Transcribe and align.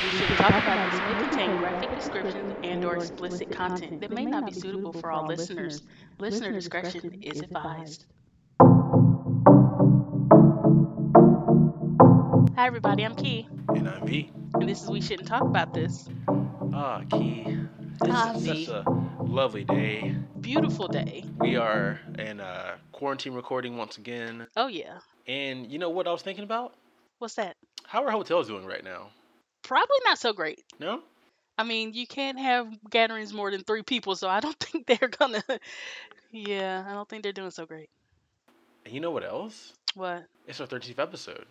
We 0.00 0.10
shouldn't 0.10 0.38
talk 0.38 0.56
about 0.58 0.84
this 0.84 1.00
may 1.02 1.14
contain 1.14 1.56
graphic 1.56 1.94
descriptions 1.94 2.54
and 2.62 2.84
or 2.84 2.96
explicit 2.96 3.50
content 3.50 4.00
that 4.00 4.10
may 4.12 4.26
not 4.26 4.44
be 4.46 4.52
suitable 4.52 4.92
for 4.92 5.10
all 5.10 5.26
listeners. 5.26 5.82
Listener 6.18 6.52
discretion 6.52 7.22
is 7.22 7.40
advised. 7.40 8.04
Hi 12.56 12.66
everybody, 12.66 13.04
I'm 13.04 13.14
Key, 13.14 13.48
And 13.74 13.88
I'm 13.88 14.06
V. 14.06 14.30
and 14.54 14.68
this 14.68 14.82
is 14.82 14.90
We 14.90 15.00
Shouldn't 15.00 15.28
Talk 15.28 15.42
About 15.42 15.72
This. 15.72 16.08
Ah, 16.72 17.02
Key. 17.10 17.44
This 18.00 18.14
Ah, 18.14 18.32
is 18.34 18.42
V. 18.42 18.66
such 18.66 18.86
a 18.86 18.90
lovely 19.22 19.64
day. 19.64 20.14
Beautiful 20.40 20.88
day. 20.88 21.24
We 21.38 21.56
are 21.56 22.00
in 22.18 22.40
uh, 22.40 22.76
quarantine 22.92 23.34
recording 23.34 23.76
once 23.76 23.98
again. 23.98 24.46
Oh 24.56 24.66
yeah. 24.68 24.98
And 25.26 25.70
you 25.70 25.78
know 25.78 25.90
what 25.90 26.06
I 26.06 26.12
was 26.12 26.22
thinking 26.22 26.44
about? 26.44 26.74
What's 27.18 27.34
that? 27.34 27.56
How 27.86 28.04
are 28.04 28.10
hotels 28.10 28.48
doing 28.48 28.66
right 28.66 28.84
now? 28.84 29.08
Probably 29.66 29.96
not 30.04 30.18
so 30.18 30.32
great. 30.32 30.62
No? 30.78 31.00
I 31.58 31.64
mean, 31.64 31.92
you 31.92 32.06
can't 32.06 32.38
have 32.38 32.68
gatherings 32.88 33.32
more 33.32 33.50
than 33.50 33.64
three 33.64 33.82
people, 33.82 34.14
so 34.14 34.28
I 34.28 34.38
don't 34.38 34.58
think 34.60 34.86
they're 34.86 35.08
gonna. 35.08 35.42
Yeah, 36.30 36.84
I 36.86 36.92
don't 36.92 37.08
think 37.08 37.24
they're 37.24 37.32
doing 37.32 37.50
so 37.50 37.66
great. 37.66 37.90
And 38.84 38.94
you 38.94 39.00
know 39.00 39.10
what 39.10 39.24
else? 39.24 39.72
What? 39.94 40.24
It's 40.46 40.60
our 40.60 40.68
13th 40.68 41.00
episode. 41.00 41.46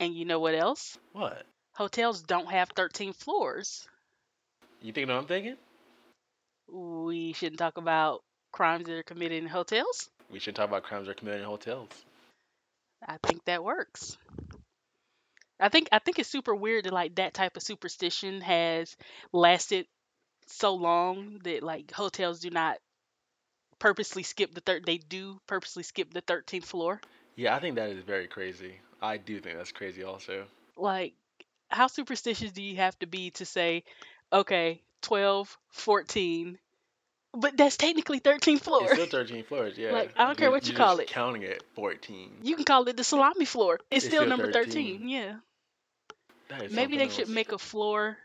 And 0.00 0.12
you 0.14 0.24
know 0.24 0.40
what 0.40 0.54
else? 0.54 0.98
What? 1.12 1.44
Hotels 1.74 2.22
don't 2.22 2.50
have 2.50 2.70
13 2.74 3.12
floors. 3.12 3.86
You 4.82 4.92
think 4.92 5.08
what 5.08 5.18
I'm 5.18 5.26
thinking? 5.26 5.56
We 6.68 7.32
shouldn't 7.32 7.58
talk 7.58 7.76
about 7.76 8.22
crimes 8.50 8.86
that 8.86 8.94
are 8.94 9.02
committed 9.04 9.42
in 9.42 9.48
hotels. 9.48 10.08
We 10.30 10.40
should 10.40 10.56
talk 10.56 10.68
about 10.68 10.82
crimes 10.82 11.06
that 11.06 11.12
are 11.12 11.14
committed 11.14 11.42
in 11.42 11.46
hotels. 11.46 11.90
I 13.06 13.18
think 13.24 13.44
that 13.44 13.62
works. 13.62 14.16
I 15.60 15.68
think 15.68 15.88
I 15.92 15.98
think 15.98 16.18
it's 16.18 16.28
super 16.28 16.54
weird 16.54 16.84
that 16.84 16.92
like 16.92 17.16
that 17.16 17.34
type 17.34 17.56
of 17.56 17.62
superstition 17.62 18.40
has 18.40 18.96
lasted 19.32 19.86
so 20.46 20.74
long 20.74 21.40
that 21.44 21.62
like 21.62 21.90
hotels 21.92 22.40
do 22.40 22.50
not 22.50 22.78
purposely 23.78 24.22
skip 24.22 24.54
the 24.54 24.60
third 24.60 24.84
they 24.84 24.98
do 24.98 25.40
purposely 25.46 25.82
skip 25.82 26.12
the 26.12 26.22
13th 26.22 26.64
floor. 26.64 27.00
Yeah, 27.36 27.54
I 27.54 27.60
think 27.60 27.76
that 27.76 27.90
is 27.90 28.02
very 28.02 28.26
crazy. 28.26 28.74
I 29.00 29.16
do 29.16 29.40
think 29.40 29.56
that's 29.56 29.72
crazy 29.72 30.04
also. 30.04 30.46
Like 30.76 31.14
how 31.68 31.86
superstitious 31.86 32.52
do 32.52 32.62
you 32.62 32.76
have 32.76 32.98
to 33.00 33.06
be 33.06 33.30
to 33.32 33.44
say 33.44 33.84
okay, 34.32 34.82
12, 35.02 35.56
14 35.70 36.58
but 37.34 37.56
that's 37.56 37.76
technically 37.76 38.20
13th 38.20 38.60
floor. 38.60 38.84
It's 38.84 38.92
still 38.92 39.06
13 39.20 39.44
floors, 39.44 39.76
yeah. 39.76 39.92
Like, 39.92 40.12
I 40.16 40.24
don't 40.24 40.38
care 40.38 40.50
what 40.50 40.66
you 40.66 40.74
call 40.74 40.96
just 40.96 41.10
it. 41.10 41.12
counting 41.12 41.42
it 41.42 41.62
14. 41.74 42.38
You 42.42 42.56
can 42.56 42.64
call 42.64 42.88
it 42.88 42.96
the 42.96 43.04
salami 43.04 43.44
floor. 43.44 43.74
It's, 43.90 44.04
It's 44.04 44.06
still, 44.06 44.22
still 44.22 44.28
number 44.28 44.50
13. 44.50 44.98
13. 44.98 45.08
Yeah. 45.08 45.34
Maybe 46.50 46.96
they 46.96 47.08
something 47.08 47.10
should 47.10 47.28
make 47.28 47.52
a 47.52 47.58
floor 47.58 48.18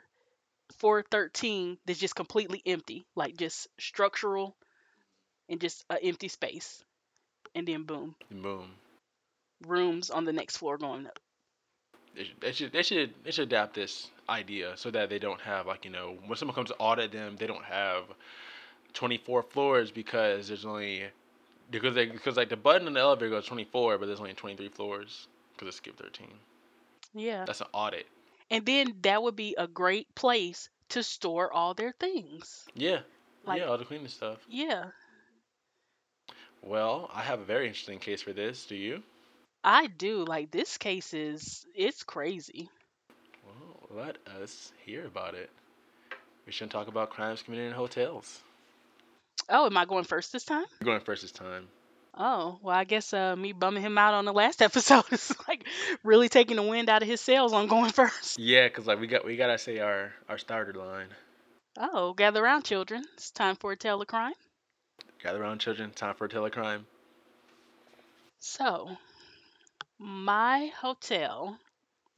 for 0.78 1.04
13 1.04 1.78
that's 1.86 2.00
just 2.00 2.16
completely 2.16 2.62
empty, 2.66 3.06
like 3.16 3.38
just 3.38 3.68
structural 3.80 4.56
and 5.50 5.60
just 5.60 5.86
an 5.90 5.98
empty 6.04 6.28
space. 6.28 6.84
And 7.56 7.68
then 7.68 7.84
boom, 7.84 8.16
Boom. 8.32 8.72
rooms 9.68 10.10
on 10.10 10.26
the 10.26 10.34
next 10.34 10.58
floor 10.58 10.78
going 10.78 11.06
up. 11.06 11.20
They 12.16 12.24
should, 12.24 12.42
they 12.42 12.52
should 12.52 12.72
they 12.72 12.84
should 12.84 13.14
they 13.24 13.32
should 13.32 13.48
adapt 13.48 13.74
this 13.74 14.10
idea 14.30 14.74
so 14.78 14.92
that 14.92 15.10
they 15.10 15.20
don't 15.20 15.42
have 15.42 15.68
like 15.68 15.86
you 15.86 15.92
know 15.92 16.18
when 16.26 16.38
someone 16.38 16.56
comes 16.56 16.70
to 16.70 16.76
audit 16.78 17.12
them 17.12 17.36
they 17.38 17.48
don't 17.48 17.64
have 17.66 18.04
24 18.94 19.44
floors 19.44 19.92
because 19.92 20.48
there's 20.48 20.66
only 20.66 21.04
because 21.72 21.96
they 21.96 22.06
because 22.06 22.38
like 22.38 22.50
the 22.50 22.56
button 22.56 22.88
in 22.88 22.94
the 22.94 23.00
elevator 23.00 23.30
goes 23.32 23.46
24 23.46 23.98
but 23.98 24.06
there's 24.06 24.20
only 24.20 24.34
23 24.34 24.70
floors 24.70 25.28
because 25.54 25.74
it 25.74 25.78
skipped 25.78 26.00
13 26.00 26.28
Yeah. 27.14 27.45
that's 27.45 27.61
an 27.61 27.67
audit 27.73 28.06
And 28.50 28.66
then 28.66 28.95
that 29.02 29.22
would 29.23 29.36
be 29.36 29.56
a 29.58 29.67
great 29.67 30.14
place 30.16 30.69
to 30.89 31.03
store 31.03 31.52
all 31.52 31.73
their 31.73 31.94
things. 32.00 32.66
yeah 32.75 33.00
Like- 33.45 33.59
yeah 33.61 33.66
all 33.67 33.78
the 33.78 33.86
cleaning 33.86 34.08
stuff 34.08 34.39
Yeah. 34.47 34.86
well 36.62 37.09
I 37.13 37.22
have 37.22 37.40
a 37.40 37.44
very 37.46 37.68
interesting 37.68 38.00
case 38.00 38.22
for 38.22 38.34
this 38.34 38.66
do 38.66 38.75
you 38.75 39.03
I 39.66 39.88
do. 39.88 40.25
Like 40.25 40.52
this 40.52 40.78
case 40.78 41.13
is 41.13 41.66
it's 41.75 42.03
crazy. 42.03 42.69
well 43.46 43.79
let 43.91 44.18
us 44.41 44.72
hear 44.85 45.06
about 45.06 45.35
it 45.35 45.50
we 46.46 46.52
shouldn't 46.52 46.72
talk 46.73 46.88
about 46.88 47.09
crimes 47.09 47.41
committed 47.41 47.68
in 47.68 47.73
hotels 47.73 48.41
Oh, 49.50 49.66
am 49.66 49.75
I 49.75 49.84
going 49.84 50.06
first 50.06 50.31
this 50.31 50.46
time? 50.46 50.63
You're 50.79 50.85
going 50.85 51.02
first 51.02 51.22
this 51.23 51.31
time 51.34 51.68
Oh, 52.16 52.59
well, 52.62 52.75
I 52.75 52.84
guess 52.84 53.12
uh, 53.13 53.35
me 53.35 53.53
bumming 53.53 53.81
him 53.81 53.97
out 53.97 54.13
on 54.13 54.25
the 54.25 54.34
last 54.34 54.62
episode 54.69 55.06
is 55.12 55.34
like 55.47 55.66
really 56.03 56.29
taking 56.29 56.56
the 56.57 56.63
wind 56.63 56.90
out 56.90 57.01
of 57.01 57.07
his 57.07 57.22
sails 57.22 57.53
on 57.53 57.68
going 57.68 57.91
first. 58.00 58.38
yeah 58.40 58.68
because 58.68 58.85
like 58.85 59.00
we 59.00 59.07
got 59.07 59.25
we 59.25 59.35
gotta 59.35 59.57
say 59.57 59.79
our 59.79 60.12
our 60.29 60.38
starter 60.38 60.73
line 60.73 61.07
Oh, 61.75 62.13
gather 62.13 62.44
around, 62.44 62.66
children. 62.66 63.03
It's 63.16 63.31
time 63.31 63.56
for 63.56 63.72
a 63.72 63.75
tale 63.75 64.00
of 64.00 64.07
crime. 64.07 64.34
Gather 65.23 65.41
around, 65.41 65.57
children. 65.57 65.90
Time 65.90 66.13
for 66.13 66.25
a 66.25 66.29
tale 66.29 66.46
of 66.46 66.52
crime. 66.52 66.85
So, 68.40 68.96
my 69.97 70.69
hotel 70.79 71.57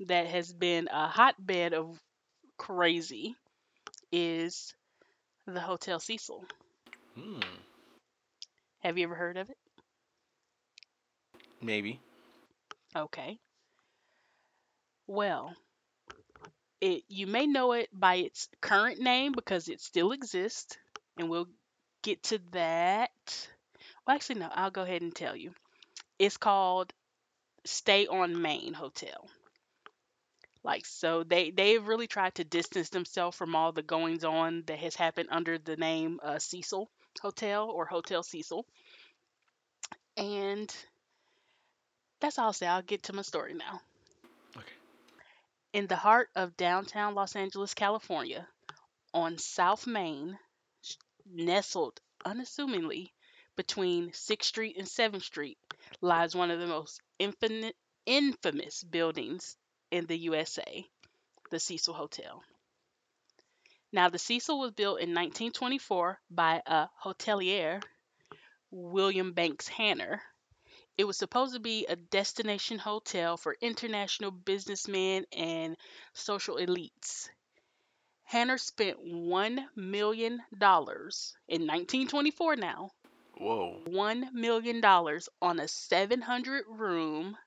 that 0.01 0.28
has 0.28 0.51
been 0.51 0.89
a 0.91 1.07
hotbed 1.07 1.73
of 1.73 1.97
crazy 2.57 3.38
is 4.11 4.73
the 5.47 5.61
Hotel 5.61 6.01
Cecil. 6.01 6.44
Hmm. 7.17 7.39
Have 8.84 8.97
you 8.97 9.05
ever 9.05 9.16
heard 9.16 9.38
of 9.38 9.50
it? 9.50 9.57
Maybe. 11.66 12.00
Okay. 12.96 13.40
Well, 15.08 15.56
it 16.80 17.03
you 17.08 17.26
may 17.26 17.48
know 17.48 17.72
it 17.74 17.90
by 17.92 18.16
its 18.16 18.48
current 18.62 19.00
name 19.00 19.31
because 19.31 19.68
it 19.68 19.81
still 19.81 20.12
exists, 20.12 20.78
and 21.18 21.30
we'll 21.30 21.50
get 22.03 22.22
to 22.24 22.40
that. 22.52 23.09
Well, 24.06 24.16
actually, 24.16 24.40
no, 24.42 24.50
I'll 24.53 24.70
go 24.70 24.84
ahead 24.84 25.02
and 25.02 25.16
tell 25.16 25.36
you. 25.36 25.53
It's 26.20 26.38
called 26.38 26.94
Stay 27.66 28.06
on 28.08 28.42
Main 28.42 28.74
Hotel. 28.74 29.28
Like 30.64 30.86
so, 30.86 31.24
they 31.24 31.50
they've 31.52 31.86
really 31.86 32.08
tried 32.08 32.36
to 32.36 32.44
distance 32.44 32.90
themselves 32.90 33.36
from 33.36 33.56
all 33.56 33.72
the 33.72 33.84
goings 33.84 34.24
on 34.24 34.64
that 34.68 34.80
has 34.80 34.96
happened 34.96 35.30
under 35.32 35.58
the 35.58 35.78
name 35.78 36.20
uh, 36.22 36.38
Cecil 36.38 36.90
Hotel 37.22 37.70
or 37.70 37.86
Hotel 37.86 38.22
Cecil. 38.22 38.66
And 40.18 40.74
that's 42.25 42.40
all 42.40 42.47
I'll 42.47 42.53
say. 42.53 42.66
I'll 42.66 42.81
get 42.81 43.03
to 43.03 43.13
my 43.13 43.22
story 43.22 43.53
now. 43.53 43.80
Okay. 44.58 44.66
In 45.74 45.86
the 45.86 45.96
heart 45.96 46.30
of 46.36 46.58
downtown 46.58 47.13
Los 47.13 47.36
Angeles, 47.36 47.75
California, 47.75 48.47
on 49.13 49.38
South 49.38 49.86
Main, 49.86 50.35
nestled 51.31 52.00
unassumingly 52.25 53.14
between 53.56 54.09
6th 54.09 54.44
Street 54.44 54.75
and 54.78 54.88
7th 54.88 55.22
Street, 55.22 55.59
lies 56.02 56.35
one 56.35 56.50
of 56.50 56.59
the 56.59 56.66
most 56.66 57.00
infinite, 57.19 57.75
infamous 58.08 58.84
buildings 58.84 59.56
in 59.91 60.08
the 60.08 60.18
USA, 60.18 60.84
the 61.52 61.59
Cecil 61.59 61.94
Hotel. 61.94 62.41
Now, 63.94 64.09
the 64.09 64.18
Cecil 64.18 64.59
was 64.59 64.72
built 64.72 65.00
in 65.00 65.14
1924 65.14 66.19
by 66.31 66.64
a 66.66 66.88
hotelier, 67.03 67.84
William 68.72 69.34
Banks 69.34 69.68
Hanner. 69.68 70.22
It 70.97 71.06
was 71.06 71.17
supposed 71.17 71.53
to 71.53 71.59
be 71.59 71.85
a 71.88 71.95
destination 71.95 72.79
hotel 72.79 73.35
for 73.35 73.57
international 73.59 74.31
businessmen 74.31 75.25
and 75.33 75.75
social 76.13 76.56
elites. 76.56 77.28
Hanner 78.23 78.57
spent 78.57 79.05
$1 79.05 79.66
million 79.75 80.34
in 80.34 80.39
1924 80.61 82.55
now, 82.55 82.91
Whoa. 83.38 83.81
$1 83.85 84.31
million 84.31 84.84
on 85.41 85.59
a 85.59 85.67
700 85.67 86.63
room 86.69 87.38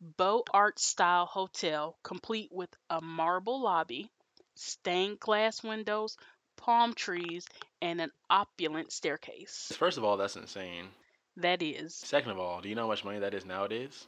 Beaux 0.00 0.44
Arts 0.52 0.84
style 0.84 1.26
hotel 1.26 1.96
complete 2.02 2.50
with 2.52 2.70
a 2.90 3.00
marble 3.00 3.62
lobby, 3.62 4.10
stained 4.54 5.20
glass 5.20 5.62
windows, 5.62 6.16
palm 6.56 6.94
trees, 6.94 7.46
and 7.80 8.00
an 8.00 8.10
opulent 8.28 8.92
staircase. 8.92 9.72
First 9.76 9.98
of 9.98 10.04
all, 10.04 10.16
that's 10.16 10.36
insane. 10.36 10.88
That 11.38 11.62
is 11.62 11.94
Second 11.94 12.30
of 12.32 12.38
all, 12.38 12.60
do 12.60 12.68
you 12.68 12.74
know 12.74 12.82
how 12.82 12.88
much 12.88 13.04
money 13.04 13.18
that 13.18 13.34
is 13.34 13.44
nowadays? 13.44 14.06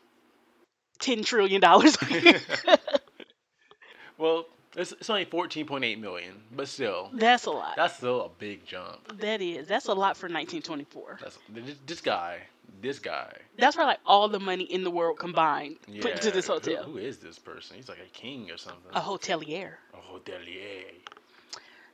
$10 1.01 1.25
trillion. 1.25 1.61
well, 4.19 4.47
it's, 4.77 4.93
it's 4.93 5.11
only 5.11 5.27
14.8 5.27 6.01
million, 6.01 6.35
but 6.55 6.69
still, 6.69 7.11
That's 7.15 7.47
a 7.47 7.51
lot. 7.51 7.77
that's 7.77 7.97
still 7.97 8.23
a 8.23 8.29
big 8.39 8.65
jump. 8.67 9.19
That 9.21 9.41
is. 9.41 9.67
That's 9.69 9.87
a 9.87 9.93
lot 9.95 10.17
for 10.17 10.27
1924. 10.27 11.19
That's 11.23 11.39
this, 11.49 11.77
this 11.87 12.01
guy. 12.01 12.39
This 12.81 12.99
guy. 12.99 13.33
That's 13.59 13.77
where 13.77 13.87
like 13.87 13.99
all 14.07 14.29
the 14.29 14.39
money 14.41 14.65
in 14.65 14.85
the 14.85 14.91
world 14.91 15.19
combined 15.19 15.77
Yeah. 15.89 16.03
put 16.03 16.13
into 16.13 16.31
this 16.31 16.47
who- 16.47 16.55
hotel. 16.55 16.85
who 16.85 16.99
is 16.99 17.19
this 17.19 17.39
person? 17.39 17.77
He's 17.77 17.89
like 17.89 17.99
a 17.99 18.11
king 18.19 18.51
or 18.51 18.57
something. 18.57 18.93
A 18.95 19.01
hotelier. 19.01 19.75
A 19.95 19.97
hotelier. 19.97 20.85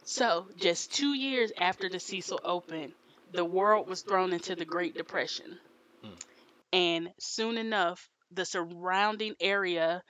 So, 0.06 0.46
just 0.58 0.92
two 0.92 1.14
years 1.14 1.50
after 1.58 1.88
the 1.88 1.98
Cecil 2.00 2.40
opened, 2.44 2.92
the 3.34 3.44
world 3.44 3.88
was 3.88 4.02
thrown 4.02 4.32
into 4.32 4.54
the 4.54 4.64
Great 4.64 4.94
Depression. 4.94 5.58
Hmm. 6.02 6.14
And 6.72 7.08
soon 7.18 7.58
enough, 7.58 8.08
the 8.30 8.44
surrounding 8.44 9.34
area 9.40 10.02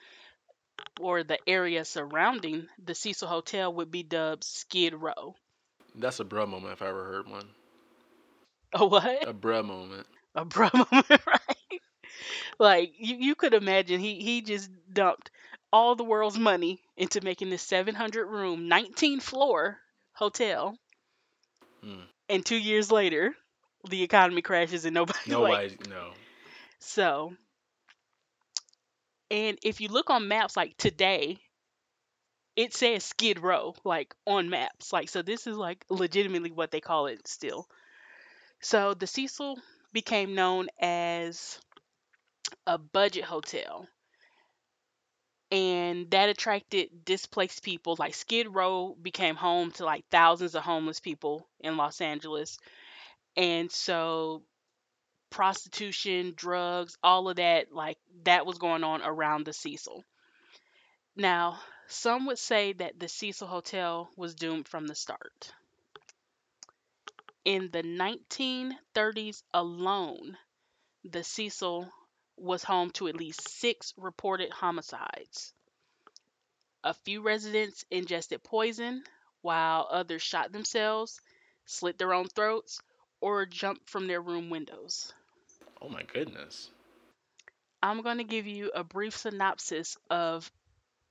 or 0.99 1.23
the 1.23 1.39
area 1.47 1.83
surrounding 1.85 2.67
the 2.83 2.93
Cecil 2.93 3.27
Hotel 3.27 3.73
would 3.73 3.91
be 3.91 4.03
dubbed 4.03 4.43
Skid 4.43 4.93
Row. 4.93 5.35
That's 5.95 6.19
a 6.19 6.25
bruh 6.25 6.47
moment 6.47 6.73
if 6.73 6.81
I 6.81 6.87
ever 6.87 7.05
heard 7.05 7.27
one. 7.27 7.47
A 8.73 8.85
what? 8.85 9.27
A 9.27 9.33
bruh 9.33 9.65
moment. 9.65 10.05
A 10.35 10.45
bruh 10.45 10.73
moment, 10.91 11.21
right? 11.25 11.81
Like 12.59 12.93
you, 12.97 13.15
you 13.17 13.35
could 13.35 13.53
imagine 13.53 13.99
he 13.99 14.21
he 14.21 14.41
just 14.41 14.69
dumped 14.91 15.31
all 15.73 15.95
the 15.95 16.03
world's 16.03 16.37
money 16.37 16.81
into 16.95 17.21
making 17.21 17.49
this 17.49 17.63
700 17.63 18.27
room, 18.27 18.67
19 18.67 19.19
floor 19.19 19.79
hotel, 20.13 20.77
Hmm. 21.85 22.05
And 22.29 22.45
two 22.45 22.57
years 22.57 22.91
later, 22.91 23.35
the 23.89 24.03
economy 24.03 24.41
crashes 24.41 24.85
and 24.85 24.93
nobody 24.93 25.19
like 25.35 25.77
Nobody, 25.77 25.77
no. 25.89 26.11
so. 26.79 27.33
And 29.31 29.57
if 29.63 29.81
you 29.81 29.87
look 29.89 30.09
on 30.09 30.27
maps 30.27 30.55
like 30.55 30.77
today, 30.77 31.39
it 32.55 32.73
says 32.73 33.03
Skid 33.03 33.39
Row 33.39 33.75
like 33.83 34.13
on 34.25 34.49
maps. 34.49 34.93
Like 34.93 35.09
so 35.09 35.21
this 35.21 35.47
is 35.47 35.57
like 35.57 35.85
legitimately 35.89 36.51
what 36.51 36.71
they 36.71 36.81
call 36.81 37.07
it 37.07 37.27
still. 37.27 37.67
So 38.61 38.93
the 38.93 39.07
Cecil 39.07 39.59
became 39.93 40.35
known 40.35 40.67
as 40.79 41.59
a 42.67 42.77
budget 42.77 43.23
hotel. 43.23 43.87
And 45.51 46.11
that 46.11 46.29
attracted 46.29 47.05
displaced 47.05 47.63
people. 47.63 47.95
Like 47.97 48.13
Skid 48.15 48.53
Row 48.53 48.95
became 49.01 49.35
home 49.35 49.71
to 49.73 49.85
like 49.85 50.05
thousands 50.09 50.55
of 50.55 50.63
homeless 50.63 50.99
people 50.99 51.47
in 51.59 51.77
Los 51.77 52.01
Angeles. 52.01 52.59
And 53.37 53.71
so 53.71 54.43
prostitution, 55.29 56.33
drugs, 56.35 56.97
all 57.03 57.29
of 57.29 57.37
that, 57.37 57.71
like 57.73 57.97
that 58.23 58.45
was 58.45 58.57
going 58.57 58.83
on 58.83 59.01
around 59.03 59.45
the 59.45 59.53
Cecil. 59.53 60.03
Now, 61.17 61.61
some 61.87 62.25
would 62.27 62.39
say 62.39 62.71
that 62.73 62.99
the 62.99 63.09
Cecil 63.09 63.47
Hotel 63.47 64.09
was 64.15 64.33
doomed 64.33 64.67
from 64.67 64.87
the 64.87 64.95
start. 64.95 65.53
In 67.43 67.69
the 67.71 67.83
1930s 67.83 69.43
alone, 69.53 70.37
the 71.03 71.23
Cecil 71.23 71.91
was 72.37 72.63
home 72.63 72.91
to 72.91 73.07
at 73.07 73.15
least 73.15 73.47
six 73.47 73.93
reported 73.97 74.51
homicides. 74.51 75.53
A 76.83 76.93
few 76.93 77.21
residents 77.21 77.85
ingested 77.89 78.43
poison, 78.43 79.03
while 79.41 79.87
others 79.89 80.21
shot 80.21 80.51
themselves, 80.51 81.19
slit 81.65 81.97
their 81.97 82.13
own 82.13 82.27
throats, 82.27 82.79
or 83.21 83.45
jumped 83.45 83.89
from 83.89 84.07
their 84.07 84.21
room 84.21 84.49
windows. 84.49 85.13
Oh 85.81 85.89
my 85.89 86.03
goodness. 86.03 86.69
I'm 87.81 88.01
going 88.01 88.17
to 88.17 88.23
give 88.23 88.47
you 88.47 88.71
a 88.73 88.83
brief 88.83 89.15
synopsis 89.15 89.97
of 90.09 90.51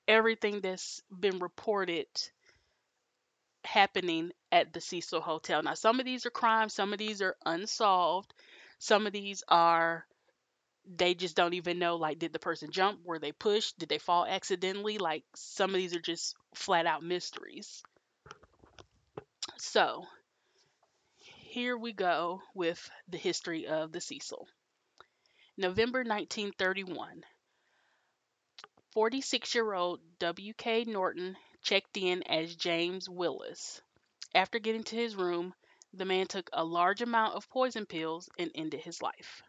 everything 0.09 0.61
that's 0.61 1.03
been 1.11 1.38
reported 1.38 2.06
happening 3.65 4.32
at 4.53 4.73
the 4.73 4.81
Cecil 4.81 5.21
Hotel. 5.21 5.62
Now, 5.62 5.75
some 5.75 5.99
of 5.99 6.06
these 6.06 6.26
are 6.26 6.31
crimes, 6.31 6.75
some 6.75 6.93
of 6.93 6.99
these 6.99 7.23
are 7.23 7.37
unsolved, 7.47 8.32
some 8.79 9.06
of 9.06 9.12
these 9.12 9.43
are 9.49 10.06
they 10.87 11.15
just 11.15 11.37
don't 11.37 11.55
even 11.55 11.79
know 11.79 11.97
like 11.97 12.19
did 12.19 12.33
the 12.33 12.39
person 12.39 12.71
jump? 12.71 13.01
Were 13.05 13.19
they 13.19 13.33
pushed? 13.33 13.79
Did 13.79 13.89
they 13.89 13.99
fall 13.99 14.27
accidentally? 14.27 14.99
Like 14.99 15.25
some 15.35 15.71
of 15.71 15.77
these 15.77 15.95
are 15.95 16.01
just 16.01 16.37
flat 16.55 16.87
out 16.87 17.03
mysteries. 17.03 17.83
So 19.57 20.05
here 21.17 21.77
we 21.77 21.93
go 21.93 22.43
with 22.55 22.91
the 23.09 23.19
history 23.19 23.67
of 23.67 23.93
the 23.93 24.01
cecil. 24.01 24.49
November 25.57 26.01
1931 26.01 27.25
46 28.93 29.55
year 29.55 29.73
old 29.73 30.01
w.k 30.19 30.85
norton 30.85 31.37
checked 31.63 31.97
in 31.97 32.23
as 32.25 32.55
james 32.55 33.09
willis. 33.09 33.81
After 34.35 34.59
getting 34.59 34.85
to 34.85 34.97
his 34.97 35.17
room 35.17 35.55
the 35.93 36.05
man 36.05 36.27
took 36.27 36.51
a 36.53 36.65
large 36.65 37.03
amount 37.03 37.35
of 37.35 37.49
poison 37.49 37.87
pills 37.87 38.29
and 38.39 38.51
ended 38.55 38.81
his 38.81 39.01
life 39.01 39.43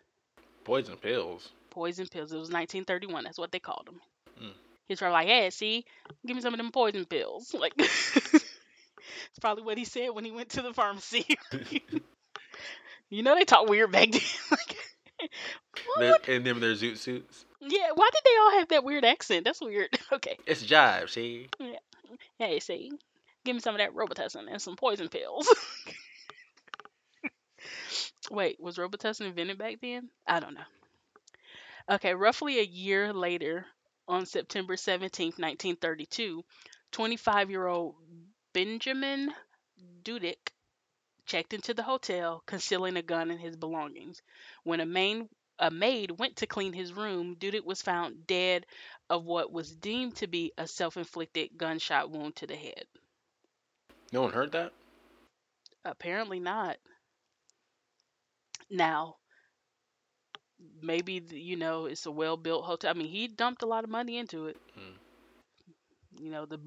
Poison 0.65 0.97
pills. 0.97 1.50
poison 1.69 2.07
pills. 2.07 2.31
It 2.31 2.35
was 2.38 2.50
1931. 2.51 3.23
That's 3.23 3.38
what 3.38 3.51
they 3.51 3.59
called 3.59 3.88
them. 3.88 4.01
Mm. 4.44 4.51
He's 4.88 5.00
probably 5.00 5.13
like, 5.13 5.27
"Hey, 5.27 5.50
see, 5.51 5.85
give 6.25 6.35
me 6.35 6.41
some 6.41 6.53
of 6.53 6.57
them 6.57 6.71
poison 6.71 7.06
pills." 7.06 7.53
Like, 7.59 7.73
it's 7.77 9.39
probably 9.39 9.63
what 9.63 9.77
he 9.77 9.85
said 9.85 10.09
when 10.09 10.25
he 10.25 10.31
went 10.31 10.50
to 10.50 10.62
the 10.62 10.73
pharmacy. 10.73 11.25
you 13.09 13.23
know, 13.23 13.35
they 13.35 13.45
talk 13.45 13.67
weird 13.69 13.91
back 13.91 14.12
then. 14.12 14.21
like, 14.51 14.77
what? 15.95 16.27
and 16.27 16.45
them 16.45 16.59
their 16.59 16.73
zoot 16.73 16.97
suits. 16.97 17.45
Yeah, 17.62 17.91
why 17.95 18.09
did 18.13 18.21
they 18.25 18.38
all 18.39 18.51
have 18.59 18.67
that 18.69 18.83
weird 18.83 19.06
accent? 19.06 19.45
That's 19.45 19.62
weird. 19.62 19.89
okay, 20.12 20.38
It's 20.45 20.63
jive, 20.63 21.09
see? 21.09 21.47
Yeah. 21.59 21.77
Hey, 22.38 22.59
see, 22.59 22.91
give 23.44 23.56
me 23.56 23.62
some 23.62 23.75
of 23.75 23.79
that 23.79 23.94
Robitussin 23.95 24.45
and 24.51 24.62
some 24.62 24.75
poison 24.75 25.09
pills. 25.09 25.47
Wait, 28.31 28.59
was 28.59 28.77
Robitussin 28.77 29.27
invented 29.27 29.57
back 29.57 29.75
then? 29.81 30.09
I 30.27 30.39
don't 30.39 30.53
know. 30.53 30.62
Okay, 31.89 32.13
roughly 32.15 32.59
a 32.59 32.63
year 32.63 33.13
later, 33.13 33.65
on 34.07 34.25
September 34.25 34.77
17, 34.77 35.27
1932, 35.38 36.44
25 36.91 37.50
year 37.50 37.67
old 37.67 37.95
Benjamin 38.53 39.31
Dudick 40.03 40.51
checked 41.25 41.53
into 41.53 41.73
the 41.73 41.83
hotel, 41.83 42.44
concealing 42.45 42.97
a 42.97 43.01
gun 43.01 43.31
and 43.31 43.39
his 43.39 43.56
belongings. 43.56 44.21
When 44.63 44.79
a, 44.79 44.85
main, 44.85 45.27
a 45.59 45.71
maid 45.71 46.12
went 46.12 46.38
to 46.38 46.47
clean 46.47 46.73
his 46.73 46.94
room, 46.94 47.35
Dudick 47.35 47.65
was 47.65 47.81
found 47.81 48.27
dead 48.27 48.65
of 49.09 49.25
what 49.25 49.51
was 49.51 49.75
deemed 49.75 50.15
to 50.17 50.27
be 50.27 50.53
a 50.57 50.67
self 50.67 50.97
inflicted 50.97 51.57
gunshot 51.57 52.12
wound 52.12 52.35
to 52.38 52.47
the 52.47 52.56
head. 52.56 52.85
No 54.12 54.21
one 54.21 54.33
heard 54.33 54.51
that? 54.53 54.71
Apparently 55.83 56.39
not. 56.39 56.77
Now, 58.69 59.17
maybe 60.81 61.21
you 61.31 61.56
know 61.56 61.85
it's 61.85 62.06
a 62.06 62.12
well 62.12 62.38
built 62.38 62.65
hotel. 62.65 62.91
I 62.91 62.94
mean, 62.94 63.07
he 63.07 63.27
dumped 63.27 63.62
a 63.63 63.65
lot 63.67 63.83
of 63.83 63.89
money 63.89 64.17
into 64.17 64.47
it. 64.47 64.57
Hmm. 64.75 64.95
You 66.19 66.29
know, 66.31 66.45
the 66.45 66.57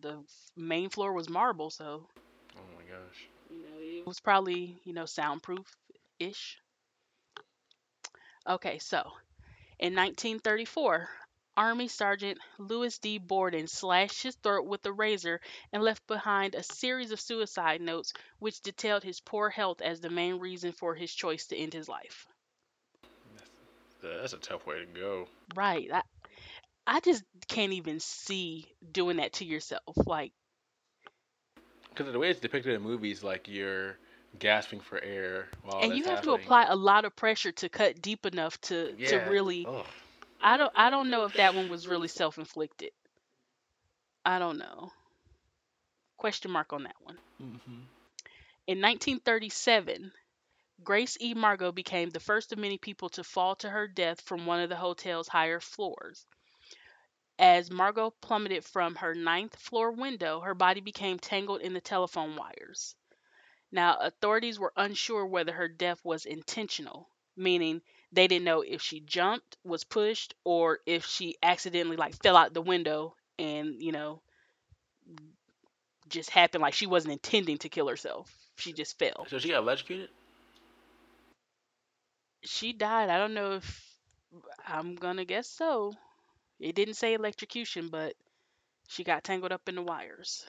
the 0.00 0.24
main 0.56 0.88
floor 0.90 1.12
was 1.12 1.28
marble, 1.28 1.70
so 1.70 2.08
Oh 2.56 2.60
my 2.76 2.82
gosh. 2.84 3.28
you 3.50 3.62
know 3.62 3.78
it 3.78 4.06
was 4.06 4.20
probably 4.20 4.80
you 4.84 4.92
know 4.92 5.04
soundproof 5.06 5.76
ish. 6.18 6.58
Okay, 8.46 8.78
so 8.78 9.12
in 9.78 9.94
1934, 9.94 11.08
Army 11.58 11.88
Sergeant 11.88 12.38
Louis 12.58 12.96
D. 13.00 13.18
Borden 13.18 13.66
slashed 13.66 14.22
his 14.22 14.36
throat 14.36 14.64
with 14.64 14.86
a 14.86 14.92
razor 14.92 15.40
and 15.72 15.82
left 15.82 16.06
behind 16.06 16.54
a 16.54 16.62
series 16.62 17.10
of 17.10 17.20
suicide 17.20 17.80
notes 17.80 18.12
which 18.38 18.60
detailed 18.60 19.02
his 19.02 19.18
poor 19.18 19.50
health 19.50 19.80
as 19.80 20.00
the 20.00 20.08
main 20.08 20.38
reason 20.38 20.70
for 20.70 20.94
his 20.94 21.12
choice 21.12 21.48
to 21.48 21.56
end 21.56 21.74
his 21.74 21.88
life. 21.88 22.28
That's 24.00 24.34
a 24.34 24.38
tough 24.38 24.68
way 24.68 24.78
to 24.78 24.86
go. 24.86 25.26
Right. 25.56 25.88
I, 25.92 26.02
I 26.86 27.00
just 27.00 27.24
can't 27.48 27.72
even 27.72 27.98
see 27.98 28.68
doing 28.92 29.16
that 29.16 29.32
to 29.34 29.44
yourself. 29.44 29.96
Like, 30.06 30.30
Because 31.88 32.12
the 32.12 32.20
way 32.20 32.30
it's 32.30 32.38
depicted 32.38 32.72
in 32.72 32.82
movies, 32.82 33.24
like 33.24 33.48
you're 33.48 33.98
gasping 34.38 34.78
for 34.78 35.02
air 35.02 35.48
while 35.64 35.82
and 35.82 35.92
you 35.98 36.04
have 36.04 36.22
to 36.22 36.34
apply 36.34 36.66
a 36.66 36.76
lot 36.76 37.04
of 37.04 37.16
pressure 37.16 37.50
to 37.50 37.68
cut 37.68 38.00
deep 38.00 38.26
enough 38.26 38.60
to 38.60 38.92
to 38.92 39.16
really. 39.28 39.66
Ugh. 39.68 39.84
I 40.40 40.56
don't. 40.56 40.72
I 40.74 40.90
don't 40.90 41.10
know 41.10 41.24
if 41.24 41.34
that 41.34 41.54
one 41.54 41.68
was 41.68 41.88
really 41.88 42.08
self 42.08 42.38
inflicted. 42.38 42.90
I 44.24 44.38
don't 44.38 44.58
know. 44.58 44.92
Question 46.16 46.50
mark 46.50 46.72
on 46.72 46.84
that 46.84 46.96
one. 47.02 47.18
Mm-hmm. 47.40 47.80
In 48.66 48.80
1937, 48.80 50.12
Grace 50.84 51.16
E. 51.20 51.34
Margot 51.34 51.72
became 51.72 52.10
the 52.10 52.20
first 52.20 52.52
of 52.52 52.58
many 52.58 52.78
people 52.78 53.08
to 53.10 53.24
fall 53.24 53.56
to 53.56 53.70
her 53.70 53.88
death 53.88 54.20
from 54.20 54.46
one 54.46 54.60
of 54.60 54.68
the 54.68 54.76
hotel's 54.76 55.28
higher 55.28 55.60
floors. 55.60 56.26
As 57.38 57.70
Margot 57.70 58.10
plummeted 58.20 58.64
from 58.64 58.96
her 58.96 59.14
ninth 59.14 59.56
floor 59.56 59.92
window, 59.92 60.40
her 60.40 60.54
body 60.54 60.80
became 60.80 61.18
tangled 61.18 61.60
in 61.62 61.72
the 61.72 61.80
telephone 61.80 62.36
wires. 62.36 62.94
Now, 63.70 63.96
authorities 63.98 64.58
were 64.58 64.72
unsure 64.76 65.26
whether 65.26 65.52
her 65.52 65.68
death 65.68 66.04
was 66.04 66.26
intentional, 66.26 67.08
meaning 67.36 67.82
they 68.12 68.26
didn't 68.28 68.44
know 68.44 68.62
if 68.62 68.82
she 68.82 69.00
jumped, 69.00 69.56
was 69.64 69.84
pushed, 69.84 70.34
or 70.44 70.80
if 70.86 71.04
she 71.06 71.36
accidentally 71.42 71.96
like 71.96 72.14
fell 72.22 72.36
out 72.36 72.54
the 72.54 72.62
window 72.62 73.14
and, 73.38 73.82
you 73.82 73.92
know, 73.92 74.22
just 76.08 76.30
happened 76.30 76.62
like 76.62 76.74
she 76.74 76.86
wasn't 76.86 77.12
intending 77.12 77.58
to 77.58 77.68
kill 77.68 77.88
herself. 77.88 78.30
She 78.56 78.72
just 78.72 78.98
fell. 78.98 79.28
So 79.28 79.38
she 79.38 79.48
got 79.48 79.58
electrocuted? 79.62 80.10
She 82.44 82.72
died. 82.72 83.08
I 83.10 83.18
don't 83.18 83.34
know 83.34 83.52
if 83.54 83.98
I'm 84.66 84.94
gonna 84.96 85.24
guess 85.24 85.48
so. 85.48 85.92
It 86.58 86.74
didn't 86.74 86.94
say 86.94 87.14
electrocution, 87.14 87.88
but 87.88 88.16
she 88.88 89.04
got 89.04 89.24
tangled 89.24 89.52
up 89.52 89.68
in 89.68 89.74
the 89.76 89.82
wires. 89.82 90.46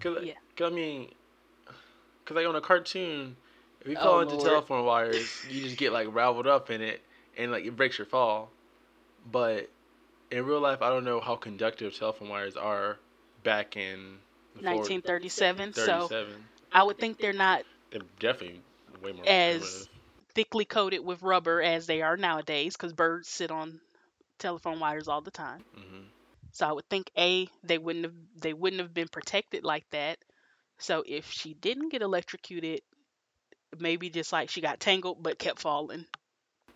Cause, 0.00 0.18
Yeah. 0.18 0.34
cause 0.56 0.72
I 0.72 0.74
mean, 0.74 1.10
cause 2.24 2.36
like 2.36 2.46
on 2.46 2.56
a 2.56 2.60
cartoon, 2.60 3.36
if 3.80 3.88
you 3.88 3.96
Oh, 3.96 3.96
fall 3.96 4.20
into 4.20 4.36
Lord. 4.36 4.38
telephone 4.38 4.84
wires, 4.84 5.44
you 5.48 5.62
just 5.62 5.76
get 5.76 5.92
like 5.92 6.08
raveled 6.12 6.46
up 6.46 6.70
in 6.70 6.80
it, 6.82 7.02
and 7.36 7.50
like 7.52 7.64
it 7.64 7.76
breaks 7.76 7.98
your 7.98 8.06
fall. 8.06 8.50
But 9.30 9.68
in 10.30 10.44
real 10.44 10.60
life, 10.60 10.82
I 10.82 10.88
don't 10.90 11.04
know 11.04 11.20
how 11.20 11.36
conductive 11.36 11.94
telephone 11.96 12.28
wires 12.28 12.56
are 12.56 12.98
back 13.42 13.76
in 13.76 14.18
before 14.54 14.92
1937. 14.92 15.72
So 15.74 16.12
I 16.72 16.82
would 16.82 16.98
think 16.98 17.18
they're 17.18 17.32
not 17.32 17.64
They're 17.90 18.02
definitely 18.18 18.62
way 19.02 19.12
more 19.12 19.26
as 19.26 19.88
thickly 20.34 20.64
coated 20.64 21.00
with 21.04 21.22
rubber 21.22 21.60
as 21.62 21.86
they 21.86 22.02
are 22.02 22.16
nowadays 22.16 22.76
because 22.76 22.92
birds 22.92 23.28
sit 23.28 23.50
on 23.50 23.80
telephone 24.38 24.78
wires 24.80 25.08
all 25.08 25.20
the 25.20 25.30
time. 25.30 25.64
hmm 25.74 26.04
So 26.52 26.66
I 26.68 26.72
would 26.72 26.88
think 26.88 27.10
a 27.16 27.48
they 27.62 27.78
wouldn't 27.78 28.04
have 28.04 28.14
they 28.40 28.52
wouldn't 28.52 28.80
have 28.80 28.94
been 28.94 29.08
protected 29.08 29.64
like 29.64 29.88
that. 29.90 30.18
So 30.78 31.02
if 31.06 31.30
she 31.30 31.54
didn't 31.54 31.90
get 31.90 32.02
electrocuted, 32.02 32.80
maybe 33.78 34.08
just 34.10 34.32
like 34.32 34.50
she 34.50 34.60
got 34.60 34.80
tangled 34.80 35.22
but 35.22 35.38
kept 35.38 35.60
falling, 35.60 36.06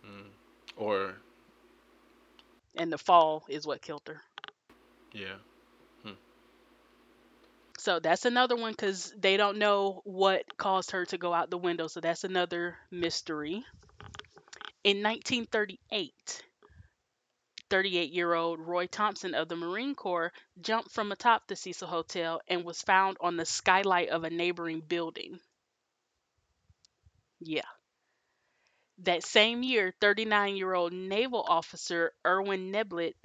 Mm. 0.05 0.29
Or 0.77 1.15
and 2.75 2.91
the 2.91 2.97
fall 2.97 3.45
is 3.49 3.65
what 3.65 3.81
killed 3.81 4.03
her. 4.07 4.21
yeah, 5.13 5.35
So 7.77 7.99
that's 7.99 8.25
another 8.25 8.55
one 8.55 8.71
because 8.71 9.13
they 9.17 9.35
don't 9.37 9.57
know 9.57 10.01
what 10.05 10.57
caused 10.57 10.91
her 10.91 11.05
to 11.07 11.17
go 11.17 11.33
out 11.33 11.49
the 11.49 11.57
window. 11.57 11.87
So 11.87 11.99
that's 11.99 12.23
another 12.23 12.77
mystery. 12.91 13.65
In 14.83 15.01
1938, 15.01 16.43
38 17.69 18.11
year 18.11 18.33
old 18.33 18.59
Roy 18.59 18.87
Thompson 18.87 19.33
of 19.33 19.47
the 19.49 19.55
Marine 19.55 19.95
Corps 19.95 20.31
jumped 20.61 20.91
from 20.91 21.11
atop 21.11 21.47
the 21.47 21.55
Cecil 21.55 21.87
Hotel 21.87 22.41
and 22.47 22.63
was 22.63 22.81
found 22.81 23.17
on 23.19 23.35
the 23.37 23.45
skylight 23.45 24.09
of 24.09 24.23
a 24.23 24.29
neighboring 24.29 24.81
building. 24.81 25.39
Yeah. 27.45 27.61
That 28.99 29.23
same 29.23 29.63
year, 29.63 29.93
39 30.01 30.55
year 30.55 30.73
old 30.73 30.93
naval 30.93 31.43
officer 31.43 32.13
Erwin 32.25 32.71
Neblett 32.71 33.15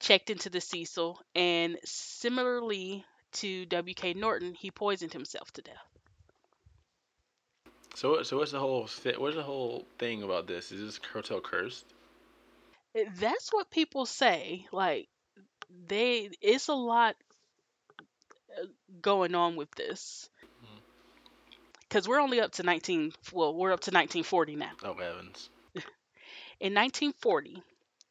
checked 0.00 0.30
into 0.30 0.50
the 0.50 0.60
Cecil, 0.60 1.20
and 1.34 1.78
similarly 1.84 3.04
to 3.32 3.66
W.K. 3.66 4.14
Norton, 4.14 4.54
he 4.54 4.70
poisoned 4.70 5.12
himself 5.12 5.52
to 5.52 5.62
death. 5.62 5.98
So 7.94 8.22
so 8.22 8.36
what's 8.38 8.52
the 8.52 8.60
whole 8.60 8.86
thi- 8.86 9.16
what's 9.16 9.36
the 9.36 9.42
whole 9.42 9.86
thing 9.98 10.22
about 10.22 10.46
this? 10.46 10.70
Is 10.72 10.80
this 10.80 11.00
hotel 11.12 11.40
cursed? 11.40 11.86
Eh, 12.94 13.04
That's 13.20 13.52
what 13.52 13.70
people 13.70 14.06
say. 14.06 14.66
Like, 14.72 15.08
they, 15.88 16.30
it's 16.40 16.68
a 16.68 16.74
lot 16.74 17.16
uh, 18.60 18.66
going 19.00 19.34
on 19.34 19.56
with 19.56 19.70
this. 19.72 20.28
Because 21.94 22.08
we're 22.08 22.20
only 22.20 22.40
up 22.40 22.50
to 22.54 22.64
19, 22.64 23.12
well, 23.32 23.54
we're 23.54 23.70
up 23.70 23.78
to 23.82 23.92
1940 23.92 24.56
now. 24.56 24.72
Oh 24.82 24.94
heavens! 24.94 25.48
In 26.58 26.74
1940, 26.74 27.62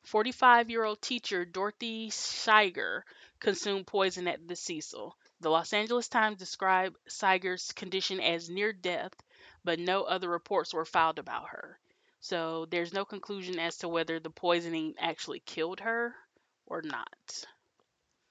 45 0.05 0.69
year 0.69 0.85
old 0.85 1.01
teacher 1.01 1.43
Dorothy 1.43 2.09
Scheiger 2.09 3.01
consumed 3.41 3.85
poison 3.85 4.29
at 4.29 4.47
the 4.47 4.55
Cecil. 4.55 5.17
The 5.41 5.49
Los 5.49 5.73
Angeles 5.73 6.07
Times 6.07 6.37
described 6.37 6.95
Scheiger's 7.09 7.73
condition 7.73 8.21
as 8.21 8.49
near 8.49 8.71
death, 8.71 9.11
but 9.65 9.79
no 9.79 10.03
other 10.03 10.29
reports 10.29 10.73
were 10.73 10.85
filed 10.85 11.19
about 11.19 11.49
her. 11.49 11.77
So 12.21 12.65
there's 12.71 12.93
no 12.93 13.03
conclusion 13.03 13.59
as 13.59 13.79
to 13.79 13.89
whether 13.89 14.17
the 14.17 14.29
poisoning 14.29 14.93
actually 14.97 15.41
killed 15.41 15.81
her 15.81 16.15
or 16.67 16.81
not. 16.83 17.45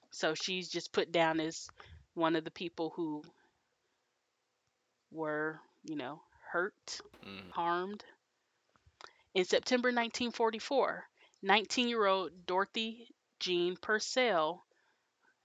So 0.09 0.33
she's 0.33 0.67
just 0.67 0.91
put 0.91 1.11
down 1.11 1.39
as 1.39 1.69
one 2.15 2.35
of 2.35 2.43
the 2.43 2.49
people 2.49 2.89
who 2.95 3.21
were, 5.13 5.61
you 5.83 5.95
know, 5.95 6.21
hurt 6.51 7.01
Mm. 7.23 7.51
harmed. 7.51 8.03
In 9.35 9.45
September 9.45 9.91
1944, 9.91 11.07
19 11.41 11.87
year 11.87 12.05
old 12.05 12.45
Dorothy 12.45 13.15
Jean 13.39 13.77
Purcell. 13.77 14.65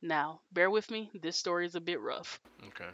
Now, 0.03 0.43
bear 0.53 0.71
with 0.71 0.91
me, 0.91 1.11
this 1.15 1.37
story 1.37 1.67
is 1.67 1.75
a 1.75 1.81
bit 1.81 2.01
rough. 2.01 2.41
Okay. 2.69 2.91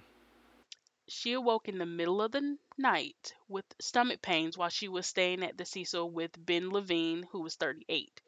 She 1.09 1.33
awoke 1.33 1.69
in 1.69 1.78
the 1.78 1.87
middle 1.87 2.23
of 2.23 2.33
the 2.33 2.59
night 2.78 3.35
with 3.49 3.64
stomach 3.81 4.23
pains 4.23 4.57
while 4.57 4.69
she 4.69 4.88
was 4.88 5.07
staying 5.07 5.43
at 5.43 5.57
the 5.57 5.64
Cecil 5.64 6.11
with 6.11 6.45
Ben 6.47 6.71
Levine, 6.71 7.23
who 7.33 7.40
was 7.40 7.57
38. 7.57 8.21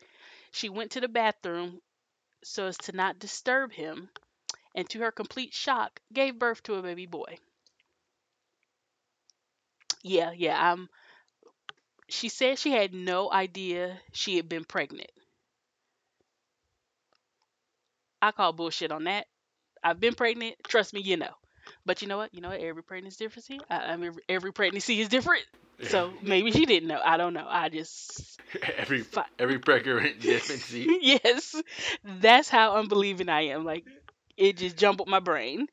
She 0.51 0.69
went 0.69 0.93
to 0.93 1.01
the 1.01 1.09
bathroom 1.09 1.83
so 2.45 2.67
as 2.67 2.79
to 2.79 2.93
not 2.93 3.19
disturb 3.19 3.73
him, 3.73 4.11
and 4.75 4.89
to 4.91 5.01
her 5.01 5.13
complete 5.13 5.55
shock, 5.55 6.01
gave 6.13 6.39
birth 6.39 6.63
to 6.65 6.75
a 6.75 6.83
baby 6.83 7.07
boy. 7.07 7.39
Yeah, 10.07 10.33
yeah, 10.33 10.73
um, 10.73 10.89
she 12.09 12.29
said 12.29 12.59
she 12.59 12.73
had 12.73 12.93
no 12.93 13.31
idea 13.33 14.03
she 14.13 14.37
had 14.37 14.49
been 14.49 14.65
pregnant. 14.65 15.11
I 18.23 18.33
call 18.33 18.53
bullshit 18.53 18.93
on 18.93 19.05
that. 19.05 19.27
I've 19.83 20.01
been 20.01 20.15
pregnant. 20.15 20.57
Trust 20.69 20.93
me, 20.95 21.01
you 21.01 21.17
know. 21.17 21.35
But 21.85 22.03
you 22.03 22.09
know 22.09 22.19
what? 22.19 22.35
You 22.35 22.41
know 22.43 22.51
what? 22.51 22.61
Every 22.61 22.83
pregnancy 22.83 23.25
is 23.25 23.33
different. 23.33 23.65
I, 23.71 23.93
I 23.93 23.97
mean, 23.97 24.17
every 24.29 24.53
pregnancy 24.53 25.01
is 25.01 25.09
different. 25.09 25.45
So 25.83 26.19
maybe 26.23 26.53
she 26.53 26.67
didn't 26.67 26.89
know. 26.89 27.01
I 27.05 27.17
don't 27.17 27.35
know. 27.35 27.47
I 27.49 27.69
just 27.69 28.41
every 28.79 29.07
Fi- 29.13 29.27
every 29.39 29.59
pregnant 29.59 30.25
infancy. 30.25 30.93
yes, 31.03 31.63
that's 32.05 32.49
how 32.49 32.77
unbelieving 32.77 33.29
I 33.29 33.49
am. 33.49 33.65
Like 33.65 33.85
it 34.37 34.57
just 34.59 34.77
jumbled 34.77 35.09
my 35.09 35.21
brain. 35.21 35.67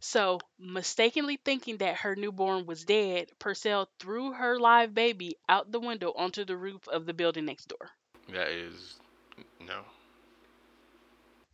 So, 0.00 0.40
mistakenly 0.58 1.36
thinking 1.36 1.78
that 1.78 1.98
her 1.98 2.16
newborn 2.16 2.66
was 2.66 2.84
dead, 2.84 3.30
Purcell 3.38 3.90
threw 4.00 4.32
her 4.32 4.58
live 4.58 4.94
baby 4.94 5.36
out 5.48 5.70
the 5.70 5.80
window 5.80 6.12
onto 6.12 6.44
the 6.44 6.56
roof 6.56 6.88
of 6.88 7.06
the 7.06 7.14
building 7.14 7.46
next 7.46 7.68
door. 7.68 7.90
That 8.30 8.48
is 8.48 8.96
no. 9.60 9.84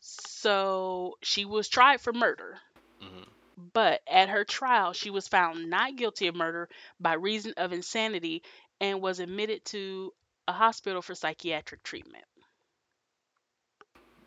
So, 0.01 1.19
she 1.23 1.45
was 1.45 1.69
tried 1.69 2.01
for 2.01 2.13
murder. 2.13 2.61
hmm 3.01 3.23
But 3.57 4.03
at 4.07 4.29
her 4.29 4.45
trial, 4.45 4.93
she 4.93 5.11
was 5.11 5.29
found 5.29 5.69
not 5.71 5.97
guilty 5.97 6.27
of 6.27 6.35
murder 6.35 6.69
by 6.99 7.15
reason 7.15 7.55
of 7.57 7.73
insanity 7.73 8.43
and 8.81 9.01
was 9.03 9.21
admitted 9.21 9.65
to 9.67 10.15
a 10.49 10.53
hospital 10.53 11.03
for 11.03 11.15
psychiatric 11.15 11.83
treatment. 11.83 12.25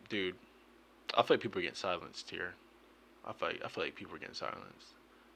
Dude, 0.08 0.36
I 1.14 1.22
feel 1.22 1.34
like 1.36 1.40
people 1.42 1.58
are 1.58 1.62
getting 1.62 1.76
silenced 1.76 2.30
here. 2.30 2.54
I 3.30 3.32
feel 3.32 3.48
like, 3.48 3.62
I 3.64 3.68
feel 3.68 3.84
like 3.84 3.94
people 3.94 4.14
are 4.16 4.18
getting 4.18 4.34
silenced. 4.34 4.94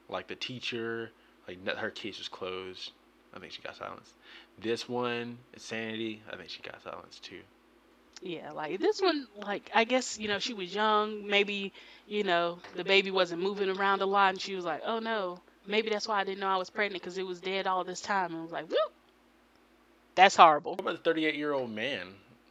Like 0.09 0.27
the 0.27 0.35
teacher, 0.35 1.11
like 1.47 1.65
her 1.77 1.89
case 1.89 2.17
was 2.17 2.27
closed. 2.27 2.91
I 3.33 3.39
think 3.39 3.53
she 3.53 3.61
got 3.61 3.75
silenced. 3.75 4.13
This 4.61 4.87
one, 4.87 5.37
insanity. 5.53 6.21
I 6.31 6.35
think 6.35 6.49
she 6.49 6.61
got 6.61 6.81
silenced 6.83 7.23
too. 7.23 7.41
Yeah, 8.21 8.51
like 8.51 8.79
this 8.79 9.01
one, 9.01 9.27
like 9.45 9.69
I 9.73 9.83
guess 9.83 10.17
you 10.17 10.27
know 10.27 10.39
she 10.39 10.53
was 10.53 10.73
young. 10.73 11.27
Maybe 11.27 11.73
you 12.07 12.23
know 12.23 12.59
the 12.75 12.83
baby 12.83 13.11
wasn't 13.11 13.41
moving 13.41 13.69
around 13.69 14.01
a 14.01 14.05
lot, 14.05 14.29
and 14.29 14.41
she 14.41 14.55
was 14.55 14.63
like, 14.65 14.81
"Oh 14.85 14.99
no, 14.99 15.39
maybe 15.67 15.89
that's 15.89 16.07
why 16.07 16.19
I 16.19 16.23
didn't 16.23 16.39
know 16.39 16.47
I 16.47 16.57
was 16.57 16.69
pregnant 16.69 17.01
because 17.01 17.17
it 17.17 17.25
was 17.25 17.41
dead 17.41 17.67
all 17.67 17.83
this 17.83 18.01
time." 18.01 18.31
And 18.31 18.39
I 18.39 18.43
was 18.43 18.51
like, 18.51 18.69
"Whoop, 18.69 18.93
that's 20.15 20.35
horrible." 20.35 20.71
What 20.71 20.81
about 20.81 20.97
the 20.97 21.09
38 21.09 21.35
year 21.35 21.53
old 21.53 21.71
man? 21.71 22.07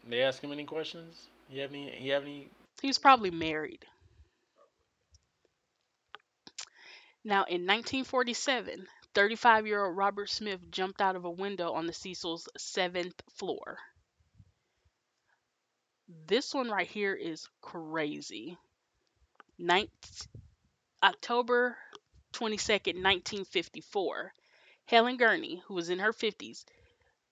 They 0.07 0.23
ask 0.23 0.43
him 0.43 0.53
any 0.53 0.65
questions? 0.65 1.29
You 1.51 1.63
have 1.63 1.71
any? 1.71 1.99
You 1.99 2.13
have 2.13 2.25
any? 2.25 2.49
He 2.83 2.89
was 2.89 2.99
probably 2.99 3.31
married. 3.31 3.87
Now, 7.25 7.45
in 7.45 7.67
1947, 7.67 8.87
35 9.15 9.67
year 9.67 9.85
old 9.87 9.97
Robert 9.97 10.29
Smith 10.29 10.61
jumped 10.71 11.01
out 11.01 11.17
of 11.17 11.25
a 11.25 11.31
window 11.31 11.73
on 11.73 11.87
the 11.87 11.93
Cecil's 11.93 12.49
seventh 12.59 13.21
floor. 13.31 13.79
This 16.27 16.53
one 16.53 16.71
right 16.71 16.87
here 16.87 17.15
is 17.15 17.49
crazy. 17.63 18.59
Ninth, 19.59 20.29
October 21.03 21.79
22nd, 22.35 23.03
1954. 23.03 24.35
Helen 24.85 25.17
Gurnee, 25.17 25.63
who 25.63 25.75
was 25.75 25.89
in 25.89 26.01
her 26.01 26.13
50s, 26.13 26.67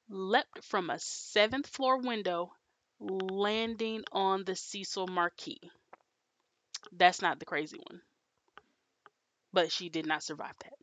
leapt 0.09 0.65
from 0.65 0.91
a 0.91 0.99
seventh 0.99 1.67
floor 1.67 1.99
window, 1.99 2.55
landing 2.99 4.05
on 4.13 4.45
the 4.45 4.57
Cecil 4.57 5.07
marquee. 5.07 5.71
That's 6.93 7.21
not 7.21 7.39
the 7.39 7.45
crazy 7.47 7.79
one. 7.79 8.03
But 9.53 9.71
she 9.71 9.89
did 9.89 10.07
not 10.07 10.23
survive 10.23 10.55
that. 10.61 10.75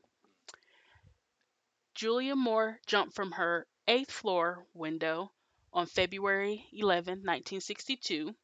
Julia 1.96 2.36
Moore 2.36 2.80
jumped 2.86 3.16
from 3.16 3.32
her 3.34 3.68
eighth 3.88 4.12
floor 4.12 4.66
window 4.74 5.32
on 5.74 5.86
February 5.86 6.66
11, 6.72 7.20
1962. 7.20 8.36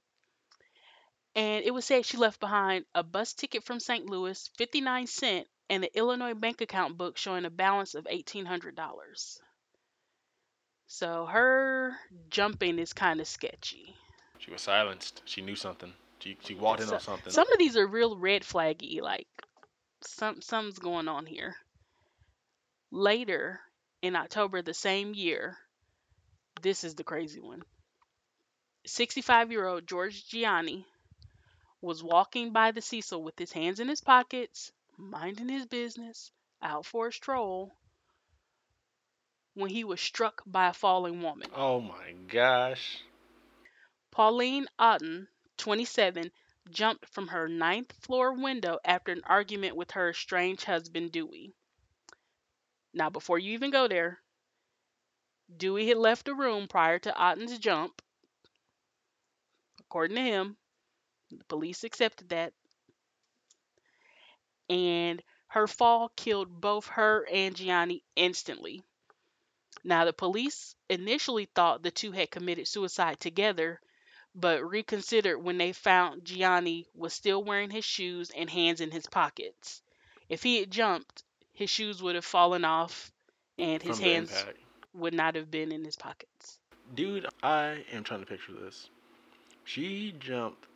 And 1.35 1.63
it 1.63 1.73
was 1.73 1.85
said 1.85 2.05
she 2.05 2.17
left 2.17 2.39
behind 2.39 2.85
a 2.93 3.03
bus 3.03 3.33
ticket 3.33 3.63
from 3.63 3.79
St. 3.79 4.05
Louis, 4.05 4.49
59 4.57 5.07
cents, 5.07 5.49
and 5.69 5.83
an 5.83 5.89
Illinois 5.93 6.33
bank 6.33 6.61
account 6.61 6.97
book 6.97 7.17
showing 7.17 7.45
a 7.45 7.49
balance 7.49 7.95
of 7.95 8.05
$1,800. 8.05 9.39
So 10.87 11.25
her 11.25 11.97
jumping 12.29 12.79
is 12.79 12.93
kind 12.93 13.19
of 13.19 13.27
sketchy. 13.27 13.95
She 14.39 14.51
was 14.51 14.61
silenced. 14.61 15.21
She 15.25 15.41
knew 15.41 15.55
something. 15.55 15.93
She 16.19 16.37
she 16.43 16.55
walked 16.55 16.81
in 16.81 16.89
on 16.89 16.99
something. 16.99 17.31
Some 17.31 17.51
of 17.51 17.57
these 17.57 17.75
are 17.75 17.87
real 17.87 18.17
red 18.17 18.43
flaggy, 18.43 19.01
like 19.01 19.27
some 20.07 20.41
something's 20.41 20.79
going 20.79 21.07
on 21.07 21.25
here. 21.25 21.55
Later 22.91 23.59
in 24.01 24.15
October 24.15 24.61
the 24.61 24.73
same 24.73 25.13
year, 25.13 25.57
this 26.61 26.83
is 26.83 26.95
the 26.95 27.03
crazy 27.03 27.39
one. 27.39 27.63
65 28.85 29.51
year 29.51 29.65
old 29.67 29.87
George 29.87 30.27
Gianni 30.27 30.85
was 31.81 32.03
walking 32.03 32.51
by 32.51 32.71
the 32.71 32.81
Cecil 32.81 33.21
with 33.21 33.37
his 33.37 33.51
hands 33.51 33.79
in 33.79 33.87
his 33.87 34.01
pockets, 34.01 34.71
minding 34.97 35.49
his 35.49 35.65
business, 35.65 36.31
out 36.61 36.85
for 36.85 37.07
a 37.07 37.13
stroll, 37.13 37.75
when 39.53 39.69
he 39.69 39.83
was 39.83 40.01
struck 40.01 40.41
by 40.45 40.67
a 40.67 40.73
falling 40.73 41.21
woman. 41.21 41.49
Oh 41.55 41.81
my 41.81 42.13
gosh. 42.27 43.01
Pauline 44.11 44.67
Otton, 44.79 45.27
27, 45.57 46.31
jumped 46.69 47.07
from 47.09 47.27
her 47.27 47.47
ninth 47.47 47.93
floor 48.01 48.33
window 48.33 48.79
after 48.85 49.11
an 49.11 49.23
argument 49.25 49.75
with 49.75 49.91
her 49.91 50.09
estranged 50.09 50.65
husband, 50.65 51.11
Dewey. 51.11 51.53
Now, 52.93 53.09
before 53.09 53.39
you 53.39 53.53
even 53.53 53.71
go 53.71 53.87
there, 53.87 54.21
Dewey 55.57 55.87
had 55.87 55.97
left 55.97 56.25
the 56.25 56.33
room 56.33 56.67
prior 56.67 56.97
to 56.99 57.15
Otton's 57.15 57.59
jump. 57.59 58.01
According 59.79 60.15
to 60.15 60.23
him, 60.23 60.57
the 61.29 61.43
police 61.45 61.83
accepted 61.83 62.29
that. 62.29 62.53
And 64.69 65.21
her 65.47 65.67
fall 65.67 66.09
killed 66.09 66.61
both 66.61 66.87
her 66.87 67.27
and 67.29 67.55
Gianni 67.55 68.03
instantly. 68.15 68.83
Now, 69.83 70.05
the 70.05 70.13
police 70.13 70.75
initially 70.89 71.45
thought 71.45 71.83
the 71.83 71.91
two 71.91 72.11
had 72.11 72.31
committed 72.31 72.67
suicide 72.67 73.19
together, 73.19 73.79
but 74.35 74.63
reconsidered 74.69 75.41
when 75.43 75.57
they 75.57 75.73
found 75.73 76.25
Gianni 76.25 76.87
was 76.93 77.13
still 77.13 77.43
wearing 77.43 77.71
his 77.71 77.85
shoes 77.85 78.31
and 78.35 78.49
hands 78.49 78.81
in 78.81 78.91
his 78.91 79.07
pockets. 79.07 79.81
If 80.29 80.43
he 80.43 80.59
had 80.59 80.71
jumped, 80.71 81.23
his 81.53 81.69
shoes 81.69 82.01
would 82.03 82.15
have 82.15 82.25
fallen 82.25 82.65
off 82.65 83.11
and 83.57 83.81
his 83.81 83.97
From 83.97 84.05
hands 84.05 84.31
impact. 84.31 84.59
would 84.93 85.13
not 85.13 85.35
have 85.35 85.49
been 85.51 85.71
in 85.71 85.83
his 85.85 85.95
pockets. 85.95 86.59
Dude, 86.95 87.27
I 87.43 87.85
am 87.91 88.03
trying 88.03 88.21
to 88.21 88.25
picture 88.25 88.53
this. 88.53 88.89
She 89.65 90.13
jumped 90.19 90.67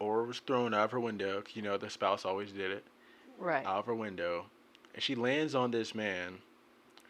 or 0.00 0.24
was 0.24 0.40
thrown 0.40 0.74
out 0.74 0.84
of 0.84 0.92
her 0.92 1.00
window. 1.00 1.42
You 1.54 1.62
know, 1.62 1.76
the 1.78 1.90
spouse 1.90 2.24
always 2.24 2.52
did 2.52 2.70
it. 2.70 2.84
Right. 3.38 3.64
Out 3.66 3.78
of 3.80 3.86
her 3.86 3.94
window. 3.94 4.46
And 4.94 5.02
she 5.02 5.14
lands 5.14 5.54
on 5.54 5.70
this 5.70 5.94
man 5.94 6.38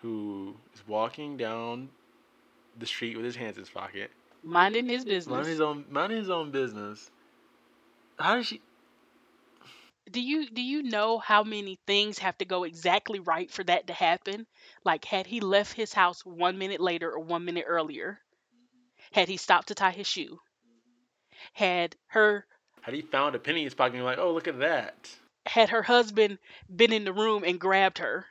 who 0.03 0.57
is 0.75 0.87
walking 0.87 1.37
down 1.37 1.91
the 2.79 2.87
street 2.87 3.17
with 3.17 3.25
his 3.25 3.37
hands 3.37 3.57
in 3.57 3.63
his 3.63 3.71
pocket. 3.71 4.11
Minding 4.47 4.87
his 4.89 5.05
Minding 5.05 5.17
business. 5.17 5.49
his 5.49 5.61
own, 5.61 5.85
minding 5.91 6.19
his 6.19 6.31
own 6.31 6.53
business. 6.53 7.11
How 8.19 8.37
does 8.37 8.47
she. 8.47 8.61
do 10.13 10.21
you 10.21 10.49
do 10.49 10.63
you 10.63 10.85
know 10.85 11.19
how 11.19 11.43
many 11.43 11.79
things 11.87 12.19
have 12.19 12.39
to 12.39 12.45
go 12.45 12.63
exactly 12.63 13.19
right 13.19 13.51
for 13.51 13.65
that 13.65 13.89
to 13.89 13.93
happen? 13.93 14.47
Like 14.85 15.05
had 15.05 15.27
he 15.27 15.41
left 15.41 15.73
his 15.73 15.93
house 15.93 16.25
1 16.25 16.57
minute 16.59 16.81
later 16.81 17.11
or 17.11 17.19
1 17.19 17.45
minute 17.45 17.65
earlier? 17.67 18.21
Had 19.13 19.29
he 19.29 19.37
stopped 19.37 19.69
to 19.69 19.75
tie 19.75 19.91
his 19.91 20.07
shoe? 20.07 20.39
Had 21.53 21.97
her 22.07 22.47
Had 22.83 22.95
he 22.95 23.03
found 23.03 23.35
a 23.35 23.41
penny 23.41 23.61
in 23.61 23.65
his 23.67 23.75
pocket 23.75 23.97
and 23.97 24.05
like, 24.05 24.19
oh, 24.19 24.33
look 24.33 24.47
at 24.49 24.61
that? 24.61 25.11
had 25.47 25.71
her 25.71 25.83
husband 25.83 26.39
been 26.75 26.93
in 26.93 27.05
the 27.05 27.13
room 27.13 27.43
and 27.45 27.59
grabbed 27.61 27.99
her 27.99 28.27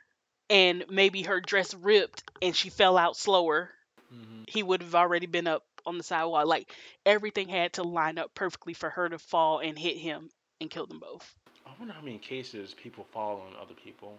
and 0.49 0.85
maybe 0.89 1.23
her 1.23 1.41
dress 1.41 1.73
ripped 1.73 2.23
and 2.41 2.55
she 2.55 2.69
fell 2.69 2.97
out 2.97 3.17
slower, 3.17 3.71
Mm-hmm. 4.13 4.43
he 4.47 4.61
would 4.63 4.81
have 4.81 4.95
already 4.95 5.25
been 5.25 5.47
up 5.47 5.65
on 5.85 5.97
the 5.97 6.03
sidewalk. 6.03 6.47
Like 6.47 6.73
everything 7.05 7.49
had 7.49 7.73
to 7.73 7.83
line 7.83 8.17
up 8.17 8.33
perfectly 8.33 8.73
for 8.73 8.89
her 8.89 9.09
to 9.09 9.17
fall 9.19 9.59
and 9.59 9.77
hit 9.77 9.97
him 9.97 10.29
and 10.61 10.69
kill 10.69 10.87
them 10.87 10.99
both. 10.99 11.35
I 11.65 11.71
wonder 11.79 11.93
how 11.93 12.01
many 12.01 12.17
cases 12.17 12.73
people 12.73 13.05
fall 13.11 13.41
on 13.47 13.55
other 13.61 13.73
people. 13.73 14.17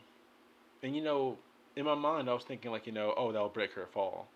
And 0.82 0.94
you 0.94 1.02
know, 1.02 1.38
in 1.76 1.84
my 1.84 1.94
mind, 1.94 2.28
I 2.28 2.34
was 2.34 2.44
thinking 2.44 2.70
like, 2.70 2.86
you 2.86 2.92
know, 2.92 3.14
oh, 3.16 3.32
that'll 3.32 3.48
break 3.48 3.72
her 3.72 3.86
fall. 3.86 4.28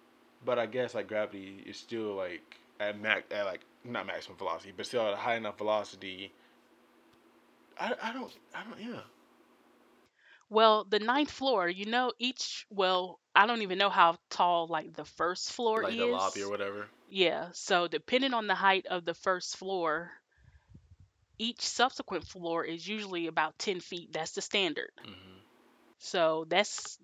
But 0.45 0.59
I 0.59 0.67
guess 0.67 0.95
like 0.95 1.09
gravity 1.09 1.63
is 1.67 1.77
still 1.77 2.15
like 2.15 2.57
at 2.81 2.99
max, 3.01 3.25
at 3.31 3.45
like 3.45 3.61
not 3.85 4.07
maximum 4.07 4.39
velocity, 4.39 4.73
but 4.77 4.87
still 4.87 5.07
at 5.07 5.15
a 5.15 5.17
high 5.17 5.37
enough 5.37 5.59
velocity. 5.59 6.33
I, 7.79 7.95
I 8.03 8.13
don't 8.13 8.33
I 8.55 8.65
don't 8.65 8.81
yeah. 8.81 9.01
Well, 10.49 10.85
the 10.85 10.99
ninth 10.99 11.31
floor, 11.31 11.69
you 11.69 11.87
know, 11.87 12.13
each 12.19 12.67
well, 12.71 13.20
I 13.41 13.47
don't 13.47 13.63
even 13.63 13.79
know 13.79 13.89
how 13.89 14.19
tall 14.29 14.67
like 14.67 14.93
the 14.95 15.05
first 15.07 15.53
floor 15.53 15.83
like 15.83 15.93
is. 15.95 15.99
the 15.99 16.07
lobby 16.07 16.43
or 16.43 16.51
whatever. 16.51 16.87
Yeah, 17.09 17.49
so 17.53 17.89
depending 17.89 18.35
on 18.35 18.47
the 18.47 18.55
height 18.55 18.87
of 18.87 19.05
the 19.07 19.15
first 19.15 19.57
floor, 19.57 20.13
each 21.39 21.63
subsequent 21.63 22.27
floor 22.27 22.65
is 22.65 22.87
usually 22.87 23.27
about 23.27 23.59
10 23.59 23.81
feet. 23.81 24.13
That's 24.13 24.33
the 24.33 24.43
standard. 24.43 24.91
hmm 25.03 25.39
So 25.99 26.45
that's 26.49 26.99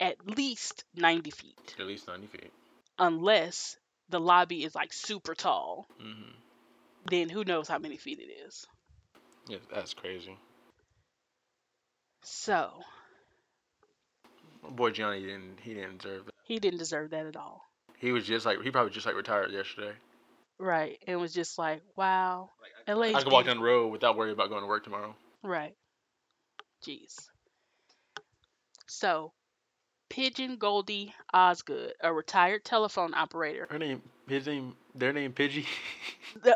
at 0.00 0.26
least 0.26 0.84
90 0.94 1.30
feet, 1.30 1.76
At 1.78 1.86
least 1.86 2.08
ninety 2.08 2.26
feet. 2.26 2.52
unless 2.98 3.76
the 4.08 4.20
lobby 4.20 4.64
is 4.64 4.74
like 4.74 4.92
super 4.92 5.34
tall. 5.34 5.86
hmm 5.98 6.32
Then 7.06 7.28
who 7.28 7.44
knows 7.44 7.68
how 7.68 7.78
many 7.78 7.96
feet 7.96 8.18
it 8.20 8.30
is. 8.30 8.66
Yeah, 9.48 9.58
that's 9.72 9.94
crazy. 9.94 10.36
So 12.24 12.84
boy 14.70 14.90
Johnny 14.90 15.20
didn't 15.20 15.58
he 15.62 15.74
didn't 15.74 16.02
deserve 16.02 16.26
that. 16.26 16.34
he 16.44 16.58
didn't 16.58 16.78
deserve 16.78 17.10
that 17.10 17.26
at 17.26 17.36
all. 17.36 17.62
He 17.98 18.12
was 18.12 18.24
just 18.26 18.44
like 18.46 18.60
he 18.62 18.70
probably 18.70 18.92
just 18.92 19.06
like 19.06 19.14
retired 19.16 19.52
yesterday. 19.52 19.92
Right. 20.58 20.98
And 21.06 21.20
was 21.20 21.34
just 21.34 21.58
like, 21.58 21.82
wow, 21.96 22.50
LA 22.88 23.08
I 23.08 23.22
could 23.22 23.30
walk 23.32 23.44
down 23.46 23.58
the 23.58 23.62
road 23.62 23.88
without 23.88 24.16
worrying 24.16 24.32
about 24.34 24.48
going 24.48 24.62
to 24.62 24.66
work 24.66 24.84
tomorrow. 24.84 25.14
Right. 25.42 25.74
Jeez. 26.86 27.14
So, 28.86 29.32
Pigeon 30.08 30.56
Goldie 30.56 31.12
Osgood, 31.34 31.92
a 32.00 32.12
retired 32.12 32.64
telephone 32.64 33.12
operator. 33.14 33.66
Her 33.70 33.78
name, 33.78 34.00
his 34.28 34.46
name, 34.46 34.74
their 34.94 35.12
name, 35.12 35.32
Pidgey. 35.32 35.66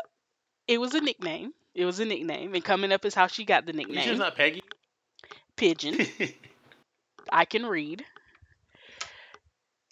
It 0.67 0.79
was 0.79 0.93
a 0.93 1.01
nickname. 1.01 1.51
It 1.75 1.85
was 1.85 1.99
a 1.99 2.05
nickname, 2.05 2.53
and 2.53 2.63
coming 2.63 2.91
up 2.93 3.03
is 3.03 3.13
how 3.13 3.27
she 3.27 3.43
got 3.43 3.65
the 3.65 3.73
You 3.73 3.79
sure 3.81 3.87
nickname. 3.93 4.09
it's 4.11 4.19
not 4.19 4.35
Peggy? 4.37 4.61
Pigeon. 5.57 5.97
I 7.31 7.45
can 7.45 7.65
read. 7.65 8.05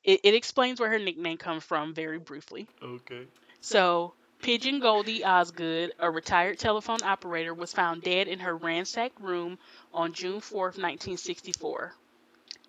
It, 0.04 0.22
it 0.24 0.34
explains 0.34 0.80
where 0.80 0.90
her 0.90 1.00
nickname 1.00 1.38
comes 1.38 1.64
from 1.64 1.94
very 1.94 2.20
briefly. 2.20 2.68
okay. 2.82 3.28
So, 3.62 4.14
Pigeon 4.42 4.80
Goldie 4.80 5.24
Osgood, 5.24 5.94
a 6.00 6.10
retired 6.12 6.60
telephone 6.60 7.04
operator, 7.04 7.54
was 7.54 7.74
found 7.74 8.04
dead 8.04 8.28
in 8.28 8.40
her 8.40 8.56
ransacked 8.58 9.20
room 9.22 9.58
on 9.94 10.14
June 10.14 10.42
4th, 10.42 10.78
1964. 10.78 11.96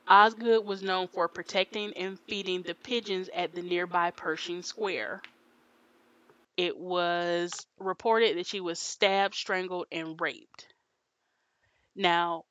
Osgood 0.09 0.65
was 0.65 0.83
known 0.83 1.09
for 1.09 1.29
protecting 1.29 1.93
and 1.95 2.19
feeding 2.21 2.63
the 2.63 2.75
pigeons 2.75 3.29
at 3.35 3.55
the 3.55 3.63
nearby 3.63 4.11
Pershing 4.11 4.63
Square. 4.63 5.23
It 6.57 6.77
was 6.79 7.67
reported 7.79 8.37
that 8.37 8.47
she 8.47 8.61
was 8.61 8.79
stabbed, 8.79 9.35
strangled, 9.35 9.87
and 9.91 10.21
raped. 10.21 10.67
Now, 11.95 12.45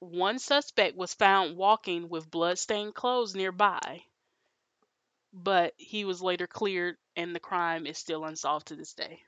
one 0.00 0.38
suspect 0.38 0.96
was 0.96 1.14
found 1.14 1.56
walking 1.56 2.08
with 2.08 2.30
bloodstained 2.30 2.94
clothes 2.94 3.34
nearby, 3.34 4.04
but 5.32 5.72
he 5.76 6.04
was 6.04 6.20
later 6.22 6.46
cleared 6.46 6.96
and 7.16 7.34
the 7.34 7.40
crime 7.40 7.86
is 7.86 7.98
still 7.98 8.24
unsolved 8.24 8.66
to 8.68 8.74
this 8.76 8.94
day. 8.94 9.22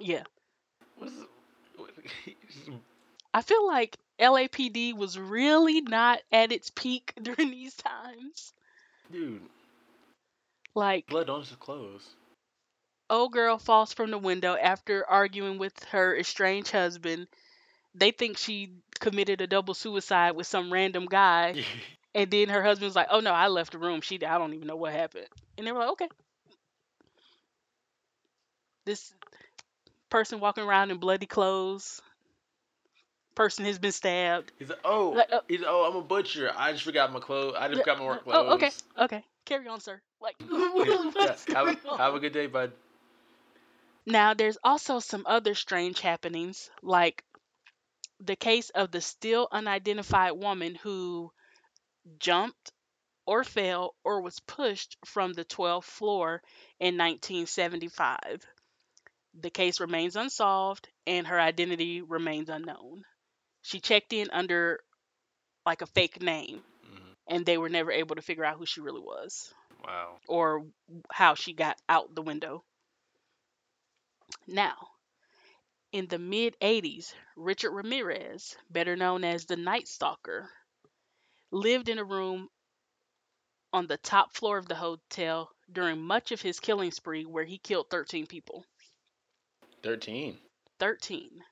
Yeah. 0.00 0.24
I 3.34 3.42
feel 3.42 3.66
like 3.66 3.96
LAPD 4.18 4.92
was 4.92 5.18
really 5.18 5.80
not 5.80 6.20
at 6.30 6.52
its 6.52 6.70
peak 6.70 7.14
during 7.22 7.50
these 7.50 7.74
times. 7.74 8.52
dude, 9.10 9.42
Like, 10.74 11.06
blood 11.08 11.28
on 11.28 11.40
his 11.40 11.50
clothes. 11.56 12.14
Old 13.10 13.32
girl 13.32 13.58
falls 13.58 13.92
from 13.92 14.10
the 14.10 14.18
window 14.18 14.56
after 14.56 15.04
arguing 15.08 15.58
with 15.58 15.84
her 15.84 16.16
estranged 16.16 16.70
husband. 16.72 17.28
They 17.94 18.10
think 18.12 18.38
she 18.38 18.74
committed 19.00 19.40
a 19.40 19.46
double 19.46 19.74
suicide 19.74 20.32
with 20.32 20.46
some 20.46 20.72
random 20.72 21.06
guy. 21.06 21.56
And 22.14 22.30
then 22.30 22.48
her 22.48 22.62
husband's 22.62 22.96
like, 22.96 23.08
"Oh 23.10 23.20
no, 23.20 23.32
I 23.32 23.48
left 23.48 23.72
the 23.72 23.78
room. 23.78 24.00
She, 24.00 24.16
I 24.24 24.38
don't 24.38 24.54
even 24.54 24.66
know 24.66 24.76
what 24.76 24.92
happened." 24.92 25.26
And 25.58 25.66
they 25.66 25.72
were 25.72 25.78
like, 25.80 25.90
"Okay." 25.90 26.08
This 28.84 29.14
person 30.10 30.40
walking 30.40 30.64
around 30.64 30.90
in 30.90 30.98
bloody 30.98 31.26
clothes. 31.26 32.00
Person 33.34 33.64
has 33.66 33.78
been 33.78 33.92
stabbed. 33.92 34.50
He's 34.58 34.68
like, 34.68 34.80
oh, 34.84 35.10
Like, 35.10 35.32
uh, 35.32 35.40
he's 35.48 35.62
oh, 35.64 35.88
I'm 35.88 35.96
a 35.96 36.02
butcher. 36.02 36.52
I 36.56 36.72
just 36.72 36.84
forgot 36.84 37.12
my 37.12 37.20
clothes. 37.20 37.54
I 37.56 37.68
just 37.68 37.80
forgot 37.80 37.98
my 37.98 38.04
work 38.06 38.24
clothes. 38.24 38.46
Oh, 38.48 38.54
okay, 38.54 38.70
okay. 38.98 39.24
Carry 39.44 39.68
on, 39.68 39.80
sir. 39.80 40.00
Like, 40.20 40.34
Yeah, 40.50 41.36
have, 41.54 41.78
have 41.98 42.14
a 42.14 42.20
good 42.20 42.32
day, 42.32 42.46
bud. 42.46 42.72
Now, 44.08 44.34
there's 44.34 44.58
also 44.64 44.98
some 44.98 45.24
other 45.24 45.54
strange 45.54 46.00
happenings, 46.00 46.68
like 46.82 47.24
the 48.20 48.36
case 48.36 48.70
of 48.70 48.90
the 48.92 49.00
still 49.00 49.48
unidentified 49.52 50.32
woman 50.32 50.74
who 50.76 51.32
jumped 52.18 52.72
or 53.26 53.44
fell 53.44 53.94
or 54.04 54.20
was 54.22 54.40
pushed 54.40 54.96
from 55.04 55.32
the 55.34 55.44
12th 55.44 55.86
floor 55.86 56.42
in 56.80 56.96
1975. 56.96 58.46
The 59.34 59.50
case 59.50 59.80
remains 59.80 60.16
unsolved 60.16 60.88
and 61.06 61.26
her 61.26 61.40
identity 61.40 62.02
remains 62.02 62.48
unknown. 62.50 63.04
She 63.62 63.80
checked 63.80 64.12
in 64.12 64.30
under 64.30 64.80
like 65.66 65.82
a 65.82 65.86
fake 65.86 66.20
name. 66.22 66.64
Mhm. 66.84 67.16
and 67.28 67.46
they 67.46 67.58
were 67.58 67.68
never 67.68 67.92
able 67.92 68.16
to 68.16 68.22
figure 68.22 68.44
out 68.44 68.58
who 68.58 68.66
she 68.66 68.80
really 68.80 69.00
was 69.00 69.52
Wow. 69.84 70.20
or 70.28 70.66
how 71.12 71.34
she 71.34 71.52
got 71.52 71.80
out 71.88 72.14
the 72.14 72.22
window. 72.22 72.64
Now, 74.46 74.90
in 75.92 76.06
the 76.06 76.18
mid 76.18 76.56
80s, 76.60 77.14
Richard 77.36 77.70
Ramirez, 77.72 78.56
better 78.70 78.96
known 78.96 79.24
as 79.24 79.46
the 79.46 79.56
Night 79.56 79.88
Stalker, 79.88 80.50
lived 81.50 81.88
in 81.88 81.98
a 81.98 82.04
room 82.04 82.48
on 83.72 83.86
the 83.86 83.96
top 83.98 84.34
floor 84.34 84.58
of 84.58 84.66
the 84.66 84.74
hotel 84.74 85.50
during 85.70 86.00
much 86.00 86.32
of 86.32 86.42
his 86.42 86.60
killing 86.60 86.90
spree, 86.90 87.24
where 87.24 87.44
he 87.44 87.58
killed 87.58 87.90
13 87.90 88.26
people. 88.26 88.64
13. 89.82 90.38
13. 90.78 91.44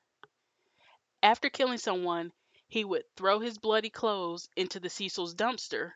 After 1.23 1.49
killing 1.49 1.77
someone, 1.77 2.31
he 2.67 2.83
would 2.83 3.03
throw 3.15 3.39
his 3.39 3.57
bloody 3.57 3.89
clothes 3.89 4.49
into 4.55 4.79
the 4.79 4.89
Cecil's 4.89 5.33
dumpster 5.33 5.93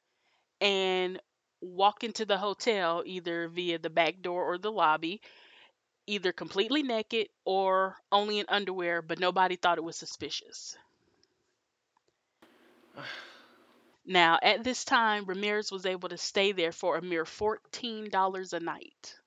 and 0.60 1.20
walk 1.62 2.04
into 2.04 2.26
the 2.26 2.38
hotel 2.38 3.04
either 3.06 3.48
via 3.48 3.78
the 3.78 3.89
back 3.89 4.22
door 4.22 4.52
or 4.52 4.58
the 4.58 4.72
lobby, 4.72 5.22
either 6.07 6.31
completely 6.31 6.83
naked 6.83 7.27
or 7.45 7.97
only 8.11 8.39
in 8.39 8.45
underwear, 8.49 9.01
but 9.01 9.19
nobody 9.19 9.55
thought 9.55 9.77
it 9.77 9.83
was 9.83 9.97
suspicious. 9.97 10.77
Now, 14.05 14.39
at 14.41 14.63
this 14.63 14.83
time, 14.85 15.25
Ramirez 15.25 15.71
was 15.71 15.85
able 15.85 16.09
to 16.09 16.17
stay 16.17 16.51
there 16.51 16.71
for 16.71 16.97
a 16.97 17.01
mere 17.01 17.25
$14 17.25 18.53
a 18.53 18.59
night. 18.59 19.19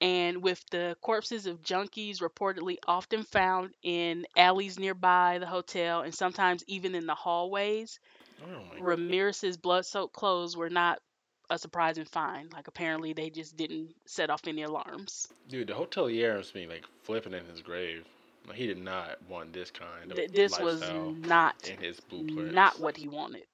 And 0.00 0.42
with 0.42 0.64
the 0.70 0.96
corpses 1.00 1.46
of 1.46 1.62
junkies 1.62 2.20
reportedly 2.20 2.78
often 2.86 3.24
found 3.24 3.74
in 3.82 4.26
alleys 4.36 4.78
nearby 4.78 5.38
the 5.38 5.46
hotel 5.46 6.02
and 6.02 6.14
sometimes 6.14 6.62
even 6.66 6.94
in 6.94 7.06
the 7.06 7.14
hallways, 7.14 7.98
Oh. 8.42 8.64
Ramirez's 8.78 9.56
blood-soaked 9.56 10.14
clothes 10.14 10.56
were 10.56 10.70
not 10.70 11.00
a 11.50 11.58
surprising 11.58 12.04
find. 12.04 12.52
Like 12.52 12.68
apparently 12.68 13.12
they 13.12 13.30
just 13.30 13.56
didn't 13.56 13.94
set 14.06 14.30
off 14.30 14.46
any 14.46 14.62
alarms. 14.62 15.28
Dude, 15.48 15.68
the 15.68 15.74
hotelier 15.74 16.36
must 16.36 16.54
be 16.54 16.66
like 16.66 16.84
flipping 17.02 17.32
in 17.32 17.44
his 17.46 17.62
grave. 17.62 18.04
Like 18.46 18.56
he 18.56 18.66
did 18.66 18.78
not 18.78 19.18
want 19.28 19.52
this 19.52 19.70
kind 19.70 20.10
of 20.10 20.16
Th- 20.16 20.30
this 20.30 20.58
was 20.58 20.82
not 20.82 21.68
in 21.68 21.78
his 21.78 21.98
blueprints. 22.00 22.54
not 22.54 22.78
what 22.80 22.96
he 22.96 23.08
wanted. 23.08 23.44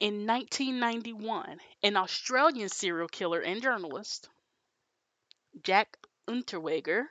In 0.00 0.26
1991, 0.26 1.58
an 1.82 1.96
Australian 1.96 2.68
serial 2.68 3.08
killer 3.08 3.40
and 3.40 3.60
journalist, 3.60 4.28
Jack 5.64 5.98
Unterweger, 6.28 7.06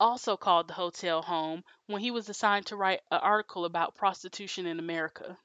also 0.00 0.38
called 0.38 0.68
the 0.68 0.74
hotel 0.74 1.20
home 1.20 1.62
when 1.86 2.00
he 2.00 2.10
was 2.10 2.30
assigned 2.30 2.64
to 2.66 2.76
write 2.76 3.00
an 3.10 3.20
article 3.20 3.66
about 3.66 3.94
prostitution 3.94 4.64
in 4.66 4.78
America. 4.78 5.36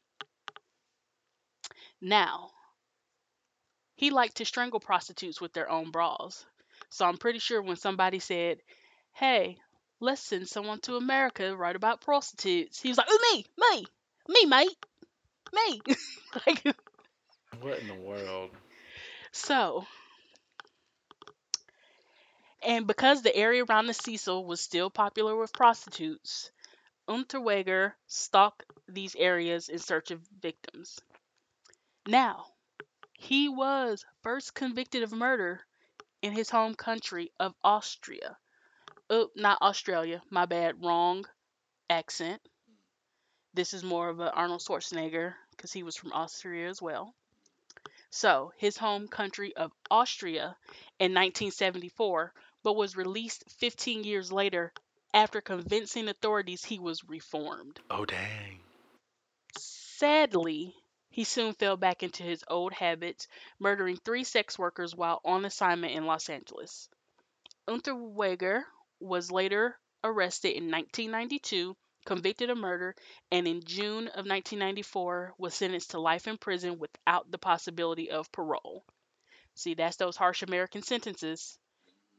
Now, 2.01 2.51
he 3.95 4.11
liked 4.11 4.37
to 4.37 4.45
strangle 4.45 4.79
prostitutes 4.79 5.41
with 5.41 5.53
their 5.53 5.69
own 5.69 5.91
bras. 5.91 6.45
So 6.89 7.05
I'm 7.05 7.17
pretty 7.17 7.39
sure 7.39 7.61
when 7.61 7.75
somebody 7.77 8.19
said, 8.19 8.61
"Hey, 9.13 9.59
let's 9.99 10.21
send 10.21 10.47
someone 10.47 10.79
to 10.81 10.95
America 10.95 11.43
to 11.49 11.55
write 11.55 11.75
about 11.75 12.01
prostitutes," 12.01 12.79
he 12.81 12.89
was 12.89 12.97
like, 12.97 13.07
"Oh, 13.09 13.19
me, 13.33 13.45
me, 13.57 13.87
me, 14.29 14.45
mate, 14.45 14.77
me." 15.53 15.81
like, 16.47 16.63
What 17.61 17.79
in 17.79 17.87
the 17.87 17.93
world? 17.95 18.51
so, 19.31 19.85
and 22.61 22.87
because 22.87 23.21
the 23.21 23.35
area 23.35 23.63
around 23.63 23.87
the 23.87 23.93
Cecil 23.93 24.45
was 24.45 24.61
still 24.61 24.89
popular 24.89 25.35
with 25.35 25.53
prostitutes, 25.53 26.51
Unterweger 27.07 27.93
stalked 28.07 28.63
these 28.87 29.15
areas 29.15 29.69
in 29.69 29.79
search 29.79 30.11
of 30.11 30.21
victims. 30.41 30.99
Now, 32.07 32.45
he 33.11 33.49
was 33.49 34.05
first 34.23 34.53
convicted 34.53 35.03
of 35.03 35.11
murder 35.11 35.59
in 36.21 36.31
his 36.31 36.49
home 36.49 36.73
country 36.73 37.33
of 37.37 37.53
Austria. 37.65 38.37
Oh, 39.09 39.29
not 39.35 39.61
Australia. 39.61 40.21
My 40.29 40.45
bad. 40.45 40.81
Wrong 40.81 41.25
accent. 41.89 42.41
This 43.53 43.73
is 43.73 43.83
more 43.83 44.07
of 44.07 44.21
an 44.21 44.29
Arnold 44.29 44.61
Schwarzenegger 44.61 45.35
because 45.51 45.73
he 45.73 45.83
was 45.83 45.97
from 45.97 46.13
Austria 46.13 46.69
as 46.69 46.81
well. 46.81 47.13
So, 48.09 48.53
his 48.55 48.77
home 48.77 49.09
country 49.09 49.53
of 49.57 49.73
Austria 49.91 50.55
in 50.99 51.13
1974, 51.13 52.33
but 52.63 52.77
was 52.77 52.95
released 52.95 53.43
15 53.59 54.05
years 54.05 54.31
later 54.31 54.71
after 55.13 55.41
convincing 55.41 56.07
authorities 56.07 56.63
he 56.63 56.79
was 56.79 57.03
reformed. 57.03 57.81
Oh 57.89 58.05
dang. 58.05 58.61
Sadly, 59.57 60.73
he 61.17 61.23
soon 61.23 61.51
fell 61.53 61.75
back 61.75 62.03
into 62.03 62.21
his 62.21 62.43
old 62.47 62.71
habits, 62.73 63.27
murdering 63.57 63.97
three 63.97 64.23
sex 64.23 64.59
workers 64.59 64.95
while 64.95 65.19
on 65.25 65.45
assignment 65.45 65.93
in 65.93 66.05
Los 66.05 66.29
Angeles. 66.29 66.89
Unterweger 67.67 68.61
was 68.99 69.31
later 69.31 69.79
arrested 70.03 70.49
in 70.49 70.69
1992, 70.69 71.75
convicted 72.05 72.51
of 72.51 72.59
murder, 72.59 72.95
and 73.31 73.47
in 73.47 73.63
June 73.63 74.09
of 74.09 74.27
1994 74.27 75.33
was 75.39 75.55
sentenced 75.55 75.89
to 75.89 75.99
life 75.99 76.27
in 76.27 76.37
prison 76.37 76.77
without 76.77 77.31
the 77.31 77.39
possibility 77.39 78.11
of 78.11 78.31
parole. 78.31 78.85
See, 79.55 79.73
that's 79.73 79.97
those 79.97 80.17
harsh 80.17 80.43
American 80.43 80.83
sentences. 80.83 81.57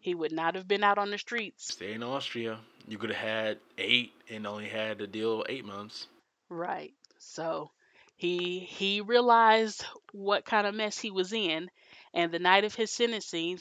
He 0.01 0.17
would 0.17 0.33
not 0.33 0.57
have 0.57 0.67
been 0.67 0.83
out 0.83 0.99
on 0.99 1.13
the 1.13 1.19
streets. 1.19 1.73
Stay 1.73 1.93
in 1.93 2.03
Austria. 2.03 2.59
You 2.89 2.99
could 2.99 3.11
have 3.11 3.29
had 3.29 3.59
eight 3.79 4.11
and 4.29 4.45
only 4.45 4.69
had 4.69 4.99
to 4.99 5.07
deal 5.07 5.45
eight 5.49 5.65
months. 5.65 6.09
Right. 6.49 6.95
So 7.21 7.71
he 8.19 8.59
he 8.59 9.01
realized 9.01 9.85
what 10.13 10.45
kind 10.45 10.67
of 10.67 10.75
mess 10.75 10.99
he 10.99 11.13
was 11.13 11.33
in, 11.33 11.71
and 12.13 12.33
the 12.33 12.41
night 12.41 12.65
of 12.65 12.75
his 12.75 12.91
sentencing, 12.91 13.61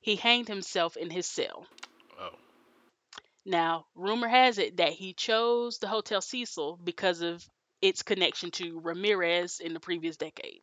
he 0.00 0.16
hanged 0.16 0.48
himself 0.48 0.96
in 0.96 1.08
his 1.08 1.26
cell. 1.26 1.66
Oh. 2.20 2.34
Now, 3.46 3.86
rumor 3.94 4.26
has 4.26 4.58
it 4.58 4.78
that 4.78 4.92
he 4.92 5.14
chose 5.14 5.78
the 5.78 5.86
Hotel 5.86 6.20
Cecil 6.20 6.80
because 6.82 7.22
of 7.22 7.48
its 7.80 8.02
connection 8.02 8.50
to 8.50 8.80
Ramirez 8.80 9.60
in 9.60 9.72
the 9.72 9.80
previous 9.80 10.16
decade. 10.16 10.62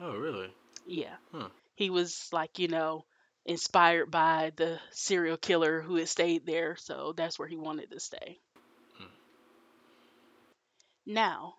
Oh 0.00 0.16
really? 0.16 0.50
Yeah. 0.86 1.16
Huh. 1.30 1.48
He 1.76 1.90
was 1.90 2.30
like, 2.32 2.58
you 2.58 2.68
know, 2.68 3.04
inspired 3.44 4.10
by 4.10 4.52
the 4.56 4.80
serial 4.92 5.36
killer 5.36 5.82
who 5.82 5.96
had 5.96 6.08
stayed 6.08 6.46
there, 6.46 6.76
so 6.76 7.12
that's 7.14 7.38
where 7.38 7.48
he 7.48 7.56
wanted 7.56 7.90
to 7.90 8.00
stay. 8.00 8.38
Hmm. 8.96 9.04
Now, 11.04 11.54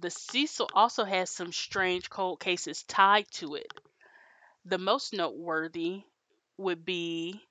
the 0.00 0.10
Cecil 0.10 0.68
also 0.74 1.04
has 1.04 1.30
some 1.30 1.52
strange 1.52 2.08
cold 2.08 2.40
cases 2.40 2.82
tied 2.84 3.30
to 3.32 3.54
it. 3.54 3.72
The 4.64 4.78
most 4.78 5.12
noteworthy 5.12 6.02
would 6.56 6.84
be 6.84 7.42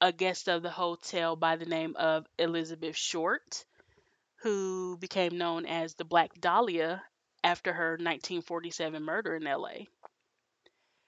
a 0.00 0.12
guest 0.12 0.48
of 0.48 0.62
the 0.62 0.70
hotel 0.70 1.36
by 1.36 1.56
the 1.56 1.64
name 1.64 1.96
of 1.96 2.26
Elizabeth 2.38 2.96
Short, 2.96 3.64
who 4.42 4.96
became 4.98 5.38
known 5.38 5.64
as 5.64 5.94
the 5.94 6.04
Black 6.04 6.38
Dahlia 6.40 7.02
after 7.42 7.72
her 7.72 7.92
1947 7.92 9.02
murder 9.02 9.36
in 9.36 9.44
LA. 9.44 9.86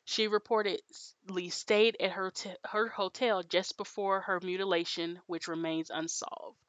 She 0.05 0.29
reportedly 0.29 1.53
stayed 1.53 1.97
at 2.01 2.13
her, 2.13 2.31
t- 2.31 2.55
her 2.65 2.89
hotel 2.89 3.43
just 3.43 3.77
before 3.77 4.21
her 4.23 4.41
mutilation, 4.41 5.21
which 5.27 5.49
remains 5.49 5.91
unsolved. 5.91 6.64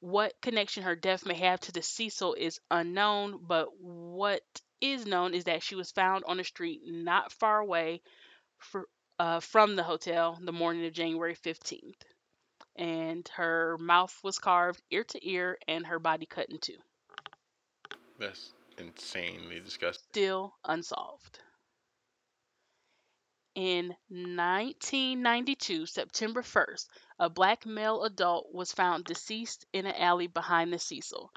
What 0.00 0.40
connection 0.40 0.82
her 0.82 0.96
death 0.96 1.26
may 1.26 1.34
have 1.34 1.60
to 1.60 1.72
the 1.72 1.82
Cecil 1.82 2.34
is 2.34 2.60
unknown, 2.70 3.38
but 3.46 3.68
what 3.80 4.42
is 4.80 5.06
known 5.06 5.34
is 5.34 5.44
that 5.44 5.62
she 5.62 5.74
was 5.74 5.90
found 5.90 6.24
on 6.24 6.40
a 6.40 6.44
street 6.44 6.80
not 6.84 7.32
far 7.32 7.60
away 7.60 8.00
fr- 8.58 8.88
uh, 9.18 9.40
from 9.40 9.76
the 9.76 9.82
hotel 9.82 10.38
the 10.40 10.52
morning 10.52 10.86
of 10.86 10.94
January 10.94 11.34
15th. 11.34 12.00
And 12.76 13.28
her 13.34 13.76
mouth 13.78 14.18
was 14.22 14.38
carved 14.38 14.82
ear 14.90 15.04
to 15.04 15.28
ear 15.28 15.58
and 15.68 15.86
her 15.86 15.98
body 15.98 16.24
cut 16.24 16.48
in 16.48 16.58
two. 16.58 16.78
That's 18.18 18.54
insanely 18.78 19.60
disgusting. 19.60 20.06
Still 20.10 20.54
unsolved. 20.64 21.40
In 23.60 23.88
1992, 24.08 25.84
September 25.84 26.40
1st, 26.40 26.86
a 27.18 27.28
black 27.28 27.66
male 27.66 28.04
adult 28.04 28.50
was 28.54 28.72
found 28.72 29.04
deceased 29.04 29.66
in 29.74 29.84
an 29.84 29.96
alley 29.96 30.28
behind 30.28 30.72
the 30.72 30.78
Cecil. 30.78 31.30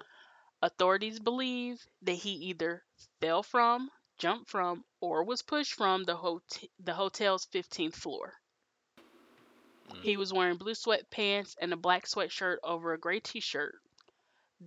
Authorities 0.61 1.19
believe 1.19 1.85
that 2.03 2.13
he 2.13 2.31
either 2.31 2.81
fell 3.19 3.43
from, 3.43 3.91
jumped 4.17 4.49
from, 4.49 4.85
or 5.01 5.25
was 5.25 5.41
pushed 5.41 5.73
from 5.73 6.05
the, 6.05 6.15
hot- 6.15 6.63
the 6.79 6.93
hotel's 6.93 7.45
15th 7.47 7.95
floor. 7.95 8.33
Mm. 9.89 10.01
He 10.03 10.15
was 10.15 10.31
wearing 10.31 10.55
blue 10.55 10.75
sweatpants 10.75 11.57
and 11.59 11.73
a 11.73 11.75
black 11.75 12.05
sweatshirt 12.05 12.59
over 12.63 12.93
a 12.93 12.97
gray 12.97 13.19
t 13.19 13.41
shirt. 13.41 13.75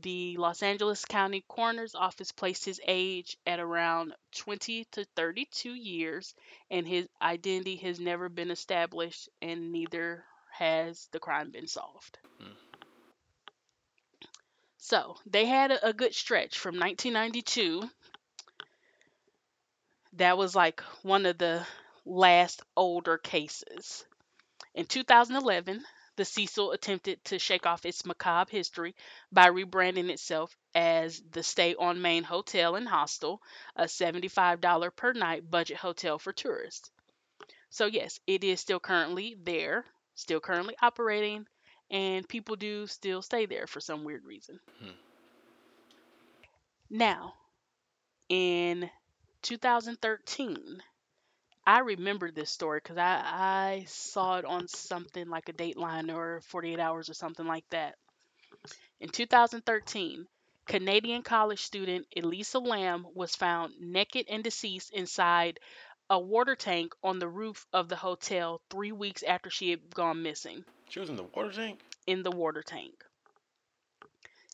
The 0.03 0.37
Los 0.37 0.63
Angeles 0.63 1.05
County 1.05 1.45
Coroner's 1.49 1.95
Office 1.95 2.33
placed 2.33 2.65
his 2.65 2.81
age 2.87 3.39
at 3.47 3.61
around 3.61 4.15
20 4.33 4.85
to 4.93 5.05
32 5.17 5.75
years, 5.75 6.35
and 6.71 6.87
his 6.87 7.09
identity 7.23 7.77
has 7.77 7.99
never 7.99 8.29
been 8.29 8.51
established, 8.51 9.29
and 9.41 9.73
neither 9.73 10.25
has 10.51 11.09
the 11.13 11.21
crime 11.21 11.51
been 11.51 11.67
solved. 11.67 12.19
Hmm. 12.39 12.53
So 14.79 15.17
they 15.27 15.47
had 15.47 15.71
a, 15.71 15.89
a 15.89 15.93
good 15.93 16.15
stretch 16.15 16.59
from 16.59 16.79
1992. 16.79 17.89
That 20.15 20.37
was 20.37 20.55
like 20.55 20.81
one 21.03 21.27
of 21.27 21.39
the 21.39 21.67
last 22.05 22.63
older 22.77 23.19
cases. 23.19 24.05
In 24.75 24.87
2011, 24.87 25.85
the 26.17 26.25
Cecil 26.25 26.73
attempted 26.73 27.23
to 27.25 27.39
shake 27.39 27.67
off 27.67 27.87
its 27.87 28.05
macabre 28.05 28.51
history 28.51 28.95
by 29.31 29.49
rebranding 29.49 30.11
itself 30.11 30.57
as 30.75 31.23
the 31.31 31.43
Stay 31.43 31.75
on 31.75 32.03
Main 32.03 32.25
Hotel 32.25 32.75
and 32.77 32.89
Hostel, 32.89 33.43
a 33.77 33.85
$75 33.85 34.97
per 34.97 35.13
night 35.13 35.51
budget 35.51 35.77
hotel 35.77 36.19
for 36.19 36.33
tourists. 36.33 36.91
So, 37.71 37.87
yes, 37.87 38.19
it 38.27 38.45
is 38.45 38.61
still 38.61 38.81
currently 38.81 39.37
there, 39.43 39.85
still 40.15 40.41
currently 40.41 40.77
operating, 40.81 41.47
and 41.91 42.29
people 42.29 42.57
do 42.57 42.87
still 42.87 43.23
stay 43.23 43.47
there 43.47 43.67
for 43.67 43.81
some 43.81 44.05
weird 44.05 44.25
reason. 44.25 44.59
Hmm. 44.81 44.91
Now, 46.89 47.35
in 48.29 48.91
2013, 49.43 50.83
I 51.67 51.81
remember 51.81 52.31
this 52.31 52.51
story 52.51 52.81
because 52.83 52.97
I, 52.97 53.23
I 53.25 53.85
saw 53.89 54.39
it 54.39 54.45
on 54.45 54.69
something 54.69 55.29
like 55.29 55.49
a 55.49 55.53
Dateline 55.53 56.15
or 56.15 56.41
48 56.43 56.79
Hours 56.79 57.11
or 57.11 57.15
something 57.15 57.47
like 57.47 57.69
that. 57.71 57.97
In 59.01 59.11
2013, 59.11 60.27
Canadian 60.67 61.23
college 61.23 61.63
student 61.63 62.07
Elisa 62.17 62.59
Lam 62.59 63.07
was 63.15 63.37
found 63.37 63.75
naked 63.81 64.27
and 64.29 64.43
deceased 64.43 64.93
inside 64.93 65.61
a 66.09 66.19
water 66.19 66.57
tank 66.57 66.95
on 67.03 67.19
the 67.19 67.29
roof 67.29 67.67
of 67.73 67.89
the 67.89 67.97
hotel 67.97 68.63
three 68.71 68.93
weeks 68.93 69.23
after 69.23 69.51
she 69.51 69.71
had 69.71 69.95
gone 69.95 70.23
missing. 70.23 70.65
She 70.89 71.01
was 71.01 71.11
in 71.11 71.17
the 71.17 71.25
water 71.25 71.53
tank? 71.53 71.83
In 72.07 72.23
the 72.23 72.31
water 72.31 72.63
tank. 72.63 73.05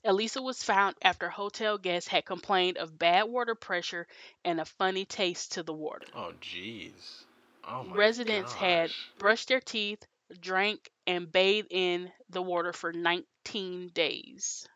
Elisa 0.04 0.40
was 0.42 0.62
found 0.62 0.96
after 1.02 1.28
hotel 1.28 1.78
guests 1.78 2.08
had 2.08 2.24
complained 2.24 2.78
of 2.78 2.98
bad 2.98 3.24
water 3.24 3.54
pressure 3.54 4.06
and 4.44 4.60
a 4.60 4.64
funny 4.64 5.04
taste 5.04 5.52
to 5.52 5.62
the 5.62 5.72
water. 5.74 6.08
Oh, 6.14 6.32
jeez. 6.40 7.24
Oh 7.68 7.84
my 7.84 7.96
Residents 7.96 8.54
had 8.54 8.94
brushed 9.18 9.48
their 9.48 9.60
teeth, 9.60 10.04
drank, 10.40 10.90
and 11.06 11.30
bathed 11.30 11.68
in 11.70 12.12
the 12.28 12.42
water 12.42 12.72
for 12.72 12.92
19 12.92 13.88
days. 13.88 14.68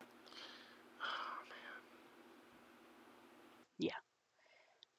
Ah, 1.01 1.43
yeah. 3.77 3.93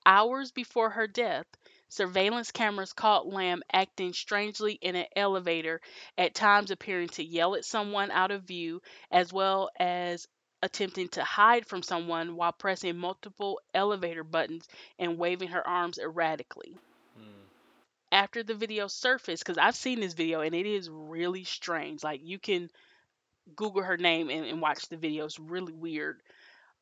Hours 0.06 0.50
before 0.50 0.90
her 0.90 1.06
death, 1.06 1.46
surveillance 1.88 2.50
cameras 2.50 2.92
caught 2.92 3.26
Lam 3.26 3.62
acting 3.72 4.12
strangely 4.12 4.72
in 4.74 4.96
an 4.96 5.06
elevator, 5.16 5.80
at 6.16 6.34
times 6.34 6.70
appearing 6.70 7.08
to 7.08 7.24
yell 7.24 7.54
at 7.54 7.64
someone 7.64 8.10
out 8.10 8.30
of 8.30 8.44
view, 8.44 8.82
as 9.10 9.32
well 9.32 9.70
as 9.78 10.28
attempting 10.62 11.08
to 11.08 11.22
hide 11.22 11.66
from 11.66 11.82
someone 11.82 12.36
while 12.36 12.52
pressing 12.52 12.96
multiple 12.96 13.60
elevator 13.74 14.24
buttons 14.24 14.68
and 14.98 15.18
waving 15.18 15.48
her 15.48 15.66
arms 15.66 15.98
erratically. 15.98 16.76
Hmm. 17.16 17.44
After 18.10 18.42
the 18.42 18.54
video 18.54 18.88
surfaced, 18.88 19.44
because 19.44 19.58
I've 19.58 19.76
seen 19.76 20.00
this 20.00 20.14
video 20.14 20.40
and 20.40 20.54
it 20.54 20.66
is 20.66 20.90
really 20.90 21.44
strange. 21.44 22.02
Like 22.02 22.20
you 22.24 22.38
can 22.38 22.70
Google 23.54 23.82
her 23.82 23.96
name 23.96 24.30
and, 24.30 24.44
and 24.44 24.60
watch 24.60 24.88
the 24.88 24.96
video. 24.96 25.24
It's 25.24 25.38
really 25.38 25.72
weird. 25.72 26.20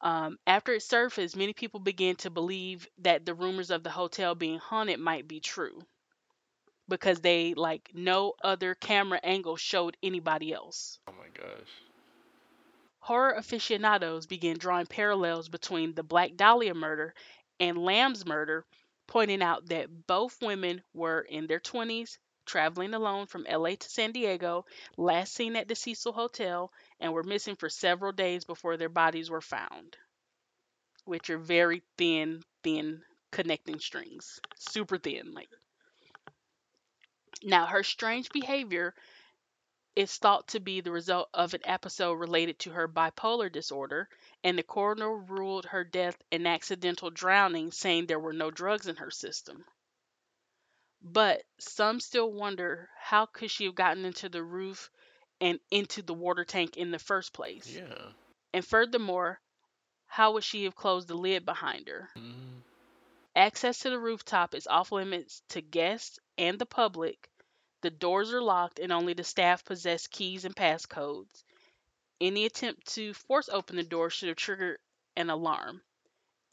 Um, 0.01 0.39
after 0.47 0.73
it 0.75 0.83
surfaced, 0.83 1.37
many 1.37 1.53
people 1.53 1.81
began 1.81 2.17
to 2.17 2.31
believe 2.31 2.87
that 2.99 3.25
the 3.25 3.35
rumors 3.35 3.71
of 3.71 3.83
the 3.83 3.91
hotel 3.91 4.35
being 4.35 4.59
haunted 4.59 5.01
might 5.01 5.27
be 5.27 5.41
true 5.41 5.83
because 6.89 7.21
they 7.21 7.55
like 7.55 7.91
no 7.95 8.35
other 8.43 8.75
camera 8.75 9.21
angle 9.23 9.57
showed 9.57 9.97
anybody 10.03 10.53
else. 10.53 10.99
Oh 11.09 11.13
my 11.13 11.29
gosh. 11.35 11.69
Horror 13.01 13.35
aficionados 13.35 14.27
began 14.27 14.59
drawing 14.59 14.87
parallels 14.87 15.49
between 15.49 15.95
the 15.95 16.03
Black 16.03 16.35
Dahlia 16.37 16.75
murder 16.75 17.15
and 17.61 17.79
Lam's 17.79 18.27
murder, 18.27 18.65
pointing 19.07 19.43
out 19.43 19.67
that 19.67 20.07
both 20.07 20.43
women 20.43 20.83
were 20.93 21.21
in 21.21 21.47
their 21.47 21.61
20s, 21.61 22.19
traveling 22.45 22.95
alone 22.95 23.27
from 23.27 23.47
LA 23.49 23.77
to 23.77 23.89
San 23.89 24.13
Diego, 24.13 24.67
last 24.97 25.35
seen 25.35 25.57
at 25.57 25.69
the 25.69 25.75
Cecil 25.77 26.13
Hotel, 26.13 26.73
and 27.01 27.13
were 27.13 27.23
missing 27.23 27.57
for 27.57 27.69
several 27.69 28.13
days 28.13 28.45
before 28.45 28.77
their 28.77 28.89
bodies 28.89 29.31
were 29.31 29.41
found, 29.41 29.97
which 31.05 31.31
are 31.31 31.39
very 31.39 31.83
thin, 31.99 32.43
thin 32.63 33.03
connecting 33.31 33.79
strings. 33.79 34.41
Super 34.57 34.99
thin. 34.99 35.33
Like 35.33 35.49
now 37.43 37.67
her 37.67 37.83
strange 37.83 38.31
behavior 38.31 38.95
is 39.95 40.17
thought 40.19 40.49
to 40.49 40.61
be 40.61 40.83
the 40.83 40.93
result 40.93 41.31
of 41.33 41.55
an 41.55 41.61
episode 41.65 42.13
related 42.15 42.59
to 42.59 42.71
her 42.71 42.87
bipolar 42.87 43.51
disorder, 43.51 44.09
and 44.45 44.59
the 44.59 44.63
coroner 44.63 45.17
ruled 45.17 45.65
her 45.65 45.85
death 45.85 46.21
an 46.31 46.47
accidental 46.47 47.11
drowning, 47.11 47.73
saying 47.73 48.07
there 48.07 48.21
were 48.21 48.35
no 48.35 48.51
drugs 48.51 48.87
in 48.87 48.97
her 48.97 49.11
system. 49.11 49.65
But 51.01 51.45
some 51.59 52.01
still 52.01 52.31
wonder 52.31 52.91
how 52.99 53.27
could 53.27 53.51
she 53.51 53.65
have 53.65 53.75
gotten 53.75 54.05
into 54.05 54.29
the 54.29 54.43
roof 54.43 54.91
and 55.41 55.59
into 55.71 56.03
the 56.03 56.15
water 56.15 56.45
tank 56.45 56.77
in 56.77 56.91
the 56.91 56.99
first 56.99 57.33
place? 57.33 57.71
Yeah. 57.75 58.11
And 58.53 58.65
furthermore, 58.65 59.41
how 60.07 60.33
would 60.33 60.45
she 60.45 60.65
have 60.65 60.75
closed 60.75 61.09
the 61.09 61.15
lid 61.15 61.45
behind 61.45 61.89
her? 61.89 62.09
Mm. 62.17 62.63
Access 63.35 63.81
to 63.81 63.91
the 63.91 63.99
rooftop 63.99 64.55
is 64.55 64.67
off 64.67 64.93
limits 64.93 65.43
to 65.51 65.61
guests 65.61 66.19
and 66.39 66.59
the 66.59 66.67
public. 66.67 67.29
The 67.83 67.91
doors 67.91 68.33
are 68.33 68.41
locked 68.41 68.79
and 68.79 68.91
only 68.91 69.13
the 69.13 69.25
staff 69.25 69.65
possess 69.65 70.07
keys 70.07 70.47
and 70.47 70.57
passcodes. 70.57 71.45
Any 72.19 72.47
attempt 72.47 72.95
to 72.95 73.13
force 73.13 73.51
open 73.51 73.77
the 73.77 73.83
door 73.83 74.09
should 74.09 74.29
have 74.29 74.39
triggered 74.39 74.79
an 75.17 75.29
alarm. 75.29 75.83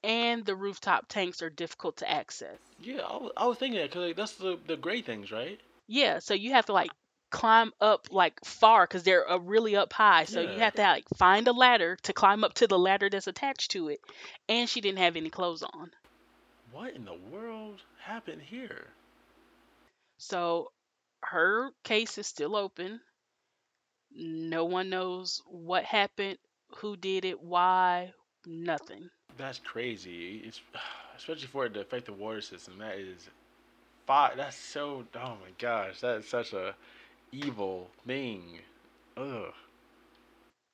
And 0.04 0.44
the 0.44 0.56
rooftop 0.56 1.08
tanks 1.08 1.42
are 1.42 1.50
difficult 1.50 1.98
to 1.98 2.12
access. 2.12 2.60
Yeah, 2.82 3.04
I 3.04 3.16
was, 3.16 3.32
I 3.38 3.48
was 3.48 3.58
thinking 3.58 3.80
that 3.80 3.90
because 3.90 4.08
like, 4.08 4.16
that's 4.18 4.34
the 4.34 4.60
the 4.68 4.76
great 4.76 5.06
things, 5.06 5.32
right? 5.32 5.62
Yeah, 5.88 6.20
so 6.20 6.34
you 6.34 6.52
have 6.52 6.66
to 6.66 6.74
like 6.74 6.92
climb 7.34 7.74
up 7.82 8.08
like 8.12 8.40
far 8.46 8.86
because 8.86 9.04
they're 9.04 9.30
uh, 9.30 9.38
really 9.38 9.76
up 9.76 9.92
high. 9.92 10.24
So 10.24 10.40
you 10.40 10.60
have 10.60 10.76
to 10.76 10.84
like 10.84 11.06
find 11.18 11.48
a 11.48 11.52
ladder 11.52 11.98
to 12.04 12.14
climb 12.14 12.44
up 12.44 12.54
to 12.56 12.68
the 12.68 12.80
ladder 12.80 13.10
that's 13.10 13.28
attached 13.28 13.72
to 13.72 13.90
it. 13.90 14.00
And 14.48 14.70
she 14.70 14.80
didn't 14.80 15.00
have 15.00 15.18
any 15.18 15.32
clothes 15.32 15.64
on. 15.64 15.92
What 16.72 16.94
in 16.94 17.04
the 17.04 17.18
world 17.32 17.82
happened 18.00 18.42
here? 18.42 18.88
So 20.18 20.72
her 21.24 21.72
case 21.84 22.18
is 22.18 22.28
still 22.28 22.56
open. 22.56 23.02
No 24.16 24.66
one 24.66 24.90
knows 24.90 25.42
what 25.48 25.84
happened, 25.86 26.38
who 26.78 26.96
did 26.96 27.26
it, 27.26 27.42
why, 27.42 28.14
nothing. 28.46 29.10
That's 29.38 29.60
crazy. 29.60 30.44
It's 30.46 30.62
especially 31.18 31.48
for 31.48 31.66
it 31.66 31.74
to 31.74 31.82
affect 31.82 32.06
the 32.06 32.14
water 32.14 32.42
system. 32.42 32.78
That 32.78 32.96
is, 32.98 33.30
fi- 34.06 34.36
That's 34.36 34.56
so. 34.56 35.06
Oh 35.16 35.38
my 35.42 35.52
gosh, 35.58 36.00
that 36.02 36.18
is 36.18 36.28
such 36.28 36.54
a 36.54 36.76
evil 37.34 37.92
thing. 38.08 38.62
Ugh. 39.18 39.54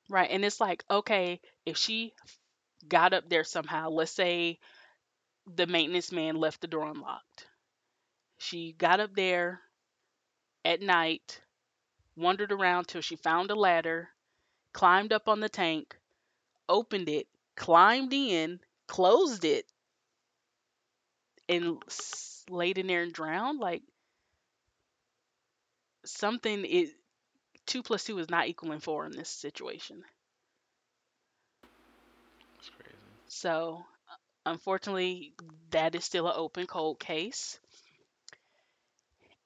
Right. 0.08 0.30
And 0.30 0.44
it's 0.44 0.60
like, 0.60 0.84
okay, 0.90 1.40
if 1.66 1.76
she 1.76 2.14
got 2.88 3.12
up 3.14 3.28
there 3.28 3.44
somehow, 3.44 3.90
let's 3.90 4.12
say 4.12 4.58
the 5.56 5.66
maintenance 5.66 6.12
man 6.12 6.36
left 6.36 6.60
the 6.60 6.68
door 6.68 6.86
unlocked. 6.86 7.46
She 8.38 8.72
got 8.72 9.00
up 9.00 9.14
there 9.14 9.62
at 10.64 10.80
night, 10.82 11.40
wandered 12.16 12.52
around 12.52 12.86
till 12.88 13.02
she 13.02 13.16
found 13.16 13.50
a 13.50 13.56
ladder, 13.56 14.10
climbed 14.72 15.12
up 15.12 15.28
on 15.28 15.40
the 15.40 15.48
tank, 15.48 15.96
opened 16.68 17.08
it, 17.08 17.28
climbed 17.56 18.12
in, 18.12 18.60
closed 18.88 19.44
it, 19.44 19.66
and 21.48 21.82
laid 22.48 22.78
in 22.78 22.86
there 22.86 23.02
and 23.02 23.12
drowned. 23.12 23.60
Like 23.60 23.82
something 26.04 26.64
is 26.64 26.92
two 27.66 27.82
plus 27.82 28.04
two 28.04 28.18
is 28.18 28.30
not 28.30 28.48
equaling 28.48 28.80
four 28.80 29.06
in 29.06 29.12
this 29.12 29.28
situation. 29.30 30.04
That's 32.56 32.70
crazy. 32.70 32.96
So, 33.28 33.84
unfortunately, 34.46 35.34
that 35.70 35.94
is 35.94 36.04
still 36.04 36.28
an 36.28 36.34
open 36.36 36.66
cold 36.66 37.00
case. 37.00 37.58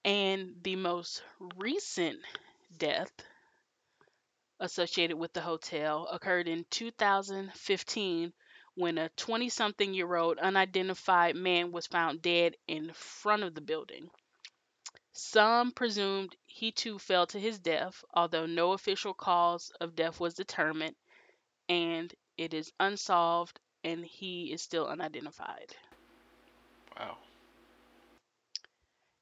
And 0.06 0.62
the 0.62 0.76
most 0.76 1.22
recent 1.56 2.20
death 2.78 3.12
associated 4.58 5.16
with 5.16 5.32
the 5.32 5.40
hotel 5.40 6.08
occurred 6.10 6.48
in 6.48 6.64
2015 6.70 8.32
when 8.74 8.98
a 8.98 9.08
20 9.10 9.48
something 9.48 9.94
year 9.94 10.16
old 10.16 10.38
unidentified 10.38 11.36
man 11.36 11.70
was 11.70 11.86
found 11.86 12.20
dead 12.20 12.56
in 12.66 12.92
front 12.94 13.44
of 13.44 13.54
the 13.54 13.60
building. 13.60 14.10
Some 15.16 15.70
presumed 15.70 16.36
he 16.44 16.72
too 16.72 16.98
fell 16.98 17.26
to 17.28 17.38
his 17.38 17.60
death, 17.60 18.04
although 18.12 18.46
no 18.46 18.72
official 18.72 19.14
cause 19.14 19.70
of 19.80 19.94
death 19.94 20.18
was 20.18 20.34
determined, 20.34 20.96
and 21.68 22.12
it 22.36 22.52
is 22.52 22.72
unsolved 22.80 23.60
and 23.84 24.04
he 24.04 24.52
is 24.52 24.60
still 24.60 24.88
unidentified. 24.88 25.76
Wow. 26.96 27.18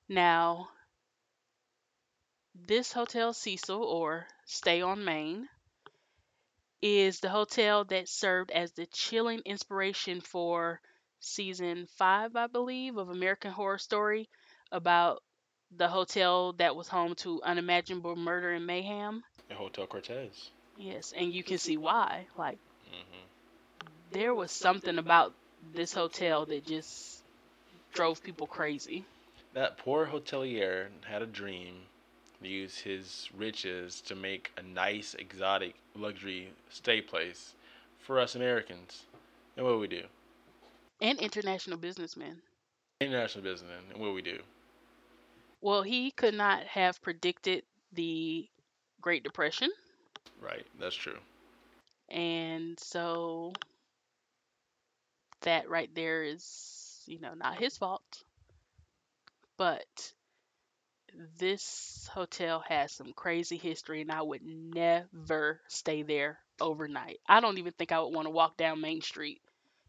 Now, 0.08 0.70
this 2.54 2.92
Hotel 2.92 3.34
Cecil 3.34 3.84
or 3.84 4.26
Stay 4.46 4.80
on 4.80 5.04
Main 5.04 5.48
is 6.80 7.20
the 7.20 7.28
hotel 7.28 7.84
that 7.84 8.08
served 8.08 8.50
as 8.50 8.72
the 8.72 8.86
chilling 8.86 9.40
inspiration 9.44 10.22
for 10.22 10.80
season 11.20 11.86
five, 11.86 12.34
I 12.34 12.46
believe, 12.46 12.96
of 12.96 13.10
American 13.10 13.52
Horror 13.52 13.78
Story 13.78 14.30
about 14.70 15.22
the 15.76 15.88
hotel 15.88 16.52
that 16.54 16.76
was 16.76 16.88
home 16.88 17.14
to 17.16 17.42
unimaginable 17.42 18.16
murder 18.16 18.52
and 18.52 18.66
mayhem. 18.66 19.24
The 19.48 19.54
Hotel 19.54 19.86
Cortez. 19.86 20.50
Yes, 20.76 21.12
and 21.16 21.32
you 21.32 21.42
can 21.42 21.58
see 21.58 21.76
why. 21.76 22.26
Like, 22.36 22.58
hmm 22.88 23.22
there 24.12 24.34
was 24.34 24.50
something 24.52 24.98
about 24.98 25.34
this 25.74 25.92
hotel 25.92 26.44
that 26.46 26.66
just 26.66 27.22
drove 27.92 28.22
people 28.22 28.46
crazy. 28.46 29.04
That 29.54 29.78
poor 29.78 30.06
hotelier 30.06 30.88
had 31.04 31.22
a 31.22 31.26
dream 31.26 31.86
to 32.42 32.48
use 32.48 32.78
his 32.78 33.28
riches 33.34 34.00
to 34.02 34.14
make 34.14 34.52
a 34.56 34.62
nice, 34.62 35.14
exotic, 35.14 35.74
luxury 35.94 36.52
stay 36.70 37.00
place 37.00 37.54
for 38.00 38.18
us 38.20 38.34
Americans. 38.34 39.04
And 39.56 39.64
what 39.66 39.72
do 39.72 39.78
we 39.78 39.88
do? 39.88 40.04
And 41.00 41.18
international 41.18 41.78
businessmen. 41.78 42.42
International 43.00 43.44
business. 43.44 43.70
And 43.90 44.00
what 44.00 44.08
do 44.08 44.14
we 44.14 44.22
do? 44.22 44.40
Well, 45.62 45.82
he 45.82 46.10
could 46.10 46.34
not 46.34 46.66
have 46.66 47.00
predicted 47.00 47.64
the 47.92 48.50
Great 49.00 49.22
Depression. 49.24 49.70
Right. 50.40 50.66
That's 50.78 50.94
true. 50.96 51.18
And 52.08 52.78
so 52.78 53.52
that 55.42 55.68
right 55.68 55.94
there 55.94 56.22
is, 56.22 57.02
you 57.06 57.18
know, 57.20 57.34
not 57.34 57.58
his 57.58 57.76
fault. 57.76 58.24
But 59.56 60.12
this 61.38 62.08
hotel 62.12 62.60
has 62.68 62.92
some 62.92 63.12
crazy 63.14 63.56
history, 63.56 64.02
and 64.02 64.12
I 64.12 64.22
would 64.22 64.42
never 64.44 65.60
stay 65.68 66.02
there 66.02 66.38
overnight. 66.60 67.20
I 67.26 67.40
don't 67.40 67.58
even 67.58 67.72
think 67.72 67.92
I 67.92 68.00
would 68.00 68.14
want 68.14 68.26
to 68.26 68.30
walk 68.30 68.56
down 68.56 68.80
Main 68.80 69.00
Street 69.00 69.40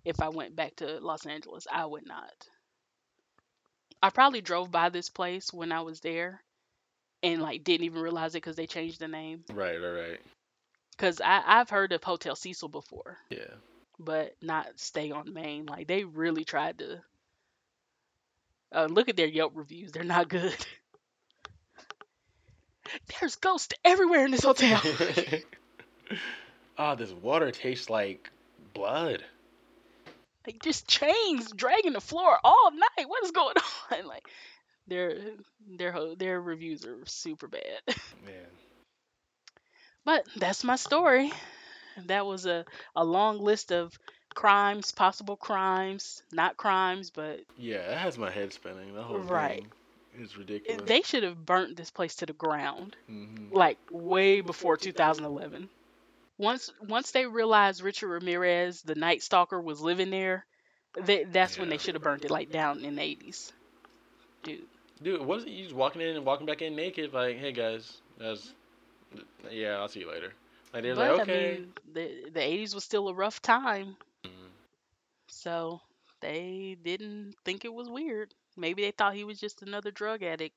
if 0.05 0.21
I 0.21 0.29
went 0.29 0.55
back 0.55 0.75
to 0.77 0.99
Los 0.99 1.25
Angeles. 1.25 1.67
I 1.71 1.85
would 1.85 2.05
not. 2.05 2.33
I 4.03 4.09
probably 4.09 4.41
drove 4.41 4.69
by 4.69 4.89
this 4.89 5.09
place 5.09 5.53
when 5.53 5.71
I 5.71 5.81
was 5.81 6.01
there 6.01 6.43
and 7.23 7.41
like 7.41 7.63
didn't 7.63 7.85
even 7.85 8.01
realize 8.01 8.35
it 8.35 8.43
because 8.43 8.57
they 8.57 8.67
changed 8.67 8.99
the 8.99 9.07
name. 9.07 9.45
Right, 9.53 9.81
right, 9.81 10.09
right. 10.09 10.19
Because 10.91 11.21
I've 11.23 11.69
heard 11.69 11.93
of 11.93 12.03
Hotel 12.03 12.35
Cecil 12.35 12.67
before, 12.67 13.17
Yeah. 13.29 13.47
but 13.97 14.35
not 14.41 14.67
stay 14.75 15.11
on 15.11 15.33
Main. 15.33 15.65
Like 15.65 15.87
they 15.87 16.03
really 16.03 16.43
tried 16.43 16.79
to. 16.79 17.01
Uh, 18.73 18.85
look 18.85 19.07
at 19.07 19.15
their 19.15 19.27
Yelp 19.27 19.53
reviews; 19.55 19.91
they're 19.91 20.03
not 20.03 20.27
good. 20.27 20.53
There's 23.19 23.37
ghosts 23.37 23.73
everywhere 23.85 24.25
in 24.25 24.31
this 24.31 24.43
hotel. 24.43 24.81
Ah, 26.75 26.95
this 26.95 27.11
water 27.11 27.51
tastes 27.51 27.87
like 27.87 28.31
blood. 28.73 29.23
Like 30.45 30.61
just 30.61 30.87
chains 30.87 31.51
dragging 31.51 31.93
the 31.93 32.01
floor 32.01 32.37
all 32.43 32.71
night. 32.71 33.07
What 33.07 33.23
is 33.23 33.31
going 33.31 33.55
on? 33.91 34.05
Like 34.05 34.23
their 34.87 35.17
their 35.77 36.15
their 36.15 36.41
reviews 36.41 36.85
are 36.85 36.99
super 37.05 37.47
bad. 37.47 37.81
Man. 38.25 38.49
But 40.05 40.25
that's 40.35 40.63
my 40.63 40.75
story. 40.75 41.31
That 41.97 42.25
was 42.25 42.45
a, 42.45 42.65
a 42.95 43.03
long 43.03 43.39
list 43.39 43.71
of 43.71 43.97
crimes, 44.33 44.91
possible 44.91 45.35
crimes, 45.37 46.23
not 46.31 46.57
crimes, 46.57 47.09
but 47.11 47.41
Yeah, 47.57 47.87
that 47.87 47.97
has 47.99 48.17
my 48.17 48.29
head 48.31 48.53
spinning. 48.53 48.93
The 48.93 49.03
whole 49.03 49.23
Right. 49.27 49.63
thing 49.63 49.71
is 50.13 50.37
ridiculous. 50.37 50.91
they 50.91 51.01
should 51.01 51.23
have 51.23 51.45
burnt 51.45 51.75
this 51.77 51.91
place 51.91 52.15
to 52.15 52.25
the 52.25 52.33
ground 52.33 52.95
hmm 53.07 53.51
like 53.51 53.79
way 53.91 54.41
before 54.41 54.77
2011. 54.77 55.69
Once 56.37 56.71
once 56.81 57.11
they 57.11 57.25
realized 57.25 57.81
Richard 57.81 58.09
Ramirez, 58.09 58.81
the 58.81 58.95
Night 58.95 59.21
Stalker, 59.21 59.59
was 59.61 59.81
living 59.81 60.09
there, 60.09 60.45
they, 60.95 61.23
that's 61.23 61.57
when 61.57 61.69
they 61.69 61.77
should 61.77 61.95
have 61.95 62.03
burned 62.03 62.25
it 62.25 62.31
like 62.31 62.49
down 62.51 62.83
in 62.83 62.95
the 62.95 63.01
80s. 63.01 63.51
Dude, 64.43 64.67
Dude, 65.01 65.21
wasn't 65.21 65.51
you 65.51 65.63
just 65.63 65.75
walking 65.75 66.01
in 66.01 66.15
and 66.15 66.25
walking 66.25 66.45
back 66.45 66.61
in 66.61 66.75
naked? 66.75 67.13
Like, 67.13 67.37
hey 67.37 67.51
guys, 67.51 68.01
that's 68.17 68.53
yeah, 69.51 69.77
I'll 69.77 69.87
see 69.87 69.99
you 70.01 70.09
later. 70.09 70.33
Like 70.73 70.83
they're 70.83 70.95
like, 70.95 71.09
okay. 71.21 71.55
I 71.55 71.57
mean, 71.59 71.73
the 71.93 72.29
the 72.31 72.41
80s 72.41 72.73
was 72.73 72.83
still 72.83 73.07
a 73.09 73.13
rough 73.13 73.41
time, 73.41 73.97
Mhm. 74.25 74.49
so 75.27 75.81
they 76.21 76.77
didn't 76.83 77.35
think 77.45 77.63
it 77.65 77.73
was 77.73 77.89
weird. 77.89 78.33
Maybe 78.55 78.83
they 78.83 78.91
thought 78.91 79.13
he 79.15 79.23
was 79.23 79.39
just 79.39 79.61
another 79.61 79.91
drug 79.91 80.23
addict. 80.23 80.55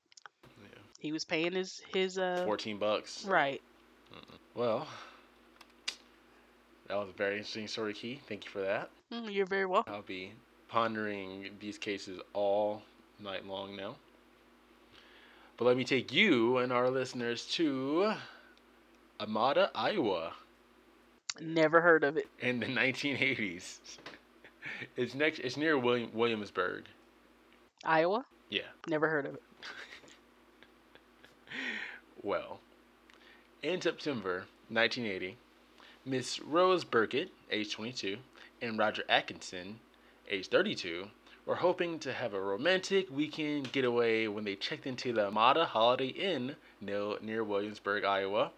Yeah. 0.61 0.79
He 0.99 1.11
was 1.11 1.25
paying 1.25 1.53
his 1.53 1.79
his 1.93 2.17
uh 2.17 2.43
Fourteen 2.45 2.77
bucks. 2.77 3.25
right. 3.25 3.61
Well, 4.55 4.87
that 6.87 6.95
was 6.95 7.09
a 7.09 7.13
very 7.17 7.37
interesting 7.37 7.67
story, 7.67 7.93
Key. 7.93 8.21
Thank 8.27 8.45
you 8.45 8.51
for 8.51 8.61
that. 8.61 8.89
Mm, 9.11 9.33
you're 9.33 9.45
very 9.45 9.65
welcome. 9.65 9.93
I'll 9.93 10.01
be 10.01 10.31
pondering 10.67 11.49
these 11.59 11.77
cases 11.77 12.19
all 12.33 12.81
night 13.19 13.45
long 13.45 13.75
now. 13.75 13.95
But 15.57 15.65
let 15.65 15.77
me 15.77 15.83
take 15.83 16.13
you 16.13 16.57
and 16.57 16.71
our 16.71 16.89
listeners 16.89 17.45
to 17.53 18.13
Amana, 19.19 19.71
Iowa, 19.73 20.33
Never 21.41 21.81
heard 21.81 22.03
of 22.03 22.17
it. 22.17 22.27
in 22.39 22.59
the 22.59 22.65
1980s. 22.65 23.79
It's 24.95 25.15
next. 25.15 25.39
It's 25.39 25.55
near 25.57 25.77
William, 25.77 26.09
Williamsburg. 26.13 26.85
Iowa? 27.85 28.25
Yeah. 28.49 28.61
Never 28.87 29.07
heard 29.07 29.25
of 29.25 29.35
it. 29.35 29.43
Well, 32.23 32.59
in 33.61 33.79
September 33.79 34.45
1980, 34.69 35.37
Miss 36.07 36.39
Rose 36.39 36.85
Burkett, 36.85 37.31
age 37.51 37.73
22, 37.73 38.15
and 38.61 38.79
Roger 38.79 39.03
Atkinson, 39.09 39.77
age 40.29 40.47
32, 40.47 41.05
were 41.45 41.55
hoping 41.55 41.99
to 41.99 42.13
have 42.13 42.33
a 42.33 42.39
romantic 42.39 43.11
weekend 43.11 43.73
getaway 43.73 44.27
when 44.27 44.45
they 44.45 44.55
checked 44.55 44.87
into 44.87 45.11
the 45.11 45.27
Amana 45.27 45.65
Holiday 45.65 46.07
Inn 46.07 46.55
near, 46.79 47.43
Williamsburg, 47.43 48.05
Iowa. 48.05 48.51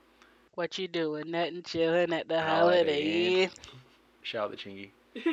What 0.53 0.77
you 0.77 0.87
doing? 0.87 1.31
Nothing 1.31 1.63
chilling 1.63 2.13
at 2.13 2.27
the 2.27 2.39
Holiday 2.39 2.77
holiday. 2.77 3.43
Inn. 3.45 3.49
Shout 4.21 4.51
out 4.51 4.55
to 4.55 4.69
Chingy. 4.69 4.89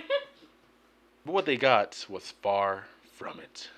but 1.27 1.35
what 1.35 1.45
they 1.45 1.59
got 1.59 2.07
was 2.09 2.31
far 2.31 2.85
from 3.13 3.41
it. 3.41 3.69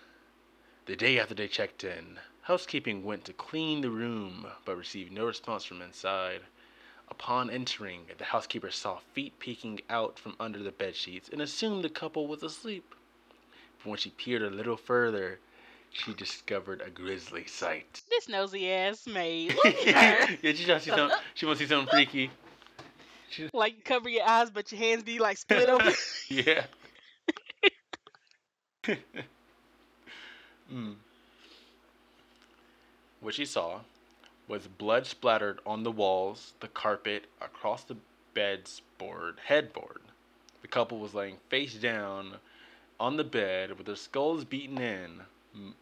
The 0.87 0.95
day 0.95 1.19
after 1.19 1.35
they 1.35 1.49
checked 1.49 1.83
in, 1.83 2.21
housekeeping 2.43 3.03
went 3.03 3.25
to 3.25 3.33
clean 3.33 3.81
the 3.81 3.91
room 3.91 4.47
but 4.65 4.77
received 4.79 5.11
no 5.11 5.25
response 5.25 5.65
from 5.65 5.83
inside. 5.83 6.43
Upon 7.11 7.51
entering, 7.51 8.07
the 8.17 8.25
housekeeper 8.25 8.71
saw 8.71 8.99
feet 9.13 9.39
peeking 9.39 9.81
out 9.89 10.19
from 10.19 10.37
under 10.39 10.63
the 10.63 10.73
bed 10.73 10.95
sheets 10.95 11.29
and 11.31 11.41
assumed 11.41 11.83
the 11.83 11.89
couple 11.89 12.27
was 12.27 12.43
asleep. 12.43 12.95
But 13.79 13.91
when 13.91 13.99
she 13.99 14.11
peered 14.11 14.43
a 14.43 14.51
little 14.51 14.77
further, 14.77 15.39
she 15.91 16.13
discovered 16.15 16.83
a 16.85 16.91
grisly 16.91 17.47
sight. 17.47 18.03
This 18.11 18.29
nosy 18.29 18.71
ass 18.71 19.07
maid. 19.07 19.55
Look 19.65 19.87
at 19.87 20.29
her. 20.29 20.37
yeah, 20.43 20.53
she 20.53 20.67
wants 20.71 20.85
to 20.85 20.91
see 20.91 20.97
something. 20.97 21.19
She 21.35 21.47
wants 21.47 21.61
to 21.61 21.67
see 21.67 21.71
something 21.71 21.91
freaky. 21.91 22.31
like 23.53 23.85
cover 23.85 24.09
your 24.09 24.25
eyes, 24.27 24.51
but 24.51 24.71
your 24.73 24.81
hands 24.81 25.03
be 25.03 25.19
like 25.19 25.39
split 25.39 25.69
open. 25.69 25.93
Yeah. 26.29 26.65
mm. 30.73 30.95
What 33.21 33.35
she 33.35 33.45
saw 33.45 33.81
was 34.49 34.67
blood 34.67 35.07
splattered 35.07 35.61
on 35.67 35.83
the 35.83 35.93
walls, 35.93 36.55
the 36.61 36.69
carpet, 36.69 37.27
across 37.41 37.85
the 37.85 37.97
bed's 38.35 38.83
board, 38.97 39.37
headboard. 39.45 40.01
The 40.63 40.69
couple 40.69 40.99
was 40.99 41.15
laying 41.15 41.37
face 41.51 41.75
down 41.75 42.37
on 42.99 43.17
the 43.17 43.25
bed 43.25 43.77
with 43.77 43.87
their 43.87 43.97
skulls 43.97 44.45
beaten 44.45 44.79
in 44.79 45.21
m- 45.55 45.75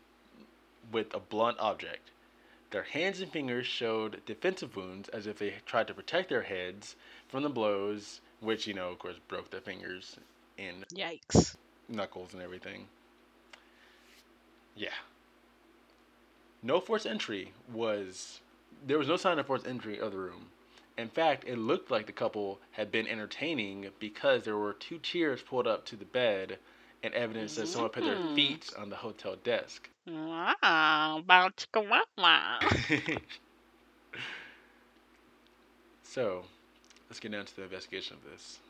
with 0.93 1.15
a 1.15 1.21
blunt 1.21 1.59
object. 1.61 2.11
Their 2.71 2.83
hands 2.83 3.21
and 3.21 3.31
fingers 3.31 3.67
showed 3.67 4.25
defensive 4.27 4.77
wounds 4.77 5.09
as 5.11 5.27
if 5.27 5.39
they 5.39 5.55
tried 5.65 5.87
to 5.87 5.95
protect 5.95 6.29
their 6.29 6.43
heads 6.43 6.97
from 7.29 7.43
the 7.43 7.49
blows, 7.49 8.21
which, 8.41 8.67
you 8.67 8.75
know, 8.75 8.91
of 8.91 8.99
course, 8.99 9.17
broke 9.29 9.51
their 9.51 9.61
fingers 9.61 10.17
and 10.59 10.85
Yikes. 10.93 11.55
knuckles 11.89 12.35
and 12.35 12.43
everything. 12.43 12.87
Yeah. 14.75 14.91
No 16.63 16.81
forced 16.81 17.07
entry 17.07 17.53
was. 17.73 18.41
There 18.85 18.99
was 18.99 19.09
no 19.09 19.17
sign 19.17 19.39
of 19.39 19.47
forced 19.47 19.67
entry 19.67 19.99
of 19.99 20.13
the 20.13 20.19
room. 20.19 20.47
In 20.99 21.09
fact, 21.09 21.45
it 21.47 21.57
looked 21.59 21.91
like 21.91 22.07
the 22.07 22.13
couple 22.13 22.61
had 22.73 22.91
been 22.91 23.07
entertaining 23.07 23.91
because 23.99 24.45
there 24.45 24.57
were 24.57 24.73
two 24.73 24.99
chairs 24.99 25.43
pulled 25.43 25.67
up 25.67 25.85
to 25.87 25.97
the 25.97 26.05
bed 26.05 26.59
and 27.03 27.13
evidence 27.15 27.55
that 27.57 27.69
someone 27.69 27.91
put 27.91 28.05
their 28.05 28.17
Mhm. 28.17 28.35
feet 28.35 28.73
on 28.77 28.89
the 28.89 28.97
hotel 28.97 29.37
desk. 29.37 29.91
Wow, 30.07 31.23
bow 31.27 31.51
chicka 31.51 31.89
wow 31.89 32.05
wow. 32.17 32.59
so, 36.03 36.45
let's 37.09 37.21
get 37.21 37.33
down 37.33 37.45
to 37.45 37.57
the 37.57 37.63
investigation 37.63 38.17
of 38.17 38.25
this. 38.31 38.61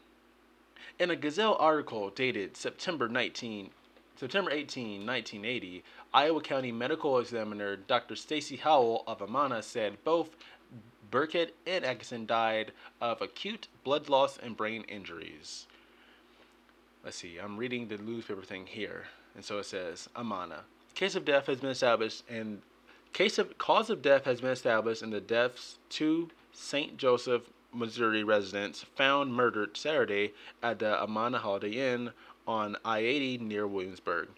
In 0.98 1.11
a 1.11 1.16
Gazette 1.16 1.57
article 1.59 2.11
dated 2.11 2.57
September 2.57 3.09
19, 3.09 3.70
September 4.16 4.50
18, 4.50 5.06
1980, 5.06 5.84
Iowa 6.14 6.40
County 6.40 6.72
Medical 6.72 7.18
Examiner 7.18 7.76
Dr. 7.76 8.16
Stacy 8.16 8.56
Howell 8.56 9.04
of 9.06 9.20
Amana 9.20 9.62
said 9.62 10.02
both 10.04 10.30
Burkett 11.10 11.54
and 11.66 11.84
Atkinson 11.84 12.24
died 12.24 12.72
of 13.00 13.20
acute 13.20 13.68
blood 13.84 14.08
loss 14.08 14.38
and 14.38 14.56
brain 14.56 14.84
injuries. 14.88 15.66
Let's 17.04 17.18
see, 17.18 17.36
I'm 17.36 17.58
reading 17.58 17.88
the 17.88 17.98
newspaper 17.98 18.42
thing 18.42 18.66
here. 18.66 19.04
And 19.34 19.44
so 19.44 19.58
it 19.58 19.66
says, 19.66 20.08
Amana. 20.16 20.60
Case 20.94 21.14
of 21.14 21.26
death 21.26 21.46
has 21.46 21.60
been 21.60 21.70
established 21.70 22.22
and 22.28 22.62
case 23.12 23.38
of 23.38 23.58
cause 23.58 23.90
of 23.90 24.00
death 24.00 24.24
has 24.24 24.40
been 24.40 24.50
established 24.50 25.02
in 25.02 25.10
the 25.10 25.20
deaths 25.20 25.78
two 25.90 26.30
St. 26.52 26.96
Joseph, 26.96 27.42
Missouri 27.72 28.24
residents 28.24 28.86
found 28.94 29.34
murdered 29.34 29.76
Saturday 29.76 30.32
at 30.62 30.78
the 30.78 31.02
Amana 31.02 31.38
Holiday 31.38 31.92
Inn 31.92 32.12
on 32.47 32.76
I-80 32.84 33.40
near 33.40 33.66
Williamsburg. 33.66 34.28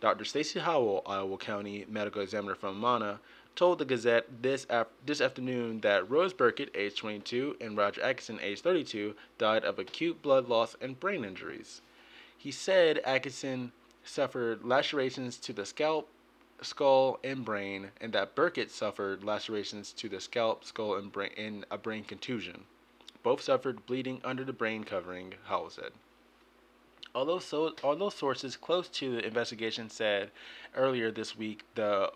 Dr. 0.00 0.24
Stacy 0.24 0.60
Howell, 0.60 1.02
Iowa 1.06 1.38
County 1.38 1.84
medical 1.88 2.22
examiner 2.22 2.54
from 2.54 2.78
Mana, 2.78 3.18
told 3.56 3.80
the 3.80 3.84
Gazette 3.84 4.42
this 4.42 4.66
this 5.04 5.20
afternoon 5.20 5.80
that 5.80 6.08
Rose 6.08 6.32
Burkett, 6.32 6.70
age 6.76 6.94
22, 6.94 7.56
and 7.60 7.76
Roger 7.76 8.00
Atkinson, 8.02 8.38
age 8.40 8.60
32, 8.60 9.16
died 9.36 9.64
of 9.64 9.80
acute 9.80 10.22
blood 10.22 10.48
loss 10.48 10.76
and 10.80 11.00
brain 11.00 11.24
injuries. 11.24 11.80
He 12.36 12.52
said 12.52 12.98
Atkinson 12.98 13.72
suffered 14.04 14.64
lacerations 14.64 15.36
to 15.38 15.52
the 15.52 15.66
scalp, 15.66 16.08
skull, 16.62 17.18
and 17.24 17.44
brain, 17.44 17.90
and 18.00 18.12
that 18.12 18.36
Burkett 18.36 18.70
suffered 18.70 19.24
lacerations 19.24 19.92
to 19.94 20.08
the 20.08 20.20
scalp, 20.20 20.64
skull, 20.64 20.94
and 20.94 21.10
brain 21.10 21.32
in 21.36 21.64
a 21.72 21.76
brain 21.76 22.04
contusion. 22.04 22.62
Both 23.24 23.40
suffered 23.42 23.84
bleeding 23.86 24.20
under 24.22 24.44
the 24.44 24.52
brain 24.52 24.84
covering, 24.84 25.34
Howell 25.46 25.70
said. 25.70 25.92
Although, 27.14 27.38
so, 27.38 27.74
although 27.82 28.10
sources 28.10 28.56
close 28.56 28.88
to 28.88 29.16
the 29.16 29.26
investigation 29.26 29.90
said 29.90 30.30
earlier 30.76 31.10
this 31.10 31.36
week 31.36 31.64
the 31.74 32.12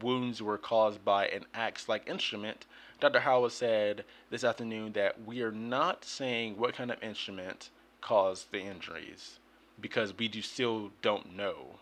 wounds 0.00 0.42
were 0.42 0.58
caused 0.58 1.04
by 1.04 1.26
an 1.28 1.44
axe 1.54 1.88
like 1.88 2.08
instrument, 2.08 2.66
Dr. 3.00 3.20
Howell 3.20 3.50
said 3.50 4.04
this 4.30 4.44
afternoon 4.44 4.92
that 4.92 5.24
we 5.24 5.42
are 5.42 5.52
not 5.52 6.04
saying 6.04 6.56
what 6.56 6.74
kind 6.74 6.90
of 6.90 7.02
instrument 7.02 7.70
caused 8.00 8.50
the 8.50 8.60
injuries 8.60 9.38
because 9.80 10.16
we 10.16 10.28
do 10.28 10.42
still 10.42 10.90
don't 11.02 11.36
know. 11.36 11.78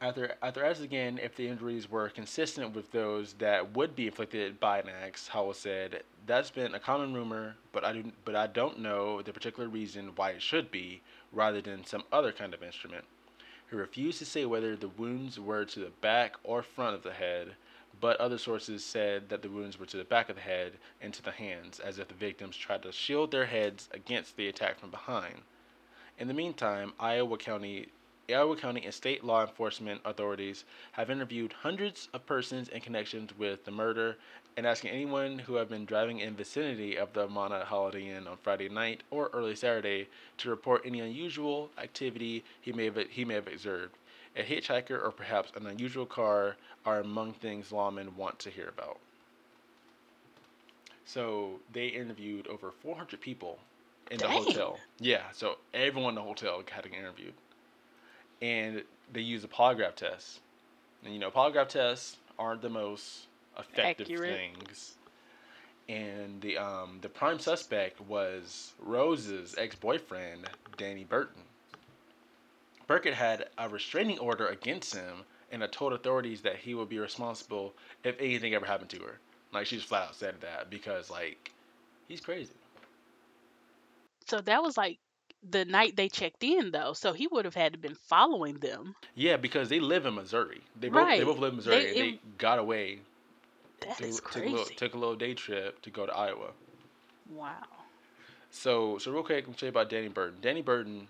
After, 0.00 0.36
after 0.40 0.64
asking 0.64 0.84
again 0.84 1.18
if 1.18 1.34
the 1.34 1.48
injuries 1.48 1.90
were 1.90 2.08
consistent 2.08 2.72
with 2.72 2.92
those 2.92 3.32
that 3.34 3.74
would 3.74 3.96
be 3.96 4.06
inflicted 4.06 4.60
by 4.60 4.78
an 4.78 4.88
axe, 4.88 5.26
Howell 5.26 5.54
said, 5.54 6.04
"That's 6.24 6.52
been 6.52 6.72
a 6.72 6.78
common 6.78 7.14
rumor, 7.14 7.56
but 7.72 7.84
I 7.84 7.92
do, 7.94 8.12
but 8.24 8.36
I 8.36 8.46
don't 8.46 8.78
know 8.78 9.22
the 9.22 9.32
particular 9.32 9.68
reason 9.68 10.14
why 10.14 10.30
it 10.30 10.42
should 10.42 10.70
be, 10.70 11.02
rather 11.32 11.60
than 11.60 11.84
some 11.84 12.04
other 12.12 12.30
kind 12.30 12.54
of 12.54 12.62
instrument." 12.62 13.06
He 13.68 13.74
refused 13.74 14.20
to 14.20 14.24
say 14.24 14.46
whether 14.46 14.76
the 14.76 14.86
wounds 14.86 15.40
were 15.40 15.64
to 15.64 15.80
the 15.80 15.90
back 15.90 16.36
or 16.44 16.62
front 16.62 16.94
of 16.94 17.02
the 17.02 17.14
head, 17.14 17.56
but 18.00 18.16
other 18.18 18.38
sources 18.38 18.84
said 18.84 19.28
that 19.30 19.42
the 19.42 19.50
wounds 19.50 19.80
were 19.80 19.86
to 19.86 19.96
the 19.96 20.04
back 20.04 20.28
of 20.28 20.36
the 20.36 20.42
head 20.42 20.78
and 21.00 21.12
to 21.14 21.22
the 21.22 21.32
hands, 21.32 21.80
as 21.80 21.98
if 21.98 22.06
the 22.06 22.14
victims 22.14 22.56
tried 22.56 22.84
to 22.84 22.92
shield 22.92 23.32
their 23.32 23.46
heads 23.46 23.88
against 23.92 24.36
the 24.36 24.46
attack 24.46 24.78
from 24.78 24.92
behind. 24.92 25.42
In 26.18 26.28
the 26.28 26.34
meantime, 26.34 26.92
Iowa 27.00 27.36
County 27.36 27.88
Iowa 28.30 28.56
County 28.56 28.84
and 28.84 28.92
state 28.92 29.24
law 29.24 29.40
enforcement 29.40 30.02
authorities 30.04 30.64
have 30.92 31.08
interviewed 31.08 31.54
hundreds 31.54 32.08
of 32.12 32.26
persons 32.26 32.68
in 32.68 32.82
connection 32.82 33.26
with 33.38 33.64
the 33.64 33.70
murder 33.70 34.18
and 34.58 34.66
asking 34.66 34.90
anyone 34.90 35.38
who 35.38 35.54
have 35.54 35.70
been 35.70 35.86
driving 35.86 36.18
in 36.18 36.36
vicinity 36.36 36.96
of 36.98 37.14
the 37.14 37.24
Amana 37.24 37.64
Holiday 37.64 38.10
Inn 38.10 38.26
on 38.26 38.36
Friday 38.36 38.68
night 38.68 39.02
or 39.10 39.30
early 39.32 39.56
Saturday 39.56 40.08
to 40.38 40.50
report 40.50 40.82
any 40.84 41.00
unusual 41.00 41.70
activity 41.78 42.44
he 42.60 42.70
may 42.70 42.84
have, 42.86 42.98
he 43.08 43.24
may 43.24 43.34
have 43.34 43.46
observed. 43.46 43.96
A 44.36 44.42
hitchhiker 44.42 45.02
or 45.02 45.10
perhaps 45.10 45.50
an 45.56 45.66
unusual 45.66 46.04
car 46.04 46.56
are 46.84 47.00
among 47.00 47.32
things 47.32 47.70
lawmen 47.70 48.14
want 48.14 48.38
to 48.40 48.50
hear 48.50 48.68
about. 48.68 48.98
So 51.06 51.60
they 51.72 51.86
interviewed 51.86 52.46
over 52.46 52.72
400 52.82 53.22
people 53.22 53.58
in 54.10 54.18
the 54.18 54.28
hotel. 54.28 54.78
Yeah, 55.00 55.22
so 55.32 55.56
everyone 55.72 56.10
in 56.10 56.14
the 56.16 56.22
hotel 56.22 56.62
had 56.70 56.82
to 56.82 56.90
get 56.90 56.98
interviewed 56.98 57.32
and 58.42 58.82
they 59.12 59.20
use 59.20 59.44
a 59.44 59.48
polygraph 59.48 59.94
test. 59.94 60.40
And 61.04 61.12
you 61.12 61.20
know, 61.20 61.30
polygraph 61.30 61.68
tests 61.68 62.16
aren't 62.38 62.62
the 62.62 62.68
most 62.70 63.26
effective 63.58 64.06
Accurate. 64.08 64.40
things. 64.54 64.94
And 65.88 66.40
the 66.40 66.58
um, 66.58 66.98
the 67.00 67.08
prime 67.08 67.38
suspect 67.38 68.00
was 68.02 68.72
Rose's 68.78 69.54
ex 69.56 69.74
boyfriend, 69.74 70.48
Danny 70.76 71.04
Burton. 71.04 71.42
Burkett 72.86 73.14
had 73.14 73.48
a 73.58 73.68
restraining 73.68 74.18
order 74.18 74.48
against 74.48 74.94
him 74.94 75.24
and 75.52 75.62
had 75.62 75.72
told 75.72 75.92
authorities 75.92 76.42
that 76.42 76.56
he 76.56 76.74
would 76.74 76.88
be 76.88 76.98
responsible 76.98 77.74
if 78.04 78.16
anything 78.18 78.54
ever 78.54 78.66
happened 78.66 78.90
to 78.90 79.00
her. 79.00 79.18
Like 79.52 79.66
she 79.66 79.76
just 79.76 79.88
flat 79.88 80.08
out 80.08 80.14
said 80.16 80.34
that 80.40 80.70
because 80.70 81.10
like 81.10 81.52
he's 82.08 82.20
crazy. 82.20 82.52
So 84.26 84.40
that 84.42 84.62
was 84.62 84.76
like 84.76 84.98
the 85.48 85.64
night 85.64 85.96
they 85.96 86.08
checked 86.08 86.42
in, 86.42 86.70
though. 86.70 86.92
So 86.92 87.12
he 87.12 87.26
would 87.28 87.44
have 87.44 87.54
had 87.54 87.72
to 87.72 87.78
been 87.78 87.94
following 87.94 88.58
them. 88.58 88.94
Yeah, 89.14 89.36
because 89.36 89.68
they 89.68 89.80
live 89.80 90.06
in 90.06 90.14
Missouri. 90.14 90.60
They 90.78 90.88
both 90.88 91.08
they 91.08 91.24
both 91.24 91.38
live 91.38 91.52
in 91.52 91.56
Missouri 91.56 91.76
They- 91.80 91.88
and 91.88 91.96
they 91.98 92.20
got 92.38 92.58
away 92.58 93.00
That 93.80 93.98
took, 93.98 94.06
is 94.06 94.16
took 94.16 94.24
a 94.24 94.28
crazy. 94.28 94.48
little, 94.50 94.66
took 94.66 94.94
a 94.94 94.98
little 94.98 95.16
day 95.16 95.34
trip 95.34 95.80
to 95.82 95.90
go 95.90 96.06
to 96.06 96.14
Iowa. 96.14 96.50
Wow. 97.30 97.54
So, 98.50 98.98
so 98.98 99.12
real 99.12 99.22
quick, 99.22 99.46
I'm 99.46 99.54
tell 99.54 99.66
you 99.66 99.70
about 99.70 99.90
Danny 99.90 100.08
Burton. 100.08 100.38
Danny 100.40 100.62
Burton 100.62 101.08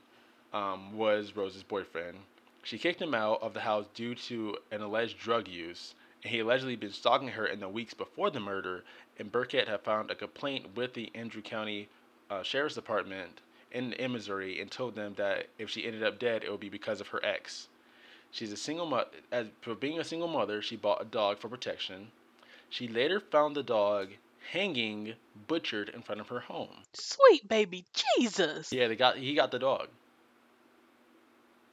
um, 0.52 0.96
was 0.96 1.36
Rose's 1.36 1.62
boyfriend. 1.62 2.18
She 2.64 2.78
kicked 2.78 3.00
him 3.00 3.14
out 3.14 3.40
of 3.42 3.54
the 3.54 3.60
house 3.60 3.86
due 3.94 4.14
to 4.14 4.56
an 4.72 4.82
alleged 4.82 5.18
drug 5.18 5.46
use, 5.48 5.94
and 6.22 6.32
he 6.32 6.40
allegedly 6.40 6.76
been 6.76 6.90
stalking 6.92 7.28
her 7.28 7.46
in 7.46 7.60
the 7.60 7.68
weeks 7.68 7.94
before 7.94 8.30
the 8.30 8.40
murder. 8.40 8.84
And 9.18 9.30
Burkett 9.30 9.68
had 9.68 9.80
filed 9.82 10.10
a 10.10 10.14
complaint 10.14 10.76
with 10.76 10.94
the 10.94 11.10
Andrew 11.14 11.40
County 11.42 11.88
uh, 12.30 12.42
Sheriff's 12.42 12.74
Department 12.74 13.40
in, 13.72 13.92
in 13.94 14.12
Missouri 14.12 14.60
and 14.60 14.70
told 14.70 14.94
them 14.94 15.14
that 15.16 15.48
if 15.58 15.70
she 15.70 15.86
ended 15.86 16.02
up 16.02 16.18
dead, 16.18 16.44
it 16.44 16.50
would 16.50 16.60
be 16.60 16.68
because 16.68 17.00
of 17.00 17.08
her 17.08 17.24
ex. 17.24 17.68
She's 18.30 18.52
a 18.52 18.56
single 18.56 18.86
mother. 18.86 19.08
As 19.32 19.46
for 19.62 19.74
being 19.74 19.98
a 19.98 20.04
single 20.04 20.28
mother, 20.28 20.60
she 20.60 20.76
bought 20.76 21.02
a 21.02 21.06
dog 21.06 21.38
for 21.38 21.48
protection. 21.48 22.08
She 22.70 22.88
later 22.88 23.20
found 23.20 23.56
the 23.56 23.62
dog 23.62 24.10
hanging, 24.50 25.14
butchered 25.46 25.88
in 25.90 26.02
front 26.02 26.20
of 26.20 26.28
her 26.28 26.40
home. 26.40 26.82
Sweet 26.94 27.48
baby 27.48 27.86
Jesus. 28.18 28.72
Yeah, 28.72 28.88
they 28.88 28.96
got 28.96 29.16
he 29.16 29.34
got 29.34 29.50
the 29.50 29.58
dog. 29.58 29.88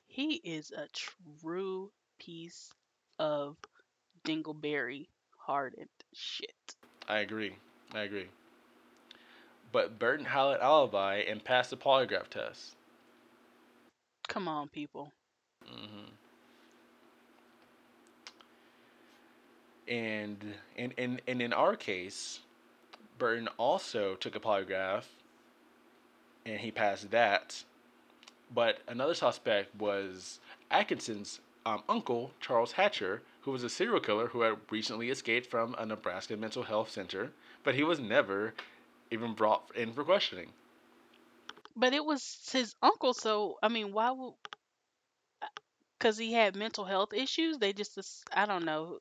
He 0.08 0.36
is 0.44 0.72
a 0.72 0.88
true 0.94 1.92
piece 2.20 2.72
of 3.20 3.58
dingleberry 4.26 5.08
hardened 5.38 5.90
shit. 6.14 6.76
I 7.08 7.20
agree. 7.20 7.56
I 7.94 8.02
agree. 8.02 8.28
But 9.72 10.00
Burton 10.00 10.26
had 10.26 10.48
an 10.48 10.58
alibi 10.62 11.18
and 11.18 11.44
passed 11.44 11.70
the 11.70 11.78
polygraph 11.78 12.30
test. 12.30 12.76
Come 14.28 14.48
on, 14.48 14.70
people. 14.70 15.12
hmm 15.66 16.06
And 19.88 20.56
and, 20.78 20.94
and 20.98 21.22
and 21.28 21.42
in 21.42 21.54
our 21.54 21.76
case, 21.76 22.40
Burton 23.20 23.48
also 23.58 24.16
took 24.16 24.36
a 24.36 24.40
polygraph, 24.40 25.04
and 26.46 26.60
he 26.60 26.72
passed 26.72 27.12
that. 27.12 27.64
But 28.54 28.80
another 28.88 29.14
suspect 29.14 29.76
was 29.76 30.40
Atkinson's 30.72 31.40
um, 31.66 31.84
uncle, 31.90 32.32
Charles 32.40 32.74
Hatcher, 32.74 33.22
who 33.42 33.52
was 33.52 33.64
a 33.64 33.70
serial 33.70 34.00
killer 34.00 34.28
who 34.28 34.42
had 34.42 34.58
recently 34.72 35.10
escaped 35.10 35.48
from 35.48 35.76
a 35.78 35.86
Nebraska 35.86 36.38
mental 36.38 36.64
health 36.64 36.90
center, 36.92 37.32
but 37.64 37.76
he 37.76 37.84
was 37.84 38.00
never 38.00 38.54
even 39.16 39.34
brought 39.34 39.64
in 39.76 39.94
for 39.94 40.04
questioning. 40.04 40.50
But 41.76 41.94
it 41.94 42.06
was 42.06 42.38
his 42.52 42.76
uncle, 42.82 43.14
so 43.14 43.58
I 43.62 43.68
mean, 43.68 43.92
why 43.92 44.12
would? 44.12 44.34
Uh, 45.42 45.48
because 45.98 46.18
he 46.18 46.32
had 46.34 46.56
mental 46.56 46.86
health 46.86 47.14
issues. 47.14 47.58
They 47.58 47.74
just, 47.74 47.98
I 48.34 48.46
don't 48.46 48.66
know. 48.66 49.00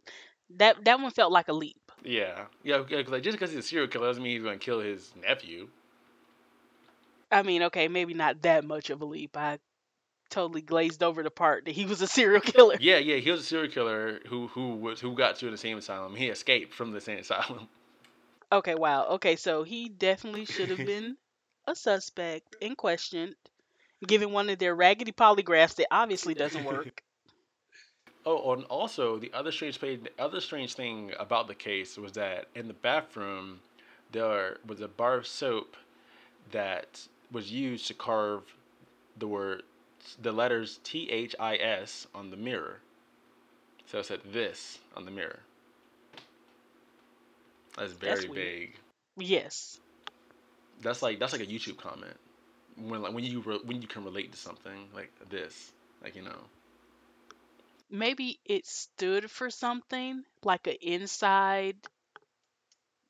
That 0.57 0.85
that 0.85 1.01
one 1.01 1.11
felt 1.13 1.33
like 1.33 1.49
a 1.49 1.53
leap. 1.53 1.81
Yeah, 2.03 2.47
yeah, 2.63 2.79
because 2.79 3.09
like 3.09 3.23
just 3.23 3.39
because 3.39 3.51
he's 3.51 3.61
a 3.65 3.69
serial 3.69 3.89
killer 3.89 4.07
doesn't 4.07 4.23
mean 4.23 4.33
he's 4.33 4.43
going 4.43 4.59
to 4.59 4.65
kill 4.65 4.81
his 4.81 5.13
nephew. 5.21 5.69
I 7.31 7.43
mean, 7.43 7.65
okay, 7.65 7.89
maybe 7.89 8.15
not 8.15 8.43
that 8.43 8.65
much 8.65 8.91
of 8.91 9.03
a 9.03 9.05
leap. 9.05 9.37
I 9.37 9.59
totally 10.31 10.63
glazed 10.63 11.03
over 11.03 11.23
the 11.23 11.31
part 11.31 11.65
that 11.65 11.73
he 11.73 11.87
was 11.87 12.03
a 12.03 12.07
serial 12.19 12.41
killer. 12.41 12.77
Yeah, 12.81 12.99
yeah, 12.99 13.17
he 13.17 13.31
was 13.31 13.41
a 13.41 13.45
serial 13.45 13.71
killer 13.71 14.21
who 14.27 14.49
who 14.49 14.75
was 14.77 15.01
who 15.01 15.15
got 15.15 15.37
to 15.37 15.47
an 15.47 15.53
insane 15.53 15.79
asylum. 15.79 16.15
He 16.15 16.29
escaped 16.29 16.75
from 16.75 16.91
the 16.91 16.97
insane 16.97 17.19
asylum. 17.21 17.69
Okay, 18.53 18.75
wow. 18.75 19.07
Okay, 19.09 19.37
so 19.37 19.63
he 19.65 19.89
definitely 19.89 20.47
should 20.47 20.71
have 20.71 20.85
been 20.85 21.19
a 21.67 21.75
suspect 21.75 22.57
in 22.61 22.75
question, 22.75 23.37
given 24.07 24.33
one 24.33 24.49
of 24.51 24.59
their 24.59 24.75
raggedy 24.75 25.13
polygraphs 25.13 25.77
that 25.77 25.89
obviously 25.91 26.35
doesn't 26.35 26.65
work. 26.65 27.03
Oh, 28.27 28.53
and 28.53 28.65
also 28.65 29.19
the 29.19 29.33
other 29.33 29.53
strange 29.53 29.79
the 29.79 30.11
other 30.19 30.41
strange 30.41 30.75
thing 30.75 31.13
about 31.19 31.47
the 31.49 31.55
case 31.55 31.97
was 31.97 32.13
that 32.13 32.47
in 32.55 32.69
the 32.69 32.75
bathroom 32.75 33.61
there 34.13 34.59
was 34.67 34.81
a 34.81 34.89
bar 34.89 35.15
of 35.15 35.27
soap 35.27 35.77
that 36.53 37.09
was 37.33 37.51
used 37.53 37.87
to 37.89 37.95
carve 37.95 38.43
the 39.19 39.27
word 39.29 39.63
the 40.21 40.33
letters 40.33 40.81
T 40.85 41.11
H 41.11 41.35
I 41.41 41.57
S 41.57 42.07
on 42.15 42.31
the 42.31 42.37
mirror. 42.37 42.81
So 43.87 43.99
it 44.01 44.07
said 44.07 44.21
this 44.25 44.79
on 44.97 45.05
the 45.05 45.11
mirror. 45.11 45.41
That's 47.77 47.93
very 47.95 48.29
weird. 48.29 48.53
vague. 48.53 48.77
Yes. 49.17 49.81
That's 50.83 51.03
like 51.03 51.19
that's 51.19 51.33
like 51.33 51.43
a 51.43 51.47
YouTube 51.47 51.79
comment. 51.79 52.17
When 52.77 53.03
like 53.03 53.13
when 53.13 53.25
you 53.25 53.41
re- 53.41 53.61
when 53.65 53.81
you 53.83 53.89
can 53.89 54.05
relate 54.05 54.33
to 54.33 54.39
something 54.39 54.89
like 54.95 55.13
this, 55.31 55.73
like 56.03 56.17
you 56.17 56.23
know. 56.23 56.39
Maybe 57.91 58.41
it 58.45 58.67
stood 58.67 59.31
for 59.31 59.51
something 59.51 60.25
like 60.43 60.67
an 60.67 60.77
inside, 60.81 61.77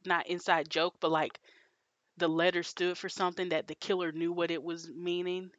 not 0.05 0.27
inside 0.27 0.69
joke, 0.71 0.95
but 1.01 1.11
like 1.11 1.41
the 2.17 2.29
letter 2.29 2.63
stood 2.63 2.97
for 2.99 3.09
something 3.09 3.49
that 3.51 3.67
the 3.67 3.75
killer 3.75 4.13
knew 4.13 4.33
what 4.33 4.51
it 4.51 4.63
was 4.63 4.89
meaning, 4.89 5.51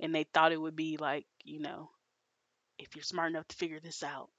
and 0.00 0.14
they 0.14 0.24
thought 0.24 0.52
it 0.52 0.60
would 0.60 0.76
be 0.76 0.96
like, 0.96 1.26
you 1.44 1.60
know, 1.60 1.90
if 2.78 2.94
you're 2.96 3.02
smart 3.02 3.30
enough 3.30 3.48
to 3.48 3.56
figure 3.56 3.80
this 3.80 4.02
out. 4.02 4.30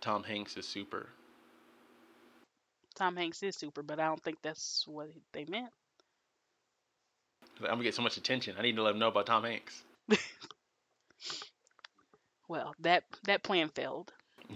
Tom 0.00 0.22
Hanks 0.24 0.56
is 0.56 0.66
super. 0.66 1.10
Tom 2.94 3.16
Hanks 3.16 3.42
is 3.42 3.56
super, 3.56 3.82
but 3.82 3.98
I 4.00 4.06
don't 4.06 4.22
think 4.22 4.38
that's 4.42 4.84
what 4.86 5.08
they 5.32 5.44
meant. 5.46 5.70
I'm 7.60 7.66
gonna 7.66 7.82
get 7.82 7.94
so 7.94 8.02
much 8.02 8.16
attention. 8.16 8.56
I 8.58 8.62
need 8.62 8.76
to 8.76 8.82
let 8.82 8.92
them 8.92 8.98
know 8.98 9.08
about 9.08 9.26
Tom 9.26 9.44
Hanks. 9.44 9.82
Well, 12.50 12.74
that 12.80 13.04
that 13.24 13.44
plan 13.44 13.68
failed. 13.68 14.12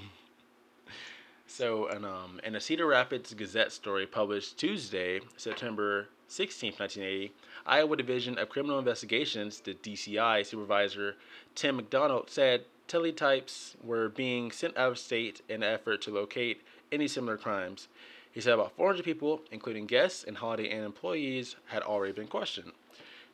So, 1.47 1.87
and, 1.87 2.05
um, 2.05 2.41
in 2.43 2.57
a 2.57 2.61
Cedar 2.61 2.89
Rapids 2.89 3.33
Gazette 3.33 3.71
story 3.71 4.09
published 4.09 4.59
Tuesday, 4.59 5.21
September 5.37 6.09
16, 6.27 6.73
1980, 6.73 7.33
Iowa 7.65 7.97
Division 7.97 8.39
of 8.39 8.49
Criminal 8.49 8.81
Investigations, 8.81 9.61
the 9.61 9.75
DCI 9.75 10.45
supervisor 10.45 11.15
Tim 11.55 11.77
McDonald 11.77 12.29
said 12.29 12.65
teletypes 12.89 13.77
were 13.85 14.09
being 14.09 14.51
sent 14.51 14.77
out 14.77 14.91
of 14.91 14.99
state 14.99 15.43
in 15.49 15.63
an 15.63 15.73
effort 15.73 16.03
to 16.03 16.11
locate 16.11 16.63
any 16.91 17.07
similar 17.07 17.37
crimes. 17.37 17.87
He 18.35 18.41
said 18.41 18.55
about 18.55 18.73
400 18.77 19.05
people, 19.05 19.43
including 19.53 19.87
guests 19.87 20.25
and 20.25 20.37
Holiday 20.37 20.69
Inn 20.69 20.83
employees, 20.83 21.55
had 21.67 21.83
already 21.83 22.13
been 22.13 22.27
questioned. 22.27 22.73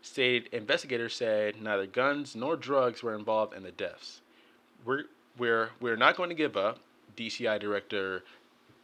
State 0.02 0.48
investigators 0.52 1.14
said 1.14 1.60
neither 1.60 1.86
guns 1.86 2.36
nor 2.36 2.54
drugs 2.54 3.02
were 3.02 3.14
involved 3.14 3.54
in 3.54 3.62
the 3.62 3.72
deaths. 3.72 4.20
We're, 4.84 5.04
we're, 5.38 5.70
we're 5.80 5.96
not 5.96 6.16
going 6.16 6.28
to 6.28 6.34
give 6.34 6.54
up, 6.54 6.80
DCI 7.16 7.58
Director 7.58 8.24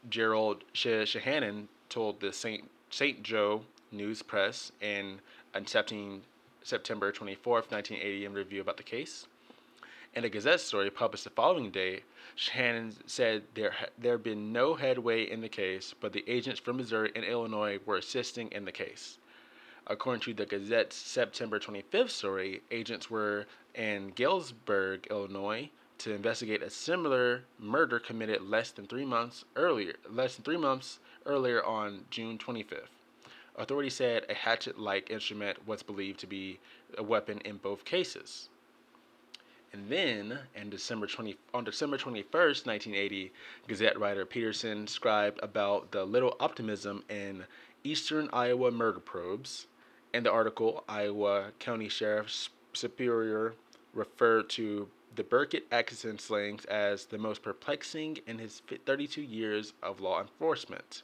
Gerald 0.08 0.64
Shanahan 0.72 1.68
told 1.90 2.20
the 2.20 2.32
St. 2.32 2.70
St. 2.88 3.22
Joe 3.22 3.62
News 3.92 4.22
Press 4.22 4.72
in 4.80 5.20
accepting 5.54 6.22
September 6.62 7.12
24th, 7.12 7.70
1980, 7.70 8.24
in 8.24 8.32
review 8.32 8.60
about 8.62 8.78
the 8.78 8.82
case. 8.82 9.26
In 10.16 10.24
a 10.24 10.30
Gazette 10.30 10.60
story 10.60 10.88
published 10.88 11.24
the 11.24 11.30
following 11.30 11.70
day, 11.70 12.02
Shannon 12.36 12.96
said 13.06 13.42
there 13.52 13.74
there 13.98 14.12
had 14.12 14.22
been 14.22 14.50
no 14.50 14.72
headway 14.72 15.30
in 15.30 15.42
the 15.42 15.48
case, 15.50 15.94
but 16.00 16.14
the 16.14 16.24
agents 16.26 16.58
from 16.58 16.78
Missouri 16.78 17.12
and 17.14 17.22
Illinois 17.22 17.78
were 17.84 17.98
assisting 17.98 18.50
in 18.50 18.64
the 18.64 18.72
case. 18.72 19.18
According 19.86 20.22
to 20.22 20.32
the 20.32 20.46
Gazette's 20.46 20.96
September 20.96 21.60
25th 21.60 22.08
story, 22.08 22.62
agents 22.70 23.10
were 23.10 23.44
in 23.74 24.08
Galesburg, 24.12 25.06
Illinois, 25.10 25.68
to 25.98 26.14
investigate 26.14 26.62
a 26.62 26.70
similar 26.70 27.44
murder 27.58 27.98
committed 27.98 28.40
less 28.40 28.70
than 28.70 28.86
three 28.86 29.04
months 29.04 29.44
earlier. 29.54 29.96
Less 30.08 30.36
than 30.36 30.44
three 30.44 30.56
months 30.56 30.98
earlier 31.26 31.62
on 31.62 32.06
June 32.08 32.38
25th. 32.38 32.88
Authorities 33.54 33.96
said 33.96 34.24
a 34.30 34.34
hatchet-like 34.34 35.10
instrument 35.10 35.68
was 35.68 35.82
believed 35.82 36.20
to 36.20 36.26
be 36.26 36.58
a 36.96 37.02
weapon 37.02 37.42
in 37.44 37.58
both 37.58 37.84
cases. 37.84 38.48
And 39.72 39.88
then, 39.88 40.38
in 40.54 40.70
December 40.70 41.06
20, 41.06 41.36
on 41.52 41.64
December 41.64 41.98
21st, 41.98 42.66
1980, 42.66 43.32
Gazette 43.66 43.98
writer 43.98 44.24
Peterson 44.24 44.86
scribed 44.86 45.40
about 45.42 45.90
the 45.90 46.04
little 46.04 46.36
optimism 46.40 47.04
in 47.08 47.44
eastern 47.84 48.28
Iowa 48.32 48.70
murder 48.70 49.00
probes. 49.00 49.66
In 50.14 50.22
the 50.22 50.32
article, 50.32 50.84
Iowa 50.88 51.52
County 51.58 51.88
Sheriff 51.88 52.48
Superior 52.72 53.54
referred 53.92 54.48
to 54.50 54.88
the 55.14 55.24
Burkett 55.24 55.66
Atkinson 55.72 56.18
slayings 56.18 56.64
as 56.66 57.06
the 57.06 57.18
most 57.18 57.42
perplexing 57.42 58.18
in 58.26 58.38
his 58.38 58.62
32 58.84 59.22
years 59.22 59.72
of 59.82 60.00
law 60.00 60.20
enforcement. 60.20 61.02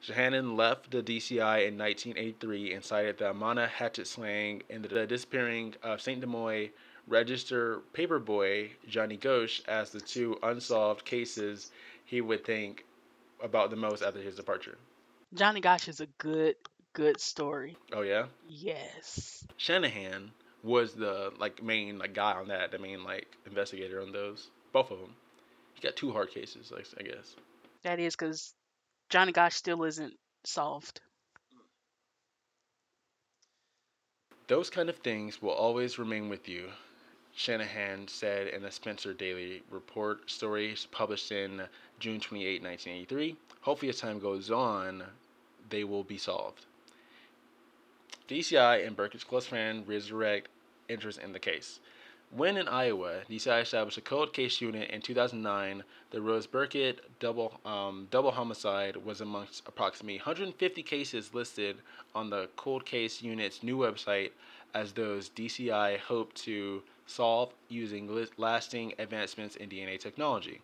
Shanahan 0.00 0.56
left 0.56 0.90
the 0.90 1.02
DCI 1.02 1.66
in 1.66 1.76
1983 1.76 2.72
and 2.72 2.84
cited 2.84 3.18
the 3.18 3.30
Amana 3.30 3.66
hatchet 3.66 4.06
slaying 4.06 4.62
and 4.70 4.84
the 4.84 5.06
disappearing 5.06 5.74
of 5.82 6.00
St. 6.00 6.20
Des 6.20 6.26
Moines 6.26 6.70
register 7.08 7.80
paperboy 7.94 8.70
Johnny 8.88 9.16
Gosch 9.16 9.60
as 9.66 9.90
the 9.90 10.00
two 10.00 10.38
unsolved 10.42 11.04
cases 11.04 11.70
he 12.04 12.20
would 12.20 12.44
think 12.44 12.84
about 13.42 13.70
the 13.70 13.76
most 13.76 14.02
after 14.02 14.20
his 14.20 14.36
departure. 14.36 14.78
Johnny 15.34 15.60
Gosch 15.60 15.88
is 15.88 16.00
a 16.00 16.06
good, 16.18 16.56
good 16.92 17.20
story. 17.20 17.76
Oh 17.92 18.02
yeah. 18.02 18.26
Yes. 18.48 19.46
Shanahan 19.56 20.30
was 20.62 20.94
the 20.94 21.32
like 21.38 21.62
main 21.62 21.98
like 21.98 22.14
guy 22.14 22.32
on 22.32 22.48
that, 22.48 22.70
the 22.70 22.78
main 22.78 23.04
like 23.04 23.26
investigator 23.46 24.00
on 24.02 24.12
those, 24.12 24.48
both 24.72 24.90
of 24.90 24.98
them. 24.98 25.14
He 25.74 25.80
got 25.80 25.96
two 25.96 26.12
hard 26.12 26.30
cases, 26.30 26.72
like 26.72 26.86
I 26.98 27.02
guess. 27.02 27.36
That 27.84 28.00
is 28.00 28.16
because 28.16 28.54
Johnny 29.10 29.32
Gosch 29.32 29.54
still 29.54 29.84
isn't 29.84 30.14
solved. 30.44 31.00
Those 34.48 34.70
kind 34.70 34.88
of 34.88 34.96
things 34.96 35.42
will 35.42 35.50
always 35.50 35.98
remain 35.98 36.30
with 36.30 36.48
you, 36.48 36.70
Shanahan 37.38 38.08
said 38.08 38.48
in 38.48 38.64
a 38.64 38.70
Spencer 38.72 39.14
Daily 39.14 39.62
Report 39.70 40.28
story 40.28 40.74
published 40.90 41.30
in 41.30 41.62
June 42.00 42.18
28, 42.18 42.60
1983. 42.64 43.36
Hopefully, 43.60 43.90
as 43.90 44.00
time 44.00 44.18
goes 44.18 44.50
on, 44.50 45.04
they 45.70 45.84
will 45.84 46.02
be 46.02 46.18
solved. 46.18 46.66
DCI 48.28 48.84
and 48.84 48.96
Burkett's 48.96 49.22
close 49.22 49.46
friend 49.46 49.86
resurrect 49.86 50.48
interest 50.88 51.20
in 51.20 51.32
the 51.32 51.38
case. 51.38 51.78
When 52.32 52.56
in 52.56 52.66
Iowa, 52.66 53.20
DCI 53.30 53.62
established 53.62 53.98
a 53.98 54.00
cold 54.00 54.32
case 54.32 54.60
unit 54.60 54.90
in 54.90 55.00
2009. 55.00 55.84
The 56.10 56.20
Rose 56.20 56.48
Burkett 56.48 57.04
double 57.20 57.60
um, 57.64 58.08
double 58.10 58.32
homicide 58.32 58.96
was 58.96 59.20
amongst 59.20 59.62
approximately 59.68 60.18
150 60.18 60.82
cases 60.82 61.32
listed 61.32 61.76
on 62.16 62.30
the 62.30 62.48
cold 62.56 62.84
case 62.84 63.22
unit's 63.22 63.62
new 63.62 63.78
website 63.78 64.32
as 64.74 64.92
those 64.92 65.30
DCI 65.30 66.00
hope 66.00 66.34
to 66.34 66.82
solve 67.08 67.52
using 67.68 68.08
lasting 68.38 68.94
advancements 68.98 69.56
in 69.56 69.68
DNA 69.70 69.98
technology. 69.98 70.62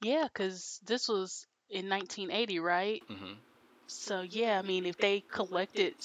Yeah, 0.00 0.24
because 0.24 0.80
this 0.84 1.08
was 1.08 1.46
in 1.70 1.88
1980, 1.88 2.60
right? 2.60 3.02
hmm 3.08 3.34
So 3.88 4.22
yeah, 4.22 4.58
I 4.58 4.62
mean, 4.62 4.86
if 4.86 4.98
they 4.98 5.22
collected 5.22 5.96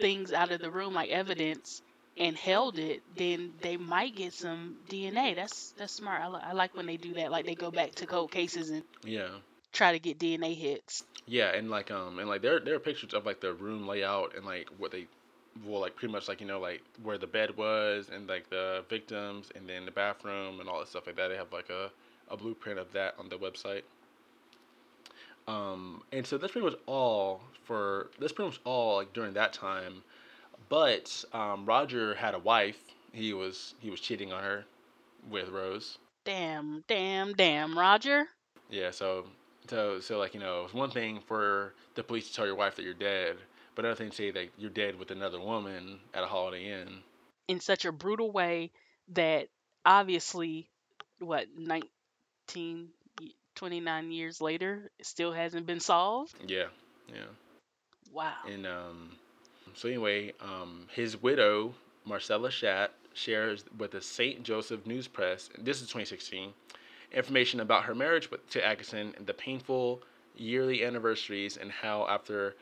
things 0.00 0.32
out 0.32 0.52
of 0.52 0.60
the 0.60 0.70
room 0.70 0.94
like 0.94 1.10
evidence 1.10 1.82
and 2.16 2.36
held 2.36 2.78
it, 2.78 3.02
then 3.16 3.54
they 3.60 3.76
might 3.76 4.16
get 4.16 4.34
some 4.34 4.78
DNA. 4.88 5.34
That's 5.34 5.72
that's 5.76 5.94
smart. 5.94 6.22
I, 6.22 6.28
li- 6.28 6.40
I 6.42 6.52
like 6.52 6.74
when 6.76 6.86
they 6.86 6.98
do 6.98 7.14
that. 7.14 7.30
Like 7.32 7.46
they 7.46 7.56
go 7.56 7.70
back 7.72 7.94
to 7.96 8.06
cold 8.06 8.32
cases 8.32 8.70
and 8.70 8.84
Yeah. 9.04 9.28
try 9.72 9.92
to 9.92 10.00
get 10.00 10.18
DNA 10.18 10.54
hits. 10.54 11.04
Yeah, 11.26 11.50
and 11.54 11.70
like 11.70 11.90
um 11.90 12.18
and 12.18 12.28
like 12.28 12.42
there 12.42 12.60
there 12.60 12.74
are 12.74 12.80
pictures 12.80 13.14
of 13.14 13.26
like 13.26 13.40
the 13.40 13.54
room 13.54 13.86
layout 13.86 14.34
and 14.36 14.44
like 14.44 14.68
what 14.78 14.92
they 14.92 15.06
well 15.66 15.80
like 15.80 15.96
pretty 15.96 16.12
much 16.12 16.28
like 16.28 16.40
you 16.40 16.46
know 16.46 16.60
like 16.60 16.82
where 17.02 17.18
the 17.18 17.26
bed 17.26 17.56
was 17.56 18.10
and 18.12 18.28
like 18.28 18.48
the 18.50 18.84
victims 18.88 19.50
and 19.54 19.68
then 19.68 19.84
the 19.84 19.90
bathroom 19.90 20.60
and 20.60 20.68
all 20.68 20.78
that 20.78 20.88
stuff 20.88 21.06
like 21.06 21.16
that. 21.16 21.28
They 21.28 21.36
have 21.36 21.52
like 21.52 21.70
a, 21.70 21.90
a 22.30 22.36
blueprint 22.36 22.78
of 22.78 22.92
that 22.92 23.14
on 23.18 23.28
the 23.28 23.36
website. 23.36 23.82
Um 25.46 26.02
and 26.12 26.26
so 26.26 26.38
that's 26.38 26.52
pretty 26.52 26.66
much 26.66 26.78
all 26.86 27.40
for 27.64 28.10
that's 28.18 28.32
pretty 28.32 28.50
much 28.50 28.60
all 28.64 28.96
like 28.96 29.12
during 29.12 29.34
that 29.34 29.52
time. 29.52 30.02
But 30.68 31.24
um 31.32 31.66
Roger 31.66 32.14
had 32.14 32.34
a 32.34 32.38
wife. 32.38 32.78
He 33.12 33.34
was 33.34 33.74
he 33.80 33.90
was 33.90 34.00
cheating 34.00 34.32
on 34.32 34.42
her 34.42 34.64
with 35.30 35.48
Rose. 35.48 35.98
Damn, 36.24 36.84
damn, 36.88 37.32
damn, 37.34 37.76
Roger. 37.78 38.28
Yeah, 38.70 38.90
so 38.90 39.26
so 39.68 40.00
so 40.00 40.18
like 40.18 40.34
you 40.34 40.40
know, 40.40 40.62
it's 40.64 40.74
one 40.74 40.90
thing 40.90 41.20
for 41.26 41.74
the 41.94 42.02
police 42.02 42.28
to 42.28 42.34
tell 42.34 42.46
your 42.46 42.54
wife 42.54 42.76
that 42.76 42.84
you're 42.84 42.94
dead, 42.94 43.36
but 43.74 43.84
another 43.84 43.96
thing 43.98 44.10
to 44.10 44.16
say 44.16 44.30
that 44.30 44.48
you're 44.58 44.70
dead 44.70 44.98
with 44.98 45.10
another 45.10 45.40
woman 45.40 45.98
at 46.14 46.22
a 46.22 46.26
Holiday 46.26 46.72
Inn. 46.80 46.98
in 47.48 47.60
such 47.60 47.84
a 47.84 47.92
brutal 47.92 48.30
way 48.30 48.70
that 49.08 49.48
obviously 49.84 50.68
what 51.18 51.46
19 51.56 52.88
29 53.54 54.10
years 54.12 54.40
later 54.40 54.90
it 54.98 55.06
still 55.06 55.32
hasn't 55.32 55.66
been 55.66 55.80
solved 55.80 56.34
Yeah, 56.46 56.66
yeah. 57.08 57.24
wow 58.12 58.32
And 58.50 58.66
um, 58.66 59.12
so 59.74 59.88
anyway, 59.88 60.32
um, 60.40 60.86
his 60.94 61.20
widow 61.20 61.74
Marcella 62.04 62.48
Schatt 62.50 62.88
shares 63.14 63.64
with 63.78 63.90
the 63.92 64.00
St. 64.00 64.42
Joseph 64.42 64.86
News 64.86 65.06
Press. 65.06 65.50
and 65.54 65.64
This 65.66 65.76
is 65.82 65.88
2016. 65.88 66.52
Information 67.12 67.60
about 67.60 67.84
her 67.84 67.94
marriage 67.94 68.30
with, 68.30 68.48
to 68.50 68.66
Atkinson 68.66 69.12
and 69.16 69.26
the 69.26 69.34
painful 69.34 70.00
yearly 70.34 70.82
anniversaries 70.84 71.58
and 71.58 71.70
how 71.70 72.06
after 72.08 72.56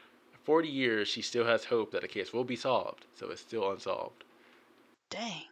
40 0.44 0.68
years 0.68 1.08
she 1.08 1.22
still 1.22 1.46
has 1.46 1.64
hope 1.66 1.90
that 1.92 2.02
the 2.02 2.08
case 2.08 2.32
will 2.32 2.44
be 2.44 2.56
solved. 2.56 3.06
So 3.14 3.30
it's 3.30 3.40
still 3.42 3.70
unsolved. 3.70 4.24
dang 5.10 5.50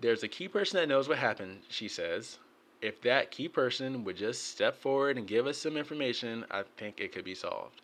There's 0.00 0.22
a 0.22 0.28
key 0.28 0.48
person 0.48 0.78
that 0.80 0.88
knows 0.88 1.06
what 1.06 1.18
happened, 1.18 1.62
she 1.68 1.86
says. 1.88 2.38
if 2.80 3.00
that 3.02 3.30
key 3.30 3.48
person 3.48 4.04
would 4.04 4.16
just 4.16 4.44
step 4.44 4.76
forward 4.76 5.18
and 5.18 5.26
give 5.26 5.46
us 5.46 5.58
some 5.58 5.76
information, 5.76 6.46
I 6.50 6.62
think 6.76 7.00
it 7.00 7.12
could 7.12 7.24
be 7.24 7.34
solved. 7.34 7.80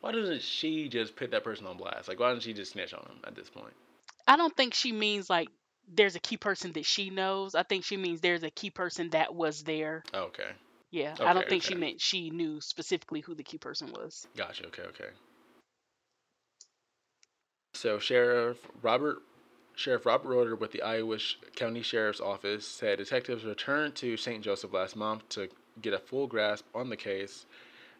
Why 0.00 0.12
doesn't 0.12 0.42
she 0.42 0.88
just 0.88 1.16
put 1.16 1.30
that 1.32 1.44
person 1.44 1.66
on 1.66 1.76
blast? 1.76 2.08
Like, 2.08 2.20
why 2.20 2.28
doesn't 2.28 2.42
she 2.42 2.52
just 2.54 2.72
snitch 2.72 2.94
on 2.94 3.02
him 3.06 3.20
at 3.24 3.34
this 3.36 3.50
point? 3.50 3.74
I 4.28 4.36
don't 4.36 4.56
think 4.56 4.74
she 4.74 4.92
means 4.92 5.28
like 5.30 5.50
there's 5.88 6.14
a 6.16 6.20
key 6.20 6.36
person 6.36 6.72
that 6.72 6.84
she 6.86 7.10
knows. 7.10 7.54
I 7.54 7.62
think 7.62 7.84
she 7.84 7.96
means 7.96 8.20
there's 8.20 8.42
a 8.44 8.50
key 8.50 8.70
person 8.70 9.10
that 9.10 9.34
was 9.34 9.64
there. 9.64 10.04
Oh, 10.14 10.24
okay. 10.24 10.50
Yeah, 10.90 11.16
I 11.22 11.32
don't 11.34 11.42
Okay, 11.42 11.48
think 11.48 11.62
she 11.64 11.74
meant 11.74 12.00
she 12.00 12.30
knew 12.30 12.60
specifically 12.60 13.20
who 13.20 13.34
the 13.34 13.44
key 13.44 13.58
person 13.58 13.90
was. 13.92 14.26
Gotcha. 14.36 14.66
Okay. 14.66 14.82
Okay. 14.82 15.10
So 17.80 18.00
Sheriff 18.00 18.66
Robert 18.82 19.22
Sheriff 19.76 20.04
Robert 20.04 20.28
Rotter 20.28 20.56
with 20.56 20.72
the 20.72 20.82
Iowa 20.82 21.16
County 21.54 21.80
Sheriff's 21.82 22.20
Office 22.20 22.66
said 22.66 22.98
detectives 22.98 23.44
returned 23.44 23.94
to 23.94 24.16
St. 24.16 24.42
Joseph 24.42 24.72
last 24.72 24.96
month 24.96 25.28
to 25.28 25.48
get 25.80 25.94
a 25.94 26.00
full 26.00 26.26
grasp 26.26 26.64
on 26.74 26.90
the 26.90 26.96
case. 26.96 27.46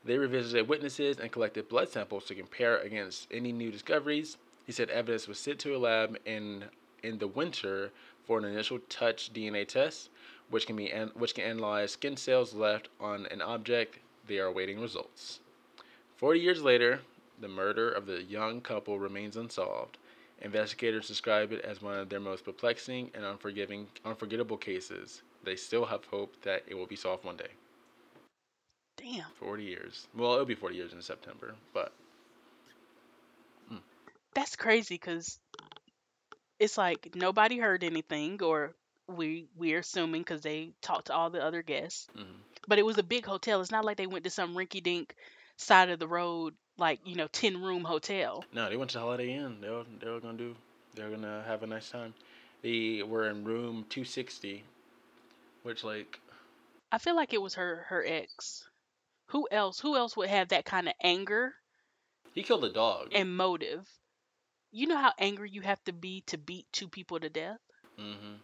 They 0.04 0.18
revisited 0.18 0.68
witnesses 0.68 1.20
and 1.20 1.30
collected 1.30 1.68
blood 1.68 1.90
samples 1.90 2.24
to 2.24 2.34
compare 2.34 2.78
against 2.78 3.28
any 3.30 3.52
new 3.52 3.70
discoveries. 3.70 4.36
He 4.66 4.72
said 4.72 4.90
evidence 4.90 5.28
was 5.28 5.38
sent 5.38 5.60
to 5.60 5.76
a 5.76 5.78
lab 5.78 6.18
in 6.24 6.64
in 7.04 7.18
the 7.18 7.28
winter 7.28 7.92
for 8.26 8.36
an 8.38 8.46
initial 8.46 8.80
touch 8.88 9.32
DNA 9.32 9.64
test, 9.64 10.10
which 10.50 10.66
can 10.66 10.74
be 10.74 10.88
which 11.14 11.36
can 11.36 11.44
analyze 11.44 11.92
skin 11.92 12.16
cells 12.16 12.52
left 12.52 12.88
on 12.98 13.26
an 13.26 13.40
object. 13.40 14.00
They 14.26 14.40
are 14.40 14.46
awaiting 14.46 14.80
results. 14.80 15.38
Forty 16.16 16.40
years 16.40 16.62
later, 16.62 17.02
the 17.40 17.48
murder 17.48 17.90
of 17.90 18.06
the 18.06 18.22
young 18.22 18.60
couple 18.60 18.98
remains 18.98 19.36
unsolved. 19.36 19.98
Investigators 20.40 21.08
describe 21.08 21.52
it 21.52 21.60
as 21.64 21.82
one 21.82 21.98
of 21.98 22.08
their 22.08 22.20
most 22.20 22.44
perplexing 22.44 23.10
and 23.14 23.24
unforgiving, 23.24 23.88
unforgettable 24.04 24.56
cases. 24.56 25.22
They 25.44 25.56
still 25.56 25.84
have 25.86 26.04
hope 26.04 26.40
that 26.42 26.64
it 26.66 26.74
will 26.74 26.86
be 26.86 26.96
solved 26.96 27.24
one 27.24 27.36
day. 27.36 27.50
Damn. 28.96 29.30
40 29.38 29.64
years. 29.64 30.06
Well, 30.14 30.34
it'll 30.34 30.44
be 30.44 30.54
40 30.54 30.76
years 30.76 30.92
in 30.92 31.02
September, 31.02 31.54
but 31.72 31.92
That's 34.34 34.56
crazy 34.56 34.94
because 34.94 35.38
it's 36.58 36.76
like 36.78 37.10
nobody 37.14 37.58
heard 37.58 37.84
anything, 37.84 38.42
or 38.42 38.74
we 39.06 39.48
we're 39.56 39.78
assuming 39.80 40.22
because 40.22 40.42
they 40.42 40.72
talked 40.82 41.06
to 41.06 41.14
all 41.14 41.30
the 41.30 41.42
other 41.42 41.62
guests. 41.62 42.08
mhm. 42.16 42.40
But 42.66 42.78
it 42.78 42.86
was 42.86 42.98
a 42.98 43.02
big 43.02 43.24
hotel. 43.26 43.60
It's 43.60 43.70
not 43.70 43.84
like 43.84 43.96
they 43.96 44.06
went 44.06 44.24
to 44.24 44.30
some 44.30 44.54
rinky 44.54 44.82
dink 44.82 45.14
side 45.56 45.90
of 45.90 45.98
the 45.98 46.08
road, 46.08 46.54
like 46.78 47.00
you 47.04 47.16
know, 47.16 47.28
ten 47.28 47.60
room 47.62 47.84
hotel. 47.84 48.44
no, 48.52 48.68
they 48.68 48.76
went 48.76 48.90
to 48.90 48.98
the 48.98 49.02
Holiday 49.02 49.34
Inn. 49.34 49.60
They 49.60 49.68
were, 49.68 49.84
they 50.00 50.10
were 50.10 50.20
gonna 50.20 50.38
do. 50.38 50.54
They 50.94 51.04
were 51.04 51.10
gonna 51.10 51.44
have 51.46 51.62
a 51.62 51.66
nice 51.66 51.90
time. 51.90 52.14
They 52.62 53.02
were 53.02 53.28
in 53.28 53.44
room 53.44 53.84
260, 53.88 54.64
which 55.62 55.84
like 55.84 56.20
I 56.90 56.98
feel 56.98 57.14
like 57.16 57.34
it 57.34 57.42
was 57.42 57.54
her 57.54 57.86
her 57.88 58.04
ex. 58.06 58.68
Who 59.26 59.46
else? 59.50 59.78
Who 59.80 59.96
else 59.96 60.16
would 60.16 60.30
have 60.30 60.48
that 60.48 60.64
kind 60.64 60.88
of 60.88 60.94
anger 61.02 61.54
he 62.34 62.42
killed 62.42 62.64
a 62.64 62.72
dog. 62.72 63.08
and 63.12 63.36
motive? 63.36 63.88
You 64.70 64.86
know 64.86 64.96
how 64.96 65.12
angry 65.18 65.50
you 65.50 65.62
have 65.62 65.82
to 65.84 65.92
be 65.92 66.22
to 66.26 66.38
beat 66.38 66.66
two 66.72 66.88
people 66.88 67.18
to 67.20 67.28
death. 67.28 67.58
Mm-hmm. 67.98 68.34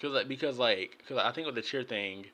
Cause 0.00 0.12
like 0.12 0.28
because 0.28 0.58
like 0.58 1.02
cause 1.08 1.18
I 1.18 1.32
think 1.32 1.46
with 1.46 1.54
the 1.54 1.62
cheer 1.62 1.82
thing, 1.82 2.26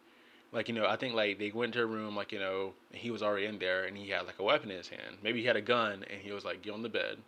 like 0.53 0.69
you 0.69 0.75
know 0.75 0.87
I 0.87 0.97
think 0.97 1.15
like 1.15 1.39
they 1.39 1.51
went 1.51 1.75
to 1.75 1.83
a 1.83 1.87
room 1.87 2.17
like 2.17 2.33
you 2.33 2.39
know 2.41 2.75
and 2.93 3.01
he 3.01 3.11
was 3.11 3.23
already 3.23 3.47
in 3.47 3.59
there 3.59 3.85
and 3.85 3.97
he 3.97 4.11
had 4.11 4.27
like 4.27 4.39
a 4.39 4.45
weapon 4.45 4.71
in 4.71 4.77
his 4.79 4.89
hand. 4.89 5.19
Maybe 5.23 5.41
he 5.41 5.47
had 5.47 5.57
a 5.57 5.63
gun 5.63 6.05
and 6.11 6.21
he 6.21 6.33
was 6.33 6.45
like 6.45 6.63
get 6.63 6.73
on 6.75 6.83
the 6.83 6.89
bed, 6.89 7.19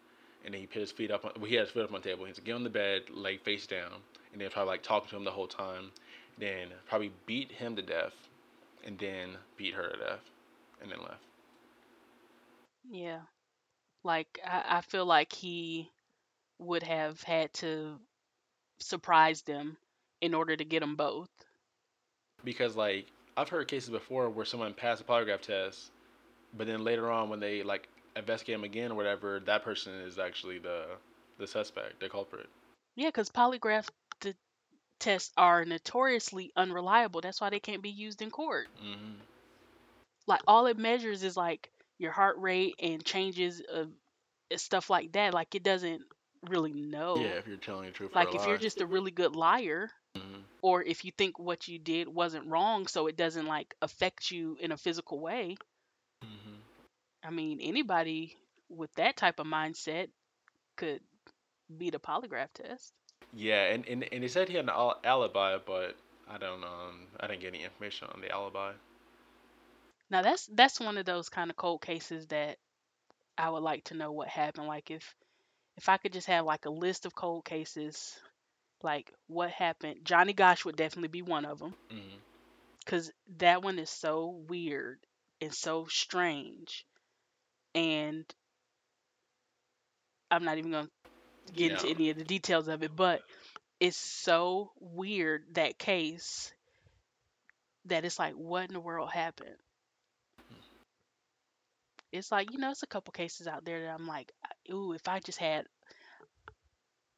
and 0.44 0.54
then 0.54 0.60
he 0.60 0.66
put 0.66 0.80
his 0.80 0.92
feet 0.92 1.10
up. 1.10 1.24
On, 1.24 1.32
well, 1.36 1.46
he 1.50 1.54
had 1.56 1.66
his 1.66 1.72
feet 1.72 1.82
up 1.84 1.92
on 1.94 2.00
the 2.00 2.08
table. 2.08 2.24
He 2.26 2.32
said 2.34 2.44
get 2.44 2.54
on 2.54 2.64
the 2.64 2.70
bed, 2.70 3.10
leg 3.10 3.40
face 3.42 3.66
down, 3.66 3.92
and 4.32 4.40
then 4.40 4.50
probably 4.50 4.72
like 4.72 4.82
talking 4.82 5.08
to 5.10 5.16
him 5.16 5.24
the 5.24 5.30
whole 5.30 5.48
time. 5.48 5.90
Then 6.38 6.68
probably 6.88 7.12
beat 7.26 7.52
him 7.52 7.76
to 7.76 7.82
death, 7.82 8.14
and 8.84 8.98
then 8.98 9.38
beat 9.56 9.74
her 9.74 9.88
to 9.90 9.96
death, 9.98 10.30
and 10.82 10.90
then 10.90 11.00
left. 11.00 11.24
Yeah. 12.88 13.20
Like 14.04 14.40
I, 14.44 14.78
I 14.78 14.80
feel 14.82 15.06
like 15.06 15.32
he 15.32 15.92
would 16.58 16.82
have 16.82 17.22
had 17.22 17.52
to 17.54 18.00
surprise 18.78 19.42
them 19.42 19.76
in 20.20 20.34
order 20.34 20.56
to 20.56 20.64
get 20.64 20.80
them 20.80 20.96
both. 20.96 21.30
because 22.44 22.76
like 22.76 23.06
I've 23.36 23.48
heard 23.48 23.68
cases 23.68 23.90
before 23.90 24.28
where 24.30 24.44
someone 24.44 24.74
passed 24.74 25.02
a 25.02 25.04
polygraph 25.04 25.40
test, 25.40 25.90
but 26.56 26.66
then 26.66 26.84
later 26.84 27.10
on 27.10 27.28
when 27.28 27.40
they 27.40 27.62
like 27.62 27.88
investigate 28.16 28.54
them 28.56 28.64
again 28.64 28.92
or 28.92 28.94
whatever, 28.94 29.40
that 29.40 29.64
person 29.64 29.94
is 29.94 30.18
actually 30.18 30.58
the 30.58 30.86
the 31.38 31.46
suspect, 31.46 32.00
the 32.00 32.08
culprit. 32.08 32.48
Yeah, 32.96 33.08
because 33.08 33.30
polygraph 33.30 33.88
t- 34.20 34.34
tests 35.00 35.32
are 35.36 35.64
notoriously 35.64 36.52
unreliable. 36.56 37.20
That's 37.20 37.40
why 37.40 37.50
they 37.50 37.60
can't 37.60 37.82
be 37.82 37.90
used 37.90 38.22
in 38.22 38.30
court. 38.30 38.68
hmm 38.80 39.14
Like 40.26 40.42
all 40.46 40.66
it 40.66 40.78
measures 40.78 41.22
is 41.22 41.36
like 41.36 41.70
your 41.98 42.12
heart 42.12 42.36
rate 42.38 42.74
and 42.78 43.04
changes 43.04 43.60
of 43.60 43.90
stuff 44.56 44.90
like 44.90 45.12
that. 45.12 45.34
Like 45.34 45.54
it 45.54 45.62
doesn't 45.62 46.02
really 46.48 46.72
know. 46.72 47.16
Yeah, 47.16 47.38
if 47.38 47.46
you're 47.46 47.56
telling 47.56 47.86
the 47.86 47.92
truth. 47.92 48.12
like 48.14 48.34
if 48.34 48.46
you're 48.46 48.58
just 48.58 48.80
a 48.80 48.86
really 48.86 49.10
good 49.10 49.36
liar, 49.36 49.90
Mhm. 50.14 50.44
or 50.62 50.82
if 50.82 51.04
you 51.04 51.12
think 51.12 51.38
what 51.38 51.68
you 51.68 51.78
did 51.78 52.08
wasn't 52.08 52.46
wrong, 52.48 52.86
so 52.86 53.06
it 53.06 53.16
doesn't 53.16 53.46
like 53.46 53.74
affect 53.82 54.30
you 54.30 54.56
in 54.60 54.72
a 54.72 54.76
physical 54.76 55.20
way. 55.20 55.56
Mhm. 56.22 56.62
I 57.24 57.30
mean, 57.30 57.60
anybody 57.60 58.36
with 58.68 58.92
that 58.94 59.16
type 59.16 59.38
of 59.40 59.46
mindset 59.46 60.10
could 60.76 61.02
beat 61.76 61.94
a 61.94 61.98
polygraph 62.00 62.52
test. 62.54 62.92
Yeah, 63.32 63.64
and, 63.72 63.86
and 63.86 64.04
and 64.12 64.22
they 64.22 64.28
said 64.28 64.48
he 64.48 64.54
had 64.56 64.64
an 64.64 64.70
al- 64.70 65.00
alibi, 65.04 65.58
but 65.64 65.96
I 66.28 66.38
don't 66.38 66.60
know. 66.60 66.90
I 67.20 67.26
didn't 67.26 67.40
get 67.40 67.54
any 67.54 67.64
information 67.64 68.08
on 68.12 68.20
the 68.20 68.30
alibi. 68.30 68.72
Now 70.10 70.22
that's 70.22 70.46
that's 70.46 70.80
one 70.80 70.96
of 70.98 71.04
those 71.06 71.28
kind 71.28 71.50
of 71.50 71.56
cold 71.56 71.82
cases 71.82 72.26
that 72.28 72.58
I 73.36 73.50
would 73.50 73.62
like 73.62 73.84
to 73.84 73.94
know 73.94 74.12
what 74.12 74.28
happened. 74.28 74.66
Like 74.66 74.90
if 74.90 75.14
if 75.76 75.88
I 75.88 75.96
could 75.98 76.12
just 76.12 76.26
have 76.28 76.44
like 76.44 76.64
a 76.66 76.70
list 76.70 77.06
of 77.06 77.14
cold 77.14 77.44
cases, 77.44 78.18
like 78.84 79.12
what 79.28 79.50
happened. 79.50 80.00
Johnny 80.04 80.34
Gosch 80.34 80.64
would 80.64 80.76
definitely 80.76 81.08
be 81.08 81.22
one 81.22 81.46
of 81.46 81.58
them 81.60 81.74
hmm 81.90 82.20
because 82.84 83.12
that 83.38 83.62
one 83.62 83.78
is 83.78 83.90
so 83.90 84.28
weird 84.48 84.98
and 85.40 85.54
so 85.54 85.86
strange, 85.86 86.86
and 87.74 88.24
I'm 90.30 90.44
not 90.44 90.58
even 90.58 90.72
gonna 90.72 90.90
get 91.52 91.72
into 91.72 91.88
any 91.88 92.10
of 92.10 92.16
the 92.18 92.24
details 92.24 92.68
of 92.68 92.82
it, 92.82 92.94
but 92.94 93.22
it's 93.80 93.96
so 93.96 94.72
weird 94.80 95.44
that 95.54 95.78
case 95.78 96.52
that 97.86 98.04
it's 98.04 98.18
like, 98.18 98.34
what 98.34 98.66
in 98.68 98.74
the 98.74 98.80
world 98.80 99.10
happened? 99.10 99.56
It's 102.12 102.30
like, 102.32 102.50
you 102.52 102.58
know, 102.58 102.70
it's 102.70 102.82
a 102.82 102.86
couple 102.88 103.12
cases 103.12 103.46
out 103.48 103.64
there 103.64 103.82
that 103.82 103.94
I'm 103.94 104.06
like, 104.06 104.32
ooh, 104.70 104.92
if 104.92 105.06
I 105.08 105.20
just 105.20 105.38
had 105.38 105.66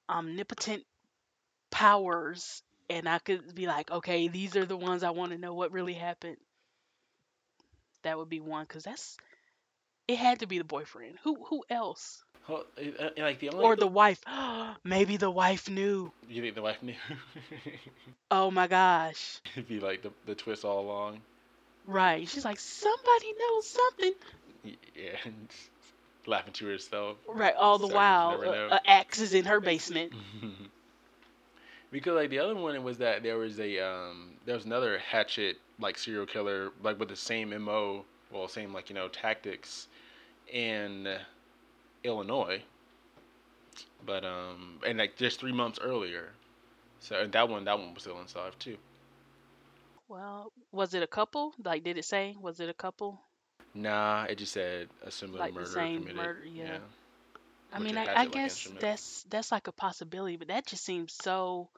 omnipotent 0.09 0.85
powers 1.71 2.63
and 2.89 3.09
I 3.09 3.19
could 3.19 3.55
be 3.55 3.67
like, 3.67 3.91
okay, 3.91 4.29
these 4.29 4.57
are 4.57 4.65
the 4.65 4.77
ones 4.77 5.03
I 5.03 5.11
want 5.11 5.33
to 5.33 5.39
know 5.39 5.55
what 5.55 5.73
really 5.73 5.95
happened. 5.95 6.37
That 8.03 8.19
would 8.19 8.29
be 8.29 8.41
one 8.41 8.65
because 8.65 8.85
that's 8.85 9.17
it 10.07 10.19
had 10.19 10.41
to 10.41 10.47
be 10.47 10.59
the 10.59 10.65
boyfriend. 10.65 11.19
Who 11.25 11.35
who 11.45 11.65
else? 11.69 12.23
Oh, 12.49 12.65
uh, 12.79 13.03
uh, 13.07 13.11
like 13.19 13.41
the 13.41 13.49
only 13.51 13.65
Or 13.65 13.75
the 13.75 13.89
wife. 13.89 14.21
Maybe 14.85 15.17
the 15.17 15.31
wife 15.31 15.69
knew. 15.69 16.13
you 16.29 16.43
think 16.43 16.55
the 16.55 16.63
wife 16.63 16.83
knew? 16.83 16.95
Oh 18.31 18.51
my 18.51 18.67
gosh. 18.67 19.41
It'd 19.53 19.69
be 19.69 19.81
like 19.81 20.03
the 20.03 20.11
the 20.27 20.35
twist 20.35 20.65
all 20.65 20.81
along. 20.81 21.21
Right. 21.87 22.29
She's 22.29 22.45
like, 22.45 22.59
somebody 22.59 23.33
knows 23.39 23.67
something. 23.69 24.13
Yeah, 24.65 25.17
and 25.25 25.49
laughing 26.27 26.53
to 26.55 26.67
herself. 26.67 27.17
Right. 27.29 27.55
All 27.55 27.79
the 27.79 27.89
So 27.89 27.95
while, 27.95 28.31
never 28.31 28.47
know. 28.47 28.69
a, 28.71 28.75
a 28.75 28.81
axe 28.91 29.21
is 29.21 29.35
in 29.35 29.45
her 29.45 29.61
basement. 29.61 30.13
because 31.91 32.15
like 32.15 32.31
the 32.31 32.39
other 32.39 32.55
one 32.55 32.83
was 32.85 32.99
that 32.99 33.23
there 33.23 33.39
was 33.39 33.59
a 33.61 33.79
um 33.79 34.35
there 34.45 34.55
was 34.55 34.65
another 34.65 34.99
hatchet 34.99 35.57
like 35.81 35.99
serial 35.99 36.27
killer 36.27 36.71
like 36.83 36.99
with 36.99 37.09
the 37.09 37.17
same 37.17 37.51
mo 37.63 38.05
well 38.31 38.49
same 38.49 38.73
like 38.73 38.89
you 38.89 38.95
know 38.95 39.09
tactics 39.09 39.89
in 40.53 41.09
Illinois 42.05 42.63
but 44.05 44.25
um 44.25 44.79
and 44.87 44.99
like 44.99 45.17
just 45.17 45.41
three 45.41 45.53
months 45.53 45.79
earlier 45.83 46.31
so 47.01 47.17
and 47.21 47.33
that 47.33 47.49
one 47.49 47.65
that 47.65 47.79
one 47.79 47.95
was 47.95 48.03
still 48.03 48.19
unsolved 48.19 48.59
too 48.61 48.77
Well, 50.09 50.53
was 50.73 50.95
it 50.95 51.03
a 51.03 51.07
couple? 51.07 51.55
Like, 51.65 51.85
did 51.85 51.97
it 51.97 52.05
say? 52.05 52.37
Was 52.41 52.61
it 52.61 52.69
a 52.69 52.75
couple? 52.75 53.21
nah 53.75 54.25
it 54.25 54.39
just 54.39 54.53
said 54.53 54.89
a 55.05 55.11
similar 55.11 55.41
Like 55.41 55.55
the 55.59 55.61
murder 55.61 55.67
same 55.67 56.01
committed 56.01 56.17
murder, 56.17 56.45
yeah. 56.45 56.79
I 57.73 57.79
mean, 57.79 57.97
I, 57.99 58.09
I 58.15 58.25
guess 58.27 58.45
instrument. 58.53 58.81
that's 58.81 59.25
that's 59.29 59.53
like 59.53 59.67
a 59.69 59.73
possibility, 59.73 60.37
but 60.37 60.49
that 60.49 60.67
just 60.67 60.85
seems 60.85 61.13
so 61.13 61.69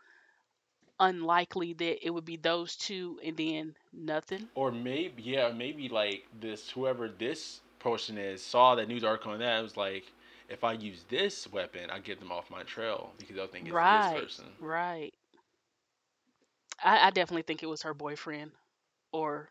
unlikely 1.00 1.72
that 1.74 2.04
it 2.06 2.10
would 2.10 2.24
be 2.24 2.36
those 2.36 2.76
two 2.76 3.18
and 3.24 3.36
then 3.36 3.74
nothing. 3.92 4.48
Or 4.54 4.70
maybe 4.70 5.22
yeah, 5.22 5.50
maybe 5.50 5.88
like 5.88 6.26
this 6.40 6.70
whoever 6.70 7.08
this 7.08 7.60
person 7.78 8.18
is 8.18 8.44
saw 8.44 8.74
that 8.74 8.88
news 8.88 9.04
article 9.04 9.32
and 9.32 9.40
that 9.40 9.54
and 9.54 9.62
was 9.64 9.76
like, 9.76 10.04
if 10.48 10.64
I 10.64 10.72
use 10.72 11.04
this 11.08 11.50
weapon, 11.52 11.90
I 11.90 11.98
get 12.00 12.18
them 12.20 12.32
off 12.32 12.50
my 12.50 12.62
trail 12.62 13.12
because 13.18 13.36
they'll 13.36 13.46
think 13.46 13.66
it's 13.68 13.74
Right. 13.74 14.12
this 14.12 14.22
person. 14.22 14.44
Right. 14.60 15.14
I, 16.82 17.06
I 17.08 17.10
definitely 17.10 17.42
think 17.42 17.62
it 17.62 17.66
was 17.68 17.82
her 17.82 17.94
boyfriend 17.94 18.52
or 19.12 19.50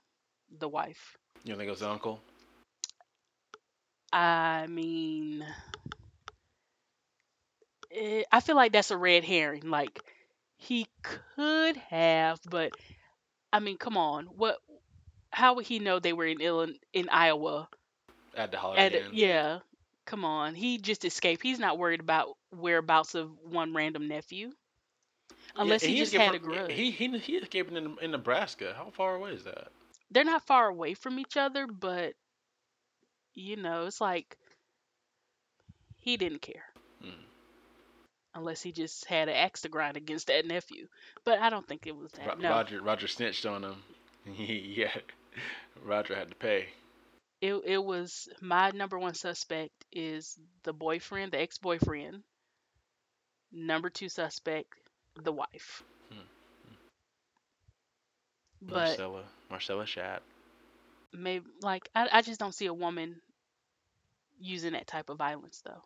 the 0.60 0.70
wife. 0.70 1.18
You 1.44 1.50
don't 1.52 1.58
think 1.58 1.68
it 1.68 1.72
was 1.72 1.80
the 1.82 1.90
uncle? 1.90 2.22
I 4.12 4.68
mean, 4.68 5.46
eh, 7.98 8.24
I 8.32 8.40
feel 8.42 8.56
like 8.56 8.72
that's 8.74 8.92
a 8.92 8.98
red 8.98 9.24
herring. 9.24 9.70
Like 9.70 10.02
he 10.58 10.88
could 11.04 11.78
have, 11.90 12.40
but 12.50 12.74
I 13.52 13.60
mean, 13.60 13.78
come 13.78 13.98
on. 13.98 14.26
What? 14.26 14.58
How 15.32 15.56
would 15.56 15.66
he 15.66 15.80
know 15.80 16.00
they 16.00 16.14
were 16.14 16.26
in 16.26 16.42
Illinois, 16.42 16.78
in 16.94 17.10
Iowa? 17.10 17.70
At 18.36 18.52
the 18.52 18.58
Holiday 18.58 18.86
At 18.86 18.94
Inn. 18.94 19.12
yeah, 19.14 19.60
come 20.06 20.26
on. 20.26 20.56
He 20.56 20.78
just 20.78 21.06
escaped. 21.06 21.44
He's 21.44 21.60
not 21.60 21.78
worried 21.78 22.00
about 22.00 22.38
whereabouts 22.52 23.16
of 23.16 23.32
one 23.44 23.74
random 23.74 24.08
nephew, 24.08 24.52
unless 25.56 25.84
Yeah, 25.84 25.90
he, 25.90 25.98
just 25.98 26.14
escaped 26.14 26.26
had 26.26 26.36
a 26.36 26.40
grudge. 26.40 26.72
He 26.72 26.92
he 26.92 27.18
he 27.18 27.38
escaped 27.38 27.72
in, 27.72 27.98
in 28.02 28.12
Nebraska. 28.12 28.74
How 28.76 28.90
far 28.92 29.16
away 29.16 29.32
is 29.32 29.44
that? 29.44 29.70
They're 30.12 30.24
not 30.24 30.46
far 30.46 30.68
away 30.68 30.94
from 30.94 31.20
each 31.20 31.38
other, 31.38 31.68
but 31.68 32.14
you 33.34 33.56
know, 33.58 33.86
it's 33.86 34.02
like 34.02 34.38
he 35.98 36.18
didn't 36.18 36.42
care. 36.42 36.64
Hmm. 37.02 37.24
Unless 38.38 38.62
he 38.62 38.72
just 38.72 39.06
had 39.06 39.30
an 39.30 39.36
axe 39.36 39.62
to 39.62 39.70
grind 39.70 39.98
against 39.98 40.28
that 40.28 40.46
nephew. 40.46 40.88
But 41.26 41.40
I 41.40 41.50
don't 41.50 41.68
think 41.68 41.88
it 41.88 41.96
was 41.96 42.12
that. 42.12 42.28
Ro- 42.28 42.36
no. 42.40 42.50
Roger 42.52 42.82
Roger 42.82 43.08
snitched 43.08 43.48
on 43.48 43.64
him. 43.64 43.84
yeah, 44.38 44.96
Roger 45.84 46.14
had 46.16 46.30
to 46.30 46.36
pay. 46.36 46.68
it 47.42 47.54
it 47.66 47.84
was 47.84 48.30
my 48.40 48.70
number 48.72 49.00
one 49.00 49.16
suspect 49.16 49.72
is 49.92 50.38
the 50.64 50.72
boyfriend, 50.74 51.32
the 51.32 51.42
ex 51.42 51.58
boyfriend. 51.58 52.22
Number 53.52 53.90
two 53.90 54.08
suspect, 54.10 54.68
the 55.24 55.32
wife. 55.32 55.82
Hmm. 56.12 56.20
But 58.62 58.76
Marcella 58.76 59.24
Marcella 59.50 59.86
Shat. 59.88 60.22
maybe 61.12 61.46
like 61.64 61.90
I, 61.96 62.08
I 62.12 62.22
just 62.22 62.40
don't 62.40 62.54
see 62.54 62.68
a 62.68 62.74
woman 62.74 63.20
using 64.40 64.74
that 64.74 64.86
type 64.86 65.10
of 65.10 65.18
violence 65.18 65.64
though. 65.66 65.82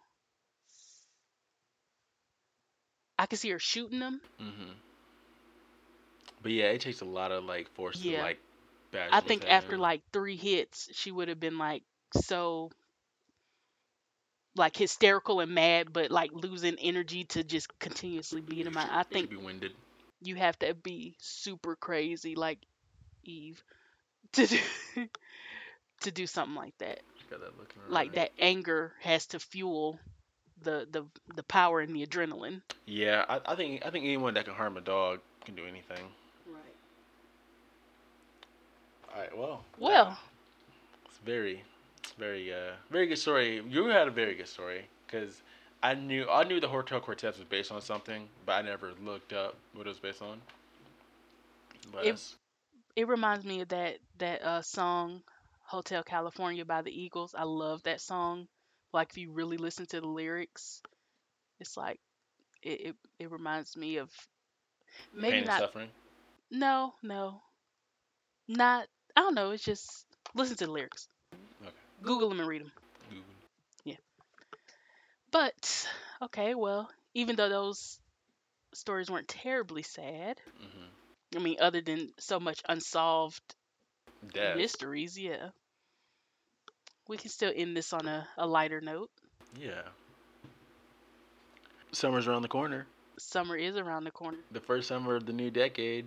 I 3.22 3.28
could 3.28 3.38
see 3.38 3.52
her 3.52 3.60
shooting 3.60 4.00
them. 4.00 4.20
hmm 4.40 4.72
But 6.42 6.54
yeah, 6.54 6.66
it 6.72 6.82
takes 6.82 7.02
a 7.02 7.06
lot 7.06 7.32
of 7.32 7.44
like 7.44 7.70
force 7.76 8.02
to 8.02 8.12
like 8.18 8.40
bash. 8.92 9.10
I 9.14 9.20
think 9.20 9.46
after 9.48 9.74
man. 9.74 9.82
like 9.82 10.02
three 10.12 10.36
hits, 10.36 10.90
she 10.94 11.12
would 11.12 11.28
have 11.28 11.40
been 11.40 11.60
like 11.60 11.84
so 12.16 12.72
like 14.56 14.76
hysterical 14.76 15.40
and 15.40 15.54
mad, 15.54 15.94
but 15.94 16.10
like 16.10 16.32
losing 16.34 16.78
energy 16.80 17.26
to 17.26 17.44
just 17.44 17.68
continuously 17.78 18.42
beat 18.42 18.66
him. 18.66 18.74
She- 18.74 18.80
I, 18.80 19.04
think 19.04 19.30
be 19.30 19.36
winded. 19.36 19.72
you 20.24 20.36
have 20.36 20.58
to 20.60 20.74
be 20.74 21.16
super 21.20 21.76
crazy 21.76 22.34
like 22.34 22.58
Eve 23.24 23.64
to 24.34 24.48
do 24.48 24.58
to 26.02 26.12
do 26.12 26.26
something 26.26 26.56
like 26.56 26.76
that. 26.80 27.02
Got 27.30 27.42
that 27.42 27.92
Like 27.92 28.14
that 28.14 28.32
anger 28.40 28.94
has 29.02 29.28
to 29.28 29.40
fuel 29.40 30.00
the 30.64 30.88
the 30.92 31.06
the 31.36 31.44
power 31.44 31.80
and 31.82 31.96
the 31.96 32.06
adrenaline. 32.06 32.62
Yeah, 32.86 33.26
I, 33.30 33.40
I 33.46 33.56
think 33.56 33.86
I 33.86 33.90
think 33.90 34.06
anyone 34.06 34.34
that 34.36 34.46
can 34.46 34.54
harm 34.54 34.78
a 34.78 34.82
dog 34.82 35.20
can 35.46 35.56
do 35.56 35.66
anything. 35.66 36.06
Right. 36.48 36.76
All 39.14 39.20
right. 39.22 39.38
Well. 39.38 39.66
Well, 39.78 40.18
It's 41.06 41.18
very, 41.26 41.64
very, 42.18 42.54
uh, 42.54 42.74
very 42.90 43.08
good 43.08 43.18
story. 43.18 43.62
You 43.70 43.86
had 43.86 44.08
a 44.08 44.12
very 44.12 44.36
good 44.36 44.48
story 44.48 44.86
because 45.06 45.42
I 45.84 45.94
knew 45.96 46.28
I 46.30 46.44
knew 46.44 46.60
the 46.60 46.68
Hotel 46.70 47.00
Cortez 47.00 47.38
was 47.38 47.48
based 47.48 47.72
on 47.72 47.82
something, 47.82 48.28
but 48.46 48.54
I 48.54 48.62
never 48.62 48.92
looked 49.04 49.34
up 49.34 49.56
what 49.74 49.88
it 49.88 49.90
was 49.90 50.00
based 50.00 50.22
on. 50.22 50.42
But 51.92 52.06
It- 52.06 52.36
it 52.96 53.08
reminds 53.08 53.46
me 53.46 53.62
of 53.62 53.70
that 53.70 53.98
that 54.18 54.42
uh 54.44 54.62
song 54.62 55.24
Hotel 55.64 56.04
California 56.04 56.66
by 56.66 56.82
the 56.82 56.92
Eagles. 56.92 57.34
I 57.34 57.44
love 57.44 57.82
that 57.84 58.02
song. 58.02 58.48
Like 58.94 59.10
if 59.12 59.18
you 59.18 59.32
really 59.32 59.58
listen 59.58 59.86
to 59.88 60.02
the 60.02 60.08
lyrics, 60.08 60.82
it's 61.60 61.78
like 61.78 62.00
it 62.64 62.82
it, 62.82 62.96
it 63.20 63.32
reminds 63.32 63.76
me 63.78 63.98
of 63.98 64.12
maybe 65.14 65.42
pain 65.42 65.44
not 65.44 65.64
suffering. 65.64 65.90
no, 66.52 66.96
no. 67.04 67.44
Not 68.48 68.88
I 69.16 69.22
don't 69.22 69.36
know, 69.36 69.52
it's 69.52 69.64
just 69.64 70.06
listen 70.36 70.56
to 70.58 70.66
the 70.66 70.72
lyrics. 70.72 71.08
Okay. 71.62 71.72
Google 72.02 72.30
them 72.30 72.40
and 72.40 72.48
read 72.50 72.62
them. 72.62 72.72
Yeah, 73.84 73.96
But 75.32 75.88
okay, 76.22 76.54
well, 76.56 76.90
even 77.14 77.36
though 77.36 77.50
those 77.50 78.00
stories 78.74 79.10
weren't 79.10 79.28
terribly 79.28 79.84
sad, 79.84 80.42
Mhm. 80.60 80.90
I 81.36 81.40
mean, 81.40 81.58
other 81.60 81.82
than 81.82 82.14
so 82.20 82.40
much 82.40 82.62
unsolved 82.68 83.56
Death. 84.34 84.66
mysteries, 84.66 85.18
yeah, 85.18 85.52
we 87.08 87.18
can 87.18 87.30
still 87.30 87.52
end 87.56 87.76
this 87.76 87.94
on 87.94 88.08
a, 88.08 88.28
a 88.38 88.46
lighter 88.48 88.82
note. 88.82 89.10
Yeah. 89.60 89.82
Summer's 91.92 92.28
around 92.28 92.42
the 92.42 92.48
corner. 92.48 92.86
Summer 93.20 93.56
is 93.56 93.76
around 93.78 94.04
the 94.06 94.12
corner, 94.12 94.38
The 94.52 94.60
first 94.62 94.88
summer 94.88 95.16
of 95.16 95.26
the 95.26 95.34
new 95.34 95.50
decade. 95.52 96.06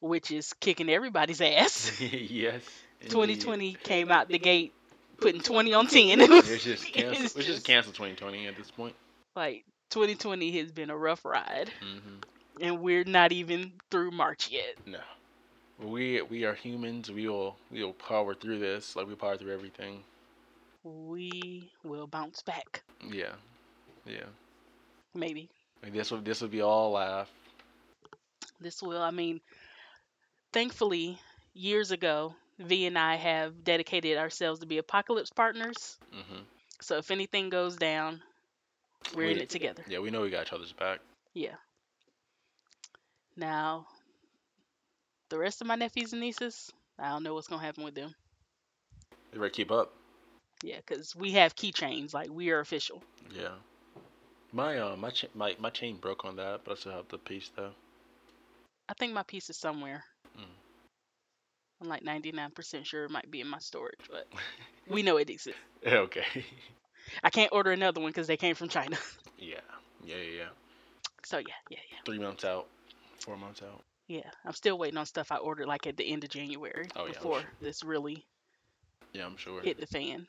which 0.00 0.30
is 0.30 0.52
kicking 0.54 0.88
everybody's 0.88 1.40
ass. 1.40 2.00
yes. 2.00 2.62
indeed. 3.00 3.10
2020 3.10 3.74
came 3.74 4.10
out 4.12 4.28
the 4.28 4.38
gate 4.38 4.72
putting 5.20 5.40
20 5.40 5.74
on 5.74 5.86
10. 5.86 6.20
It's 6.22 6.64
just 6.64 6.92
cancel. 6.92 7.24
It's 7.24 7.36
It's, 7.36 7.46
just 7.46 7.64
cancel 7.64 7.92
2020 7.92 8.46
at 8.46 8.56
this 8.56 8.70
point. 8.70 8.94
like 9.36 9.64
2020 9.90 10.58
has 10.58 10.72
been 10.72 10.90
a 10.90 10.96
rough 10.96 11.24
ride, 11.24 11.70
hmm 11.80 12.16
and 12.60 12.80
we're 12.80 13.04
not 13.04 13.32
even 13.32 13.72
through 13.90 14.10
March 14.10 14.50
yet. 14.50 14.76
No. 14.86 15.00
We 15.78 16.20
we 16.22 16.44
are 16.44 16.54
humans. 16.54 17.10
We 17.10 17.28
will 17.28 17.56
we 17.70 17.82
will 17.82 17.92
power 17.94 18.34
through 18.34 18.58
this 18.58 18.96
like 18.96 19.06
we 19.06 19.14
power 19.14 19.36
through 19.36 19.52
everything. 19.52 20.02
We 20.84 21.72
will 21.82 22.06
bounce 22.06 22.42
back, 22.42 22.82
Yeah. 23.10 23.34
Yeah. 24.06 24.26
maybe. 25.14 25.50
Like 25.82 25.92
this 25.92 26.10
will 26.10 26.20
this 26.20 26.40
will 26.40 26.48
be 26.48 26.60
all 26.62 26.92
laugh. 26.92 27.30
This 28.60 28.82
will, 28.82 29.02
I 29.02 29.10
mean, 29.10 29.40
thankfully, 30.52 31.20
years 31.54 31.90
ago, 31.90 32.34
V 32.58 32.86
and 32.86 32.98
I 32.98 33.16
have 33.16 33.64
dedicated 33.64 34.16
ourselves 34.18 34.60
to 34.60 34.66
be 34.66 34.78
apocalypse 34.78 35.30
partners. 35.30 35.98
hmm 36.12 36.42
So 36.80 36.96
if 36.98 37.10
anything 37.10 37.50
goes 37.50 37.76
down, 37.76 38.22
we're 39.14 39.30
in 39.30 39.38
it 39.40 39.48
together. 39.50 39.84
Yeah, 39.88 39.98
we 40.00 40.10
know 40.10 40.22
we 40.22 40.30
got 40.30 40.46
each 40.46 40.52
other's 40.52 40.72
back. 40.72 41.00
Yeah. 41.34 41.56
Now, 43.36 43.86
the 45.30 45.38
rest 45.38 45.60
of 45.60 45.66
my 45.66 45.76
nephews 45.76 46.12
and 46.12 46.20
nieces, 46.20 46.72
I 46.98 47.10
don't 47.10 47.22
know 47.22 47.34
what's 47.34 47.48
gonna 47.48 47.62
happen 47.62 47.84
with 47.84 47.94
them. 47.94 48.14
Ready 49.34 49.50
to 49.50 49.54
keep 49.54 49.70
up? 49.70 49.92
Yeah, 50.62 50.76
because 50.78 51.14
we 51.14 51.32
have 51.32 51.54
keychains, 51.54 52.12
like 52.14 52.30
we 52.30 52.50
are 52.50 52.60
official. 52.60 53.04
Yeah. 53.32 53.56
My 54.52 54.78
uh 54.78 54.96
my 54.96 55.10
cha- 55.10 55.28
my 55.34 55.56
my 55.58 55.70
chain 55.70 55.96
broke 55.96 56.24
on 56.24 56.36
that, 56.36 56.64
but 56.64 56.72
I 56.72 56.74
still 56.76 56.92
have 56.92 57.08
the 57.08 57.18
piece 57.18 57.48
though. 57.54 57.72
I 58.88 58.94
think 58.94 59.12
my 59.12 59.22
piece 59.22 59.48
is 59.50 59.56
somewhere. 59.58 60.04
Mm. 60.36 60.44
I'm 61.80 61.88
like 61.88 62.02
99% 62.02 62.86
sure 62.86 63.04
it 63.04 63.10
might 63.10 63.30
be 63.30 63.40
in 63.40 63.48
my 63.48 63.58
storage, 63.58 64.08
but 64.10 64.26
we 64.86 65.02
know 65.02 65.16
it 65.16 65.30
exists. 65.30 65.60
okay. 65.86 66.24
I 67.22 67.30
can't 67.30 67.52
order 67.52 67.70
another 67.72 68.00
one 68.00 68.10
because 68.10 68.26
they 68.26 68.36
came 68.36 68.54
from 68.54 68.68
China. 68.68 68.96
yeah. 69.38 69.60
Yeah, 70.04 70.16
yeah, 70.16 70.36
yeah. 70.38 70.48
So 71.24 71.38
yeah, 71.38 71.54
yeah, 71.68 71.80
yeah, 71.90 71.98
Three 72.04 72.18
months 72.18 72.44
out, 72.44 72.66
four 73.18 73.36
months 73.36 73.62
out. 73.62 73.82
yeah. 74.08 74.30
I'm 74.44 74.52
still 74.52 74.78
waiting 74.78 74.98
on 74.98 75.06
stuff 75.06 75.30
I 75.32 75.36
ordered 75.36 75.66
like 75.66 75.86
at 75.86 75.96
the 75.96 76.10
end 76.12 76.24
of 76.24 76.30
January 76.30 76.92
Oh, 76.96 77.06
yeah, 77.06 77.12
before 77.12 77.40
sure. 77.40 77.50
this 77.60 77.82
really 77.84 78.26
Yeah, 79.12 79.26
I'm 79.26 79.36
sure. 79.36 79.62
hit 79.62 79.78
the 79.78 79.86
fan. 79.86 80.26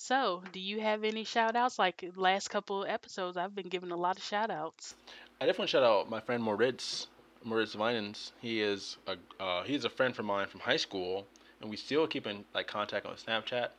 So, 0.00 0.44
do 0.52 0.60
you 0.60 0.80
have 0.80 1.02
any 1.02 1.24
shout 1.24 1.56
outs? 1.56 1.76
Like 1.76 2.12
last 2.14 2.48
couple 2.48 2.86
episodes, 2.86 3.36
I've 3.36 3.54
been 3.54 3.68
giving 3.68 3.90
a 3.90 3.96
lot 3.96 4.16
of 4.16 4.22
shout 4.22 4.48
outs. 4.48 4.94
I 5.40 5.46
definitely 5.46 5.66
shout 5.66 5.82
out 5.82 6.08
my 6.08 6.20
friend 6.20 6.40
Moritz, 6.40 7.08
Moritz 7.42 7.74
Vinans. 7.74 8.30
He 8.40 8.62
is 8.62 8.96
a 9.08 9.16
uh, 9.42 9.64
he's 9.64 9.84
a 9.84 9.90
friend 9.90 10.14
from 10.14 10.26
mine 10.26 10.46
from 10.46 10.60
high 10.60 10.76
school, 10.76 11.26
and 11.60 11.68
we 11.68 11.76
still 11.76 12.06
keep 12.06 12.28
in 12.28 12.44
like 12.54 12.68
contact 12.68 13.06
on 13.06 13.16
Snapchat. 13.16 13.70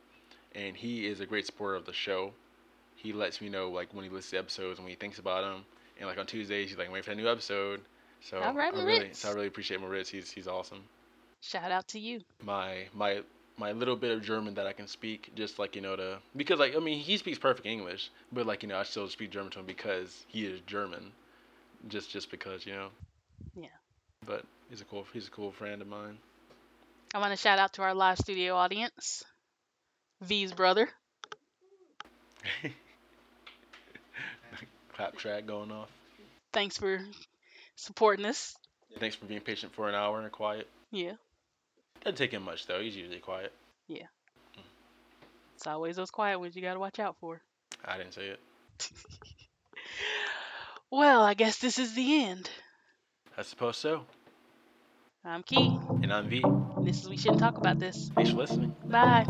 And 0.54 0.76
he 0.76 1.06
is 1.06 1.20
a 1.20 1.26
great 1.26 1.46
supporter 1.46 1.74
of 1.74 1.86
the 1.86 1.94
show. 1.94 2.32
He 2.96 3.14
lets 3.14 3.40
me 3.40 3.48
know 3.48 3.70
like 3.70 3.94
when 3.94 4.04
he 4.04 4.10
listens 4.10 4.32
to 4.32 4.38
episodes 4.40 4.78
and 4.78 4.84
when 4.84 4.90
he 4.90 4.96
thinks 4.96 5.18
about 5.18 5.40
them. 5.40 5.64
And 5.98 6.06
like 6.06 6.18
on 6.18 6.26
Tuesdays, 6.26 6.68
he's 6.68 6.78
like 6.78 6.92
wait 6.92 7.02
for 7.02 7.10
that 7.12 7.16
new 7.16 7.30
episode. 7.30 7.80
So 8.20 8.38
All 8.40 8.52
right, 8.52 8.74
I 8.74 8.76
really, 8.76 8.98
Moritz. 8.98 9.20
so 9.20 9.30
I 9.30 9.32
really 9.32 9.46
appreciate 9.46 9.80
Moritz. 9.80 10.10
He's 10.10 10.30
he's 10.30 10.46
awesome. 10.46 10.82
Shout 11.40 11.72
out 11.72 11.88
to 11.88 11.98
you. 11.98 12.20
My 12.44 12.88
my 12.92 13.22
my 13.60 13.72
little 13.72 13.94
bit 13.94 14.10
of 14.10 14.22
German 14.22 14.54
that 14.54 14.66
I 14.66 14.72
can 14.72 14.88
speak, 14.88 15.30
just 15.36 15.58
like 15.58 15.76
you 15.76 15.82
know 15.82 15.94
to 15.94 16.18
because 16.34 16.58
like 16.58 16.74
I 16.74 16.78
mean 16.78 16.98
he 16.98 17.18
speaks 17.18 17.38
perfect 17.38 17.66
English, 17.66 18.10
but 18.32 18.46
like 18.46 18.62
you 18.62 18.70
know 18.70 18.78
I 18.78 18.84
still 18.84 19.06
speak 19.08 19.30
German 19.30 19.52
to 19.52 19.58
him 19.60 19.66
because 19.66 20.24
he 20.28 20.46
is 20.46 20.60
German, 20.66 21.12
just 21.88 22.10
just 22.10 22.30
because 22.30 22.64
you 22.64 22.72
know. 22.72 22.88
Yeah. 23.54 23.68
But 24.26 24.44
he's 24.70 24.80
a 24.80 24.84
cool 24.84 25.06
he's 25.12 25.28
a 25.28 25.30
cool 25.30 25.52
friend 25.52 25.82
of 25.82 25.88
mine. 25.88 26.16
I 27.14 27.18
want 27.18 27.32
to 27.32 27.36
shout 27.36 27.58
out 27.58 27.74
to 27.74 27.82
our 27.82 27.92
live 27.94 28.18
studio 28.18 28.56
audience, 28.56 29.22
V's 30.22 30.52
brother. 30.52 30.88
Clap 34.94 35.16
track 35.16 35.46
going 35.46 35.70
off. 35.70 35.90
Thanks 36.52 36.78
for 36.78 37.00
supporting 37.76 38.24
us. 38.24 38.56
Thanks 38.98 39.16
for 39.16 39.26
being 39.26 39.40
patient 39.42 39.74
for 39.74 39.88
an 39.88 39.94
hour 39.94 40.20
and 40.20 40.32
quiet. 40.32 40.66
Yeah, 40.90 41.12
Doesn't 42.02 42.16
take 42.16 42.32
him 42.32 42.42
much 42.44 42.66
though. 42.66 42.80
He's 42.80 42.96
usually 42.96 43.18
quiet. 43.18 43.52
Yeah. 43.88 44.06
Mm. 44.56 44.62
It's 45.56 45.66
always 45.66 45.96
those 45.96 46.10
quiet 46.10 46.38
ones 46.38 46.56
you 46.56 46.62
gotta 46.62 46.80
watch 46.80 46.98
out 46.98 47.16
for. 47.20 47.40
I 47.84 47.96
didn't 47.98 48.14
say 48.14 48.28
it. 48.28 48.40
Well, 50.92 51.22
I 51.22 51.34
guess 51.34 51.58
this 51.58 51.78
is 51.78 51.94
the 51.94 52.24
end. 52.24 52.50
I 53.38 53.42
suppose 53.42 53.76
so. 53.76 54.04
I'm 55.24 55.44
Key, 55.44 55.78
And 56.02 56.12
I'm 56.12 56.28
V. 56.28 56.42
and 56.44 56.84
this 56.84 57.02
is 57.02 57.08
We 57.08 57.16
Shouldn't 57.16 57.38
Talk 57.38 57.58
About 57.58 57.78
This. 57.78 58.10
Thanks 58.16 58.30
for 58.32 58.38
listening. 58.38 58.74
Bye. 58.86 59.24